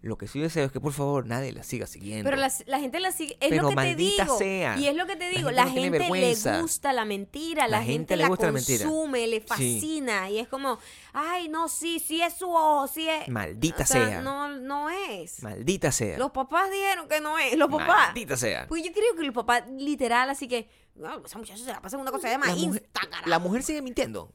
[0.03, 2.23] Lo que sí deseo es que por favor nadie la siga siguiendo.
[2.27, 3.33] Pero la, la gente la sigue.
[3.39, 4.37] Es Pero lo que te digo.
[4.39, 4.75] sea.
[4.79, 5.49] Y es lo que te La digo.
[5.49, 7.67] gente La no gente, le gusta la mentira.
[7.67, 9.45] La, La gente gente le la la consume, le Sí.
[9.47, 10.29] fascina.
[10.31, 10.79] Y es como,
[11.13, 13.27] ay, no, sí, sí es su ojo, sí es.
[13.27, 14.21] Maldita O sea, sea.
[14.23, 15.43] No, no es.
[15.43, 16.17] Maldita sea.
[16.17, 17.55] Los papás dijeron que no es.
[17.55, 18.07] Los papás.
[18.07, 18.65] Maldita sea.
[18.67, 21.97] Pues yo creo que el papá literal, así que, no, esa muchacha se la pasa
[21.97, 23.21] en una cosa de La más mujer, Instagram.
[23.29, 24.33] la mujer sigue mintiendo.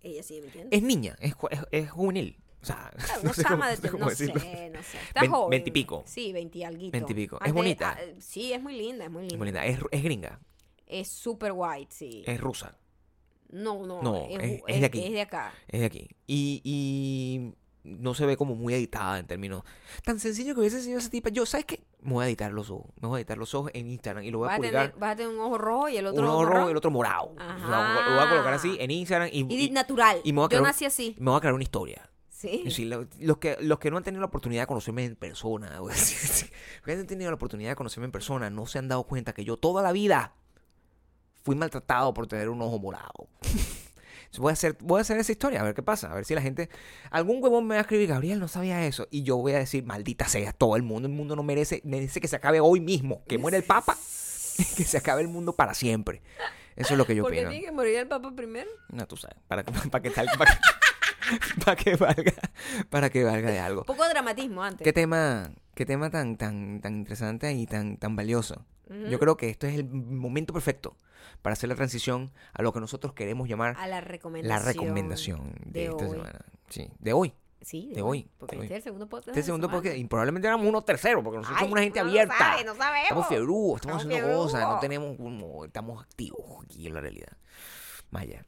[0.00, 0.78] Ella sí, ¿me entiendes?
[0.78, 1.16] Es niña.
[1.20, 1.34] Es,
[1.70, 2.38] es juvenil.
[2.62, 4.40] O sea, Claro, no sé cómo- de- no sé cómo no decirlo.
[4.40, 4.98] sé, no sé.
[5.08, 5.50] Está joven.
[5.50, 6.02] veintipico.
[6.06, 6.92] Sí, veintialguito.
[6.92, 7.38] Veintipico.
[7.44, 7.96] Es bonita.
[7.98, 9.38] ah, sí, es muy linda, es muy Es linda.
[9.38, 9.66] muy linda.
[9.66, 10.40] Es, es gringa.
[10.86, 12.22] Es super white, sí.
[12.26, 12.76] Es rusa.
[13.50, 15.04] no, no, No, es, es- es de aquí.
[15.04, 15.52] Es de acá.
[15.68, 16.08] Es de aquí.
[16.26, 17.54] Y, y
[17.84, 19.62] no se ve como muy editada en términos.
[20.04, 21.28] Tan sencillo que hubiese sido esa tipa.
[21.30, 21.84] Yo, ¿sabes qué?
[22.00, 22.90] Me voy a editar los ojos.
[23.00, 24.94] Me voy a editar los ojos en Instagram y lo voy a Vas publicar.
[24.98, 26.90] vas a tener un ojo rojo y el otro Uno ojo rojo y el otro
[26.90, 27.32] morado.
[27.36, 28.14] Lo Ajá.
[28.16, 30.20] voy a colocar así en Instagram y, Y, y- natural.
[30.24, 31.14] y me voy a Yo crear un- nací así.
[31.18, 32.10] me voy a crear una historia.
[32.38, 32.70] Sí.
[32.70, 35.78] Sí, lo- los, que, los que no han tenido la oportunidad de conocerme en persona,
[35.80, 36.44] güey, los
[36.84, 39.42] que han tenido la oportunidad de conocerme en persona, no se han dado cuenta que
[39.44, 40.34] yo toda la vida
[41.44, 43.28] fui maltratado por tener un ojo morado.
[44.38, 46.34] Voy a hacer, voy a hacer esa historia, a ver qué pasa, a ver si
[46.34, 46.68] la gente,
[47.10, 49.84] algún huevón me va a escribir, Gabriel no sabía eso, y yo voy a decir,
[49.84, 53.24] maldita sea, todo el mundo, el mundo no merece, merece que se acabe hoy mismo,
[53.26, 53.94] que muere el Papa,
[54.76, 56.20] que se acabe el mundo para siempre.
[56.74, 57.50] Eso es lo que yo ¿Por qué opino.
[57.50, 58.68] tiene que morir el papá primero?
[58.90, 60.60] No, tú sabes, para, para que tal, para que,
[61.64, 62.32] para que valga,
[62.90, 63.84] para que valga de algo.
[63.84, 64.84] Poco dramatismo antes.
[64.84, 68.64] ¿Qué tema, qué tema tan, tan, tan interesante y tan, tan valioso?
[68.88, 69.06] Ujú.
[69.08, 70.96] Yo creo que esto es el momento perfecto
[71.42, 74.64] para hacer la transición a lo que nosotros queremos llamar A la la recomendación.
[74.64, 76.10] recomendación de, de esta hoy.
[76.10, 76.40] semana.
[76.68, 77.34] Sí, de hoy.
[77.62, 78.64] Sí, De hoy, Porque de hoy.
[78.66, 79.28] este es el segundo podcast.
[79.28, 81.82] Este de la segundo podcast, y probablemente hagamos uno tercero, porque nosotros Ay, somos una
[81.82, 82.38] gente no abierta.
[82.38, 83.02] sabe, no sabemos.
[83.02, 87.32] Estamos fiebrudos, estamos Estamos haciendo cosas, no tenemos como, estamos activos aquí en la realidad.
[88.10, 88.44] Maya.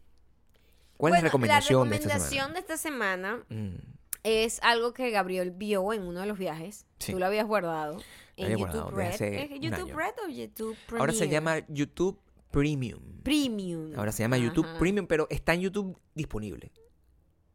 [0.98, 3.44] ¿Cuál es la recomendación, La recomendación de esta de esta semana semana?
[3.48, 3.76] Mm,
[4.24, 6.86] es algo que Gabriel vio en uno de los viajes.
[6.98, 7.12] Sí.
[7.12, 7.98] Tú lo habías guardado
[8.36, 9.22] en YouTube guardado Red.
[9.22, 9.92] ¿Es YouTube.
[9.94, 11.00] Red o YouTube Premium?
[11.00, 12.20] Ahora se llama YouTube
[12.50, 13.00] Premium.
[13.22, 13.92] Premium.
[13.96, 14.66] Ahora se llama YouTube.
[14.78, 16.72] Premium, pero está en YouTube disponible.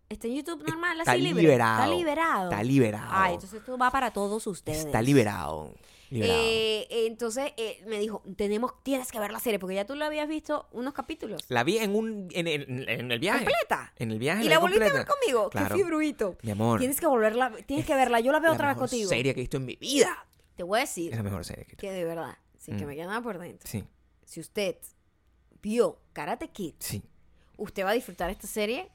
[0.10, 1.84] Está en YouTube normal, Está así liberado.
[1.84, 2.52] Está liberado.
[2.52, 3.10] Está liberado.
[3.10, 4.86] Ah, entonces esto va para todos ustedes.
[4.86, 5.74] Está liberado.
[6.22, 10.05] Eh, entonces eh, me dijo, tenemos, tienes que ver la serie, porque ya tú lo
[10.05, 11.43] habías visto unos capítulos.
[11.49, 13.39] la vi en un en, en- en el viaje.
[13.45, 13.93] ¿Completa?
[13.97, 15.49] En el viaje ¿Y la la vi volviste a ver conmigo?
[15.49, 15.76] Claro.
[15.76, 16.38] Qué fibruito.
[16.43, 16.80] Mi amor.
[16.80, 18.20] Tienes que volverla, tienes que verla.
[18.20, 19.09] Yo la veo la otra vez contigo.
[19.09, 20.26] serie que he visto en mi vida.
[20.55, 21.82] Te voy a decir Es la mejor serie que he visto.
[21.88, 22.88] que de verdad, sin que Mm.
[22.88, 23.84] me quede nada por dentro, Sí,
[24.26, 24.76] si usted
[25.61, 27.01] vio Karate Kid, sí.
[27.57, 28.89] usted va a disfrutar esta serie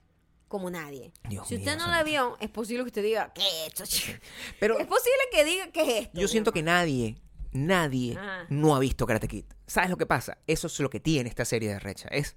[0.48, 1.12] como nadie.
[1.28, 3.84] Dios si usted mío, no la vio, es posible que usted diga, ¿qué es esto?
[3.86, 4.18] chico?"
[4.60, 6.18] Pero Es posible que diga, ¿qué es esto?
[6.20, 7.16] yo siento que nadie,
[7.52, 8.44] nadie Ah.
[8.48, 9.44] no ha visto Karate Kid.
[9.66, 10.38] ¿Sabes lo que pasa?
[10.46, 12.08] Eso es lo que tiene esta serie de Recha.
[12.08, 12.34] Es,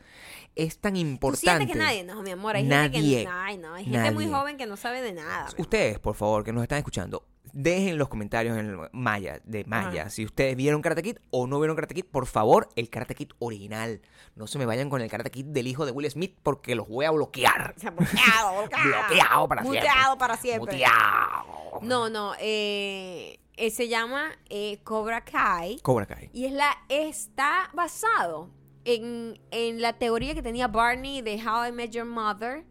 [0.55, 1.65] es tan ¿Tú importante.
[1.65, 2.03] sientes que nadie?
[2.03, 3.23] No, mi amor, hay gente Nadie.
[3.23, 3.29] que...
[3.31, 4.37] Ay, no, hay gente muy Nadie.
[4.37, 5.47] joven que no sabe de nada.
[5.57, 10.25] Ustedes, por favor, que nos están escuchando, dejen los comentarios en Maya, de Maya, si
[10.25, 14.01] ustedes vieron Karate Kid o no vieron Karate Kid, por favor, el Karate Kid original.
[14.35, 16.87] No se me vayan con el Karate Kid del hijo de Will Smith porque los
[16.87, 17.73] voy a bloquear.
[17.75, 19.07] O sea, bloqueado, bloqueado.
[19.09, 19.81] Bloqueado para siempre.
[19.81, 20.73] Muteado para siempre.
[20.73, 21.79] Muteado.
[21.81, 26.29] No, no, eh, eh, se llama eh, Cobra Kai Cobra Kai.
[26.33, 28.49] y es la, está basado
[28.85, 32.65] en, en la teoría que tenía Barney de How I Met Your Mother,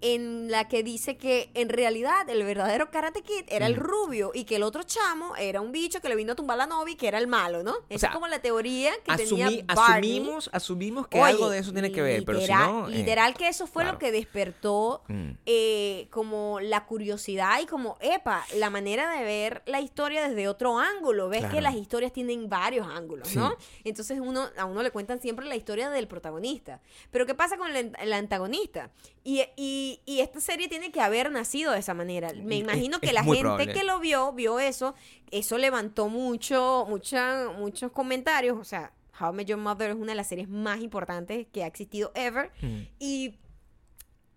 [0.00, 3.80] en la que dice que en realidad el verdadero Karate Kid era el Mm.
[3.80, 6.66] rubio y que el otro chamo era un bicho que le vino a tumbar la
[6.66, 7.74] novia y que era el malo, ¿no?
[7.88, 10.18] Esa es como la teoría que Asumí- tenía Barney.
[10.18, 12.88] asumimos, asumimos que Oye, algo de eso tiene que ver, pero si literal- no...
[12.88, 13.94] eh, Literal que eso fue claro.
[13.94, 15.30] lo que despertó mm.
[15.46, 20.78] eh, como la curiosidad y como, epa, la manera de ver la historia desde otro
[20.78, 21.28] ángulo.
[21.28, 23.36] Ves que las historias tienen varios ángulos, Sí.
[23.38, 23.56] ¿no?
[23.84, 26.80] Entonces uno, a uno le cuentan siempre la historia del protagonista.
[27.10, 28.90] Pero ¿qué pasa con el antagonista?
[29.24, 32.32] Y, y- y esta serie tiene que haber nacido de esa manera.
[32.34, 33.72] Me Es- imagino que es la gente probable.
[33.72, 34.94] que lo vio, vio eso,
[35.30, 38.58] eso levantó mucho, mucha, muchos comentarios.
[38.58, 41.64] O sea, How I Met Your Mother es una de las series más importantes que
[41.64, 42.50] ha existido ever.
[42.62, 42.80] Mm.
[42.98, 43.34] Y,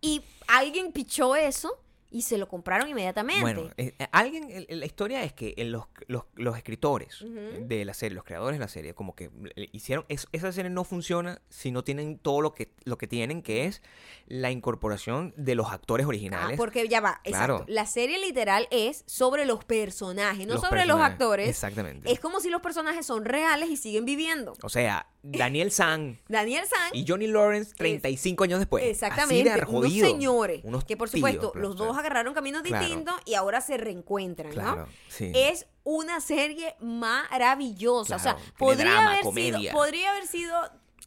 [0.02, 1.80] y alguien pichó eso
[2.12, 3.42] y se lo compraron inmediatamente.
[3.42, 7.24] Bueno, eh, eh, alguien, el- la historia es que el- los, los, los escritores
[7.62, 10.70] de la serie, los creadores de la serie, como que eh, hicieron, es- esa serie
[10.70, 13.82] no funciona si no tienen todo lo que, lo que tienen, que es
[14.28, 16.58] la incorporación de los actores Ah, originales.
[16.58, 17.56] porque ya va, Claro.
[17.56, 17.72] exacto.
[17.74, 21.48] La serie literal es sobre los personajes, no Los sobre los actores.
[21.50, 22.12] Exactamente.
[22.12, 24.54] Es como si los personajes son reales y siguen viviendo.
[24.64, 28.84] O sea, Daniel San Daniel San, y Johnny Lawrence 35 años después.
[28.84, 32.86] exactamente, Así de unos señores Unos que por supuesto los dos agarraron caminos claro.
[32.86, 34.88] distintos y ahora se reencuentran, Claro, ¿no?
[35.08, 35.32] sí.
[35.34, 40.56] Es una serie maravillosa, o sea, podría drama, haber sido podría haber sido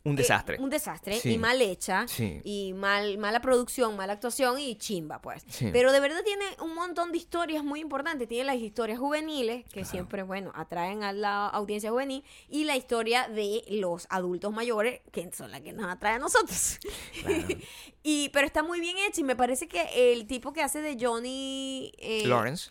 [0.07, 0.59] Un eh, desastre.
[0.61, 1.31] un desastre Sí.
[1.33, 2.41] y mal hecha Sí.
[2.45, 5.43] y mal mala producción, mala actuación y chimba, pues.
[5.49, 5.71] Sí.
[5.73, 8.29] Pero de verdad tiene un montón de historias muy importantes.
[8.29, 13.29] Tiene las historias juveniles, que siempre, bueno, atraen a la audiencia juvenil, y la historia
[13.29, 16.79] de los adultos mayores, que son las que nos atraen a nosotros.
[17.23, 17.47] Claro.
[18.03, 20.99] y, pero está muy bien hecho y me parece que el tipo que hace de
[21.01, 22.71] Johnny eh, Lawrence.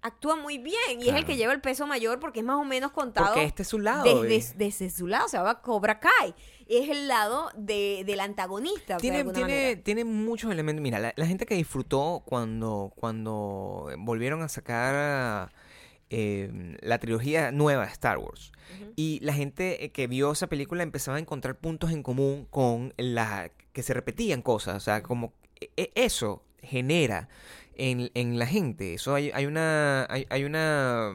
[0.00, 2.64] actúa muy bien y es el que lleva el peso mayor porque es más o
[2.64, 4.22] menos contado Porque este es su lado.
[4.22, 6.34] desde, desde su lado, o sea, va Cobra Kai.
[6.72, 8.94] Es el lado de, del antagonista.
[8.94, 10.82] de Tiene, alguna tiene, tiene muchos elementos.
[10.82, 15.52] Mira, la, la gente que disfrutó cuando, cuando volvieron a sacar
[16.08, 18.52] eh, la trilogía nueva de Star Wars.
[18.96, 22.94] Y la gente eh, que vio esa película empezaba a encontrar puntos en común con
[22.96, 24.76] la que se repetían cosas.
[24.76, 27.28] O sea, como e- e- eso genera
[27.74, 28.94] en, en la gente.
[28.94, 30.06] Eso hay, hay una.
[30.08, 31.12] Hay, hay una.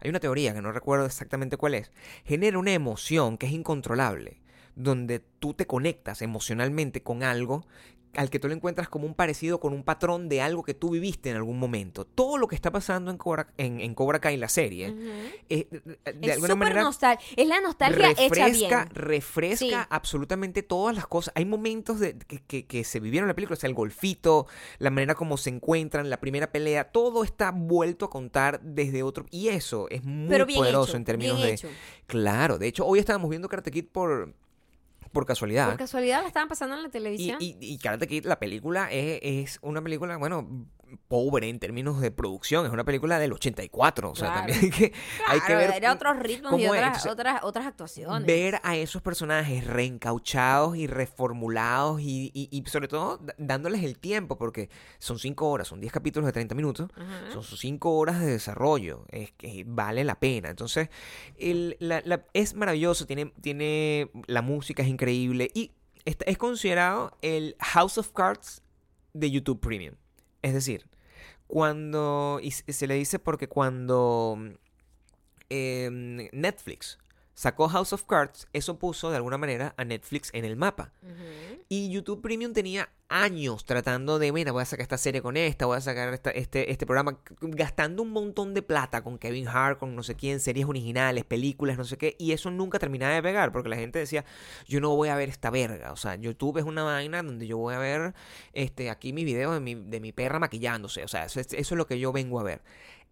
[0.00, 1.90] Hay una teoría que no recuerdo exactamente cuál es.
[2.24, 4.40] Genera una emoción que es incontrolable.
[4.78, 7.64] Donde tú te conectas emocionalmente con algo
[8.16, 10.88] al que tú le encuentras como un parecido con un patrón de algo que tú
[10.90, 12.06] viviste en algún momento.
[12.06, 14.94] Todo lo que está pasando en Cobra, en, en Cobra Kai, la serie,
[15.50, 18.94] eh, de Es alguna súper manera nostal- Es la nostalgia hecha refresca, bien.
[18.94, 19.86] refresca Sí.
[19.90, 21.32] absolutamente todas las cosas.
[21.36, 24.46] Hay momentos de, que, que- que se vivieron en la película, o sea, el golfito,
[24.78, 29.26] la manera como se encuentran, la primera pelea, todo está vuelto a contar desde otro.
[29.30, 31.52] Y eso es muy poderoso hecho, en términos de.
[31.52, 31.68] hecho.
[32.06, 34.34] Claro, de hecho, hoy estábamos viendo Karate Kid por,
[35.12, 35.68] por casualidad.
[35.68, 37.38] Por casualidad la estaban pasando en la Y, televisión.
[37.40, 40.66] y, y Karate Kid, la película, es, es una película, bueno,
[41.08, 42.66] pobre en términos de producción.
[42.66, 44.10] Es una película del 84.
[44.10, 44.52] O sea, Claro.
[44.52, 44.92] también hay que,
[45.26, 48.26] hay que Claro, ver era otros ritmos y otras, Entonces, otras, otras actuaciones.
[48.26, 54.38] ver a esos personajes reencauchados y reformulados y, y- y sobre todo dándoles el tiempo,
[54.38, 57.30] porque son cinco horas, son 10 capítulos de 30 minutos, Ajá.
[57.32, 60.48] son sus cinco horas de desarrollo, es que vale la pena.
[60.50, 60.88] Entonces,
[61.38, 65.72] el- la- la- es maravilloso, tiene, tiene, la música es increíble y
[66.04, 68.62] es considerado el House of Cards
[69.12, 69.94] de YouTube Premium.
[70.42, 70.86] Es decir,
[71.46, 72.40] cuando.
[72.42, 74.38] Y se le dice porque cuando
[75.48, 76.98] em, Netflix
[77.38, 80.90] sacó House of Cards, eso puso de alguna manera a Netflix en el mapa.
[81.68, 85.66] Y YouTube Premium tenía años tratando de, mira, voy a sacar esta serie con esta,
[85.66, 89.78] voy a sacar esta- este, este programa, gastando un montón de plata con Kevin Hart,
[89.78, 93.22] con no sé quién, series originales, películas, no sé qué, y eso nunca terminaba de
[93.22, 94.24] pegar, porque la gente decía,
[94.66, 97.56] yo no voy a ver esta verga, o sea, YouTube es una vaina donde yo
[97.56, 98.14] voy a ver
[98.52, 101.74] este, aquí mi video de mi, de mi perra maquillándose, o sea, eso es, eso
[101.74, 102.62] es lo que yo vengo a ver.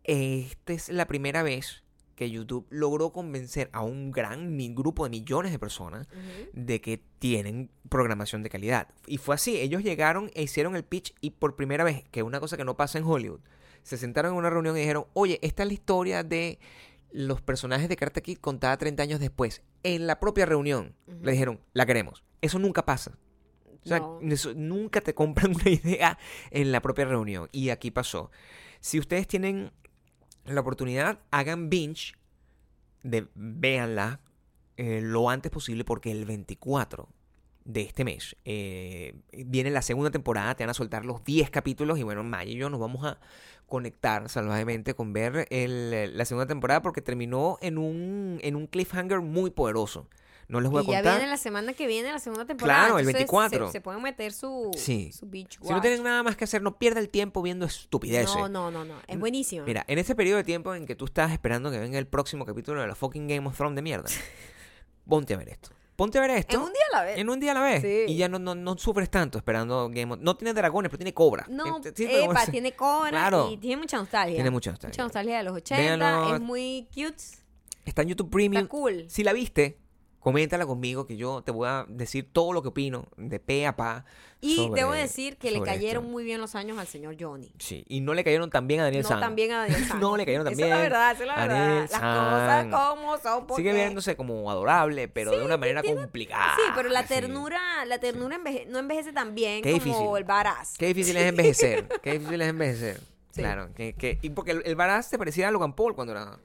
[0.03, 1.85] Esta es la primera vez
[2.17, 6.09] que YouTube logró convencer a un gran grupo de millones de personas
[6.53, 8.89] de que tienen programación de calidad.
[9.07, 12.27] Y fue así, ellos llegaron e hicieron el pitch y por primera vez, que es
[12.27, 13.41] una cosa que no pasa en Hollywood,
[13.83, 16.59] se sentaron en una reunión y dijeron, oye, esta es la historia de
[17.13, 19.63] los personajes de Karate Kid contada 30 años después.
[19.85, 22.25] En la propia reunión le dijeron, la queremos.
[22.41, 23.17] Eso nunca pasa.
[23.85, 24.19] O sea, No.
[24.23, 26.19] eso- nunca te compran una idea
[26.51, 27.49] en la propia reunión.
[27.53, 28.31] Y aquí pasó.
[28.81, 29.71] Si ustedes tienen
[30.55, 32.15] la oportunidad, hagan binge,
[33.03, 34.21] de, véanla
[34.77, 37.09] eh, lo antes posible porque el 24
[37.65, 41.99] de este mes eh, viene la segunda temporada, te van a soltar los 10 capítulos
[41.99, 43.19] y bueno, Maya y yo nos vamos a
[43.67, 49.21] conectar salvajemente con ver el- la segunda temporada porque terminó en un, en un cliffhanger
[49.21, 50.09] muy poderoso.
[50.49, 51.17] No les voy Y a ya contar.
[51.19, 52.81] viene la semana que viene la segunda temporada.
[52.87, 53.67] Claro, el entonces 24.
[53.67, 55.11] Se, se pueden meter su, Sí.
[55.13, 58.35] su beach Si no tienen nada más que hacer, no pierda el tiempo viendo estupideces.
[58.37, 58.95] No, no, no, no.
[59.09, 59.67] Es buenísimo.
[59.67, 62.45] Mira, en ese periodo de tiempo en que tú estás esperando que venga el próximo
[62.47, 64.09] capítulo de la fucking Game of Thrones de mierda,
[65.09, 65.71] ponte a ver esto.
[65.97, 66.57] Ponte a ver esto.
[66.57, 67.19] en un día a la vez.
[67.19, 67.81] en un día a la vez.
[67.83, 68.13] Sí.
[68.13, 71.15] Y ya no, no, no sufres tanto esperando Game of No tiene dragones, pero tiene
[71.15, 71.47] cobra.
[71.49, 73.49] No, Eh, sí, epa, tiene cobra Claro.
[73.51, 74.35] y tiene mucha nostalgia.
[74.35, 74.93] Tiene mucha nostalgia.
[74.93, 75.83] Mucha nostalgia de los 80.
[75.97, 76.35] Véanlo.
[76.35, 77.17] Es muy cute.
[77.87, 78.63] Está en YouTube Premium.
[78.65, 79.07] Está cool.
[79.09, 79.79] Si la viste,
[80.27, 83.77] coméntala conmigo que yo te voy a decir todo lo que opino de pe a
[83.77, 84.05] pa.
[84.41, 86.13] Y sobre- debo decir que le cayeron esto.
[86.13, 87.53] muy bien los años al señor Johnny.
[87.61, 89.21] Sí, y no le cayeron tan bien a Daniel No San.
[89.21, 90.01] también a Daniel San.
[90.01, 91.81] No, le cayeron Esa también es la verdad, esa es la verdad.
[91.83, 92.67] Las cosas
[92.97, 93.47] como son.
[93.47, 96.55] porque- Sigue viéndose como adorable, pero de una manera complicada.
[96.57, 97.09] Sí, pero la Sí.
[97.09, 100.17] ternura, la ternura enveje- no envejece tan bien Qué como difícil.
[100.17, 100.75] el varaz.
[100.77, 101.87] Qué difícil es envejecer.
[102.03, 103.01] Qué difícil es envejecer.
[103.33, 103.69] Claro.
[103.77, 106.39] Que, que- y porque el, el Baraz se parecía a Logan Paul cuando era.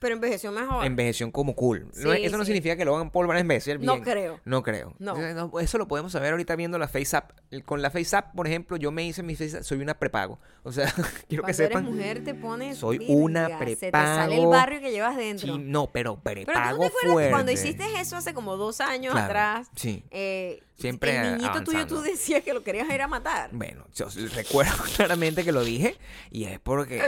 [0.00, 0.84] Pero envejeció mejor.
[0.86, 1.88] Envejeció como cool.
[1.96, 3.86] No- Sí, eso no significa que Logan Paul va a envejecer bien.
[3.86, 4.40] No creo.
[4.44, 4.94] No creo.
[4.98, 5.16] No.
[5.60, 7.32] Eso lo podemos saber ahorita viendo la Face App.
[7.64, 10.38] Con la Face App, por ejemplo, yo me hice mi Face App, soy una prepago.
[10.62, 10.86] O sea,
[11.28, 11.84] quiero que Cuando eres sepan.
[11.84, 12.78] mujer te pones.
[12.78, 14.50] soy virga, una Se te sale el prepago.
[14.50, 15.54] barrio que llevas dentro.
[15.54, 17.28] Sí, no, pero pero tú prepago no te acuerdas fuerte.
[17.28, 20.04] que cuando hiciste eso hace como dos años Claro, atrás, Sí.
[20.10, 21.96] eh, Siempre el niñito tuyo avanzando.
[21.96, 23.50] tú decías que lo querías ir a matar.
[23.52, 25.96] Bueno, yo recuerdo claramente que lo dije
[26.30, 27.02] y es porque...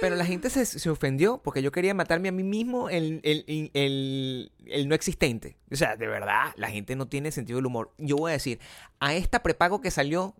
[0.00, 3.44] Pero la gente se, se ofendió porque yo quería matarme a mí mismo el, el,
[3.74, 5.58] el, el no existente.
[5.70, 7.92] O sea, de verdad, la gente no tiene sentido del humor.
[7.98, 8.58] Yo voy a decir,
[9.00, 10.34] a esta prepago que salió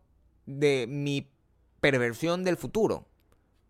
[0.47, 1.31] de mi
[1.81, 3.07] perversión del futuro,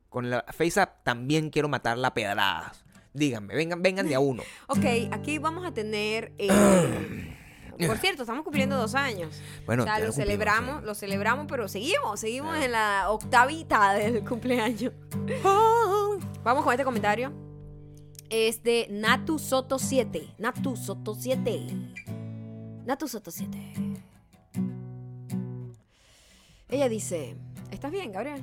[0.09, 2.85] con la FaceApp también quiero matarla a pedradas.
[3.13, 4.45] Díganme, vengan, vengan de a uno.
[4.69, 6.33] Ok, aquí vamos a tener.
[6.39, 6.49] eh,
[7.87, 9.41] por cierto, estamos cumpliendo dos años.
[9.67, 14.93] Bueno, o sea, lo celebramos, lo celebramos, pero seguimos, seguimos en la octavita del cumpleaños.
[16.43, 17.33] Vamos con este comentario.
[18.31, 20.35] Es de Natu Soto 7.
[20.39, 21.67] Natu Soto 7.
[22.85, 23.57] Natu Soto 7.
[26.69, 27.37] Ella dice,
[27.71, 28.43] ¿estás bien, Gabriel?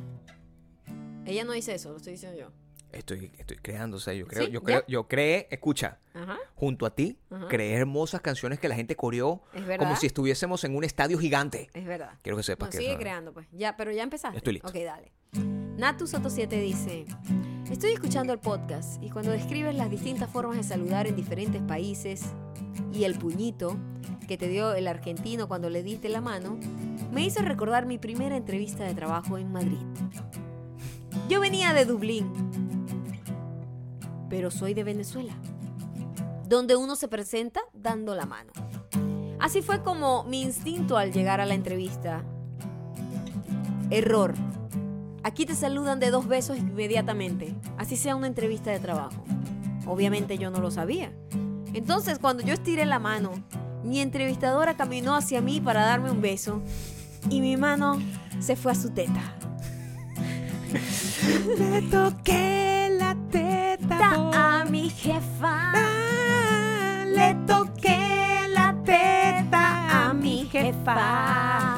[1.26, 2.67] Ella no dice eso, lo estoy diciendo yo.
[2.98, 4.66] Estoy, estoy creando, o sea, yo creo, Sí, yo ya.
[4.66, 7.48] creo, yo creé, escucha, Ajá, junto a ti, Ajá.
[7.48, 9.42] creé hermosas canciones que la gente coreó
[9.78, 11.70] como si estuviésemos en un estadio gigante.
[11.74, 12.14] Es verdad.
[12.24, 13.48] Quiero que sepas No, que sigue eso- creando, pues.
[13.52, 14.38] Ya, pero ya empezaste.
[14.38, 14.68] Estoy listo.
[14.70, 15.12] Ok, dale.
[15.78, 17.06] Natu Soto 7 dice:
[17.70, 22.24] Estoy escuchando el podcast y cuando describes las distintas formas de saludar en diferentes países
[22.94, 23.78] y el puñito
[24.28, 26.58] que te dio el argentino cuando le diste la mano,
[27.12, 29.78] me hizo recordar mi primera entrevista de trabajo en Madrid.
[31.30, 32.32] Yo venía de Dublín,
[34.30, 35.34] pero soy de Venezuela,
[36.48, 38.52] donde uno se presenta dando la mano.
[39.40, 42.24] Así fue como mi instinto al llegar a la entrevista.
[43.90, 44.34] Error.
[45.24, 49.24] Aquí te saludan de dos besos inmediatamente, así sea una entrevista de trabajo.
[49.86, 51.12] Obviamente yo no lo sabía.
[51.74, 53.32] Entonces cuando yo estiré la mano,
[53.84, 56.62] mi entrevistadora caminó hacia mí para darme un beso
[57.30, 58.00] y mi mano
[58.40, 59.36] se fue a su teta.
[61.58, 62.67] Le toqué
[64.88, 65.74] mi jefa.
[67.16, 69.66] Le toqué la teta
[70.08, 71.76] a mi jefa.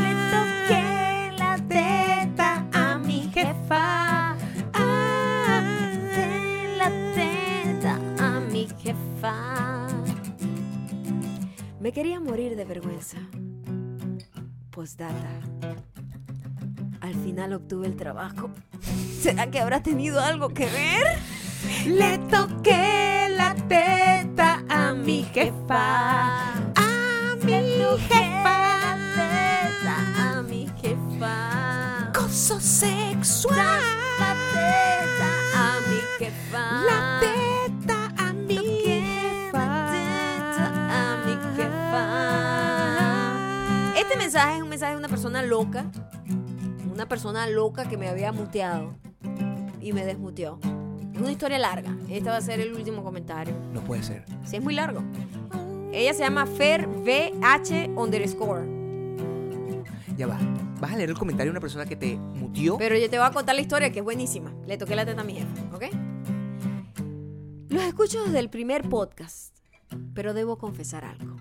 [0.00, 0.84] Le toqué
[1.38, 4.36] la teta a mi jefa.
[6.14, 9.34] Le la teta a mi jefa.
[11.80, 13.18] Me Me quería morir de vergüenza.
[14.70, 15.40] Postdata.
[17.00, 18.50] Al final obtuve el trabajo.
[19.20, 21.39] ¿Será que habrá tenido algo que ver?
[21.86, 26.54] Le toqué la teta a mi jefa.
[26.74, 27.52] A mi
[28.08, 28.96] jefa.
[29.14, 32.08] teta a mi jefa.
[32.08, 33.82] Acoso sexual.
[34.18, 36.64] La teta a mi jefa.
[36.88, 39.66] La teta a mi jefa.
[40.88, 42.04] a mi jefa.
[44.00, 45.84] Este mensaje es un mensaje de una persona loca.
[46.90, 48.94] Una persona loca que me había muteado.
[49.80, 50.58] Y me desmuteó.
[51.20, 51.94] Es una historia larga.
[52.08, 53.54] Este va a ser el último comentario.
[53.74, 54.24] No puede ser.
[54.46, 55.02] Sí, es muy largo.
[55.92, 58.66] Ella se llama Fer VH underscore.
[60.16, 60.38] Ya va.
[60.80, 62.78] Vas a leer el comentario de una persona que te mutió.
[62.78, 64.50] Pero yo te voy a contar la historia que es buenísima.
[64.66, 65.84] Le toqué la teta a mi jefe, ¿ok?
[67.68, 69.54] Los escucho desde el primer podcast,
[70.14, 71.36] pero debo confesar algo.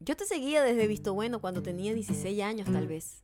[0.00, 3.22] Yo te seguía desde Visto Bueno cuando tenía 16 años tal vez.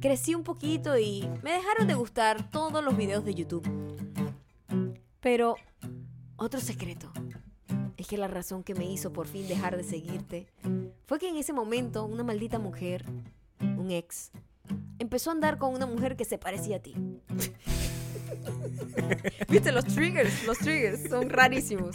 [0.00, 3.68] Crecí un poquito y me dejaron de gustar todos los videos de YouTube.
[5.22, 5.56] Pero
[6.36, 7.10] otro secreto
[7.96, 10.48] es que la razón que me hizo por fin dejar de seguirte
[11.06, 13.04] fue que en ese momento una maldita mujer,
[13.60, 14.32] un ex,
[14.98, 16.96] empezó a andar con una mujer que se parecía a ti.
[19.48, 21.94] Viste, los triggers, los triggers son rarísimos.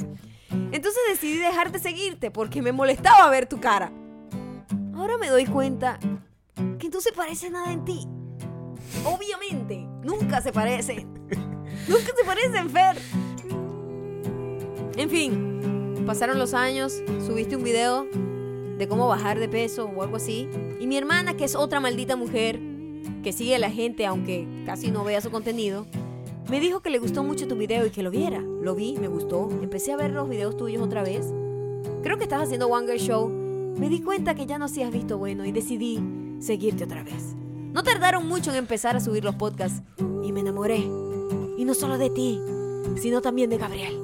[0.50, 3.92] Entonces decidí dejar de seguirte porque me molestaba ver tu cara.
[4.96, 6.00] Ahora me doy cuenta
[6.80, 8.08] que no se parece nada en ti.
[9.06, 11.18] Obviamente, nunca se parecen.
[11.88, 12.98] Nunca se parecen, Fer.
[14.98, 18.08] En fin, pasaron los años, subiste un video
[18.78, 20.50] de cómo bajar de peso o algo así.
[20.80, 22.60] Y mi hermana, que es otra maldita mujer,
[23.24, 25.86] que sigue a la gente aunque casi no vea su contenido,
[26.50, 28.40] me dijo que le gustó mucho tu video y que lo viera.
[28.40, 29.50] Lo vi, me gustó.
[29.62, 31.34] Empecé a ver los videos tuyos otra vez.
[32.04, 33.30] Creo que estás haciendo One Girl Show.
[33.78, 36.02] Me di cuenta que ya no hacías visto bueno y decidí
[36.40, 37.36] seguirte otra vez.
[37.74, 39.84] No tardaron mucho en empezar a subir los podcasts
[40.24, 41.07] y me enamoré.
[41.58, 42.40] Y no solo de ti,
[42.96, 44.00] sino también de Gabriel.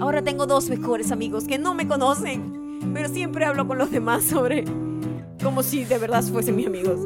[0.00, 4.24] Ahora tengo dos mejores amigos que no me conocen, pero siempre hablo con los demás
[4.24, 4.64] sobre
[5.42, 6.98] como si de verdad fuesen mis amigos.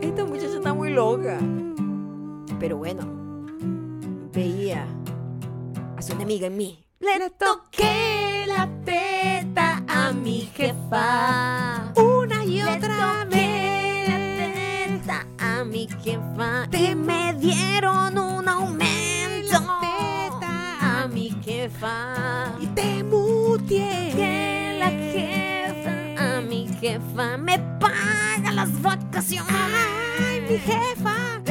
[0.00, 1.38] Esta muchacha está muy loca.
[2.58, 3.02] Pero bueno,
[4.32, 4.86] veía
[5.96, 6.84] a su enemiga en mí.
[7.00, 11.92] Le toqué la teta a mi jefa.
[11.96, 13.83] Una y otra vez.
[15.74, 16.68] Mi jefa.
[16.70, 19.58] Te me dieron un aumento.
[19.58, 22.54] A mi jefa.
[22.60, 24.12] Y te mutié.
[24.14, 29.52] Que la jefa a mi jefa me paga las vacaciones.
[30.20, 31.43] Ay, mi jefa.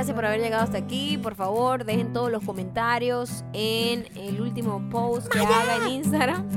[0.00, 1.18] Gracias por haber llegado hasta aquí.
[1.18, 6.48] Por favor, dejen todos los comentarios en el último post que haga en Instagram.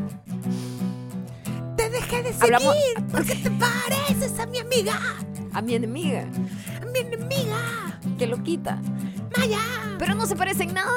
[1.76, 2.76] Te dejé de seguir Hablamos-
[3.12, 4.98] porque te pareces a mi amiga.
[5.52, 6.22] A mi enemiga,
[6.82, 8.00] A mi enemiga.
[8.18, 8.80] que lo quita.
[9.38, 9.60] Maya.
[10.00, 10.90] Pero no se parecen nada.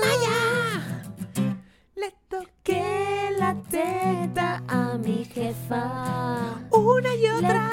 [0.00, 1.56] Maya.
[1.96, 6.60] Le toqué la teta a mi jefa.
[6.70, 7.71] una y otra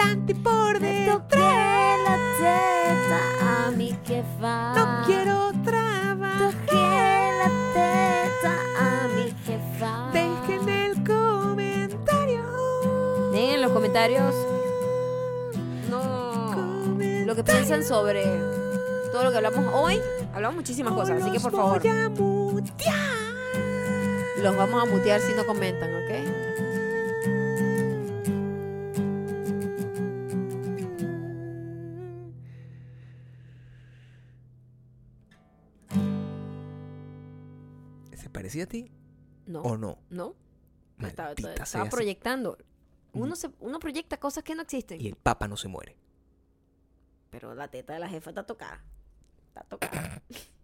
[0.00, 1.98] delante y por toqué detrás.
[2.04, 4.74] la teta a mi jefa.
[4.74, 6.38] No quiero trabajar.
[6.38, 10.10] Toqué la teta a mi jefa.
[10.12, 12.42] Dejen el comentario.
[13.32, 14.34] Dejen en los comentarios
[15.90, 16.96] no,
[17.26, 18.24] lo que piensan sobre
[19.12, 20.00] todo lo que hablamos hoy.
[20.32, 21.82] Hablamos muchísimas cosas, así que por favor,
[24.42, 26.29] los vamos a mutear si no comentan, ¿ok?
[38.50, 38.90] Parecía a ti
[39.46, 39.98] No, o no?
[40.10, 40.34] no.
[41.00, 41.34] Estaba,
[41.88, 42.58] proyectando.
[43.12, 45.00] Uno, se, uno proyecta cosas que no existen.
[45.00, 45.96] Y el papa no se muere.
[47.30, 48.84] Pero la teta de la jefa está tocada.
[49.48, 50.22] Está tocada.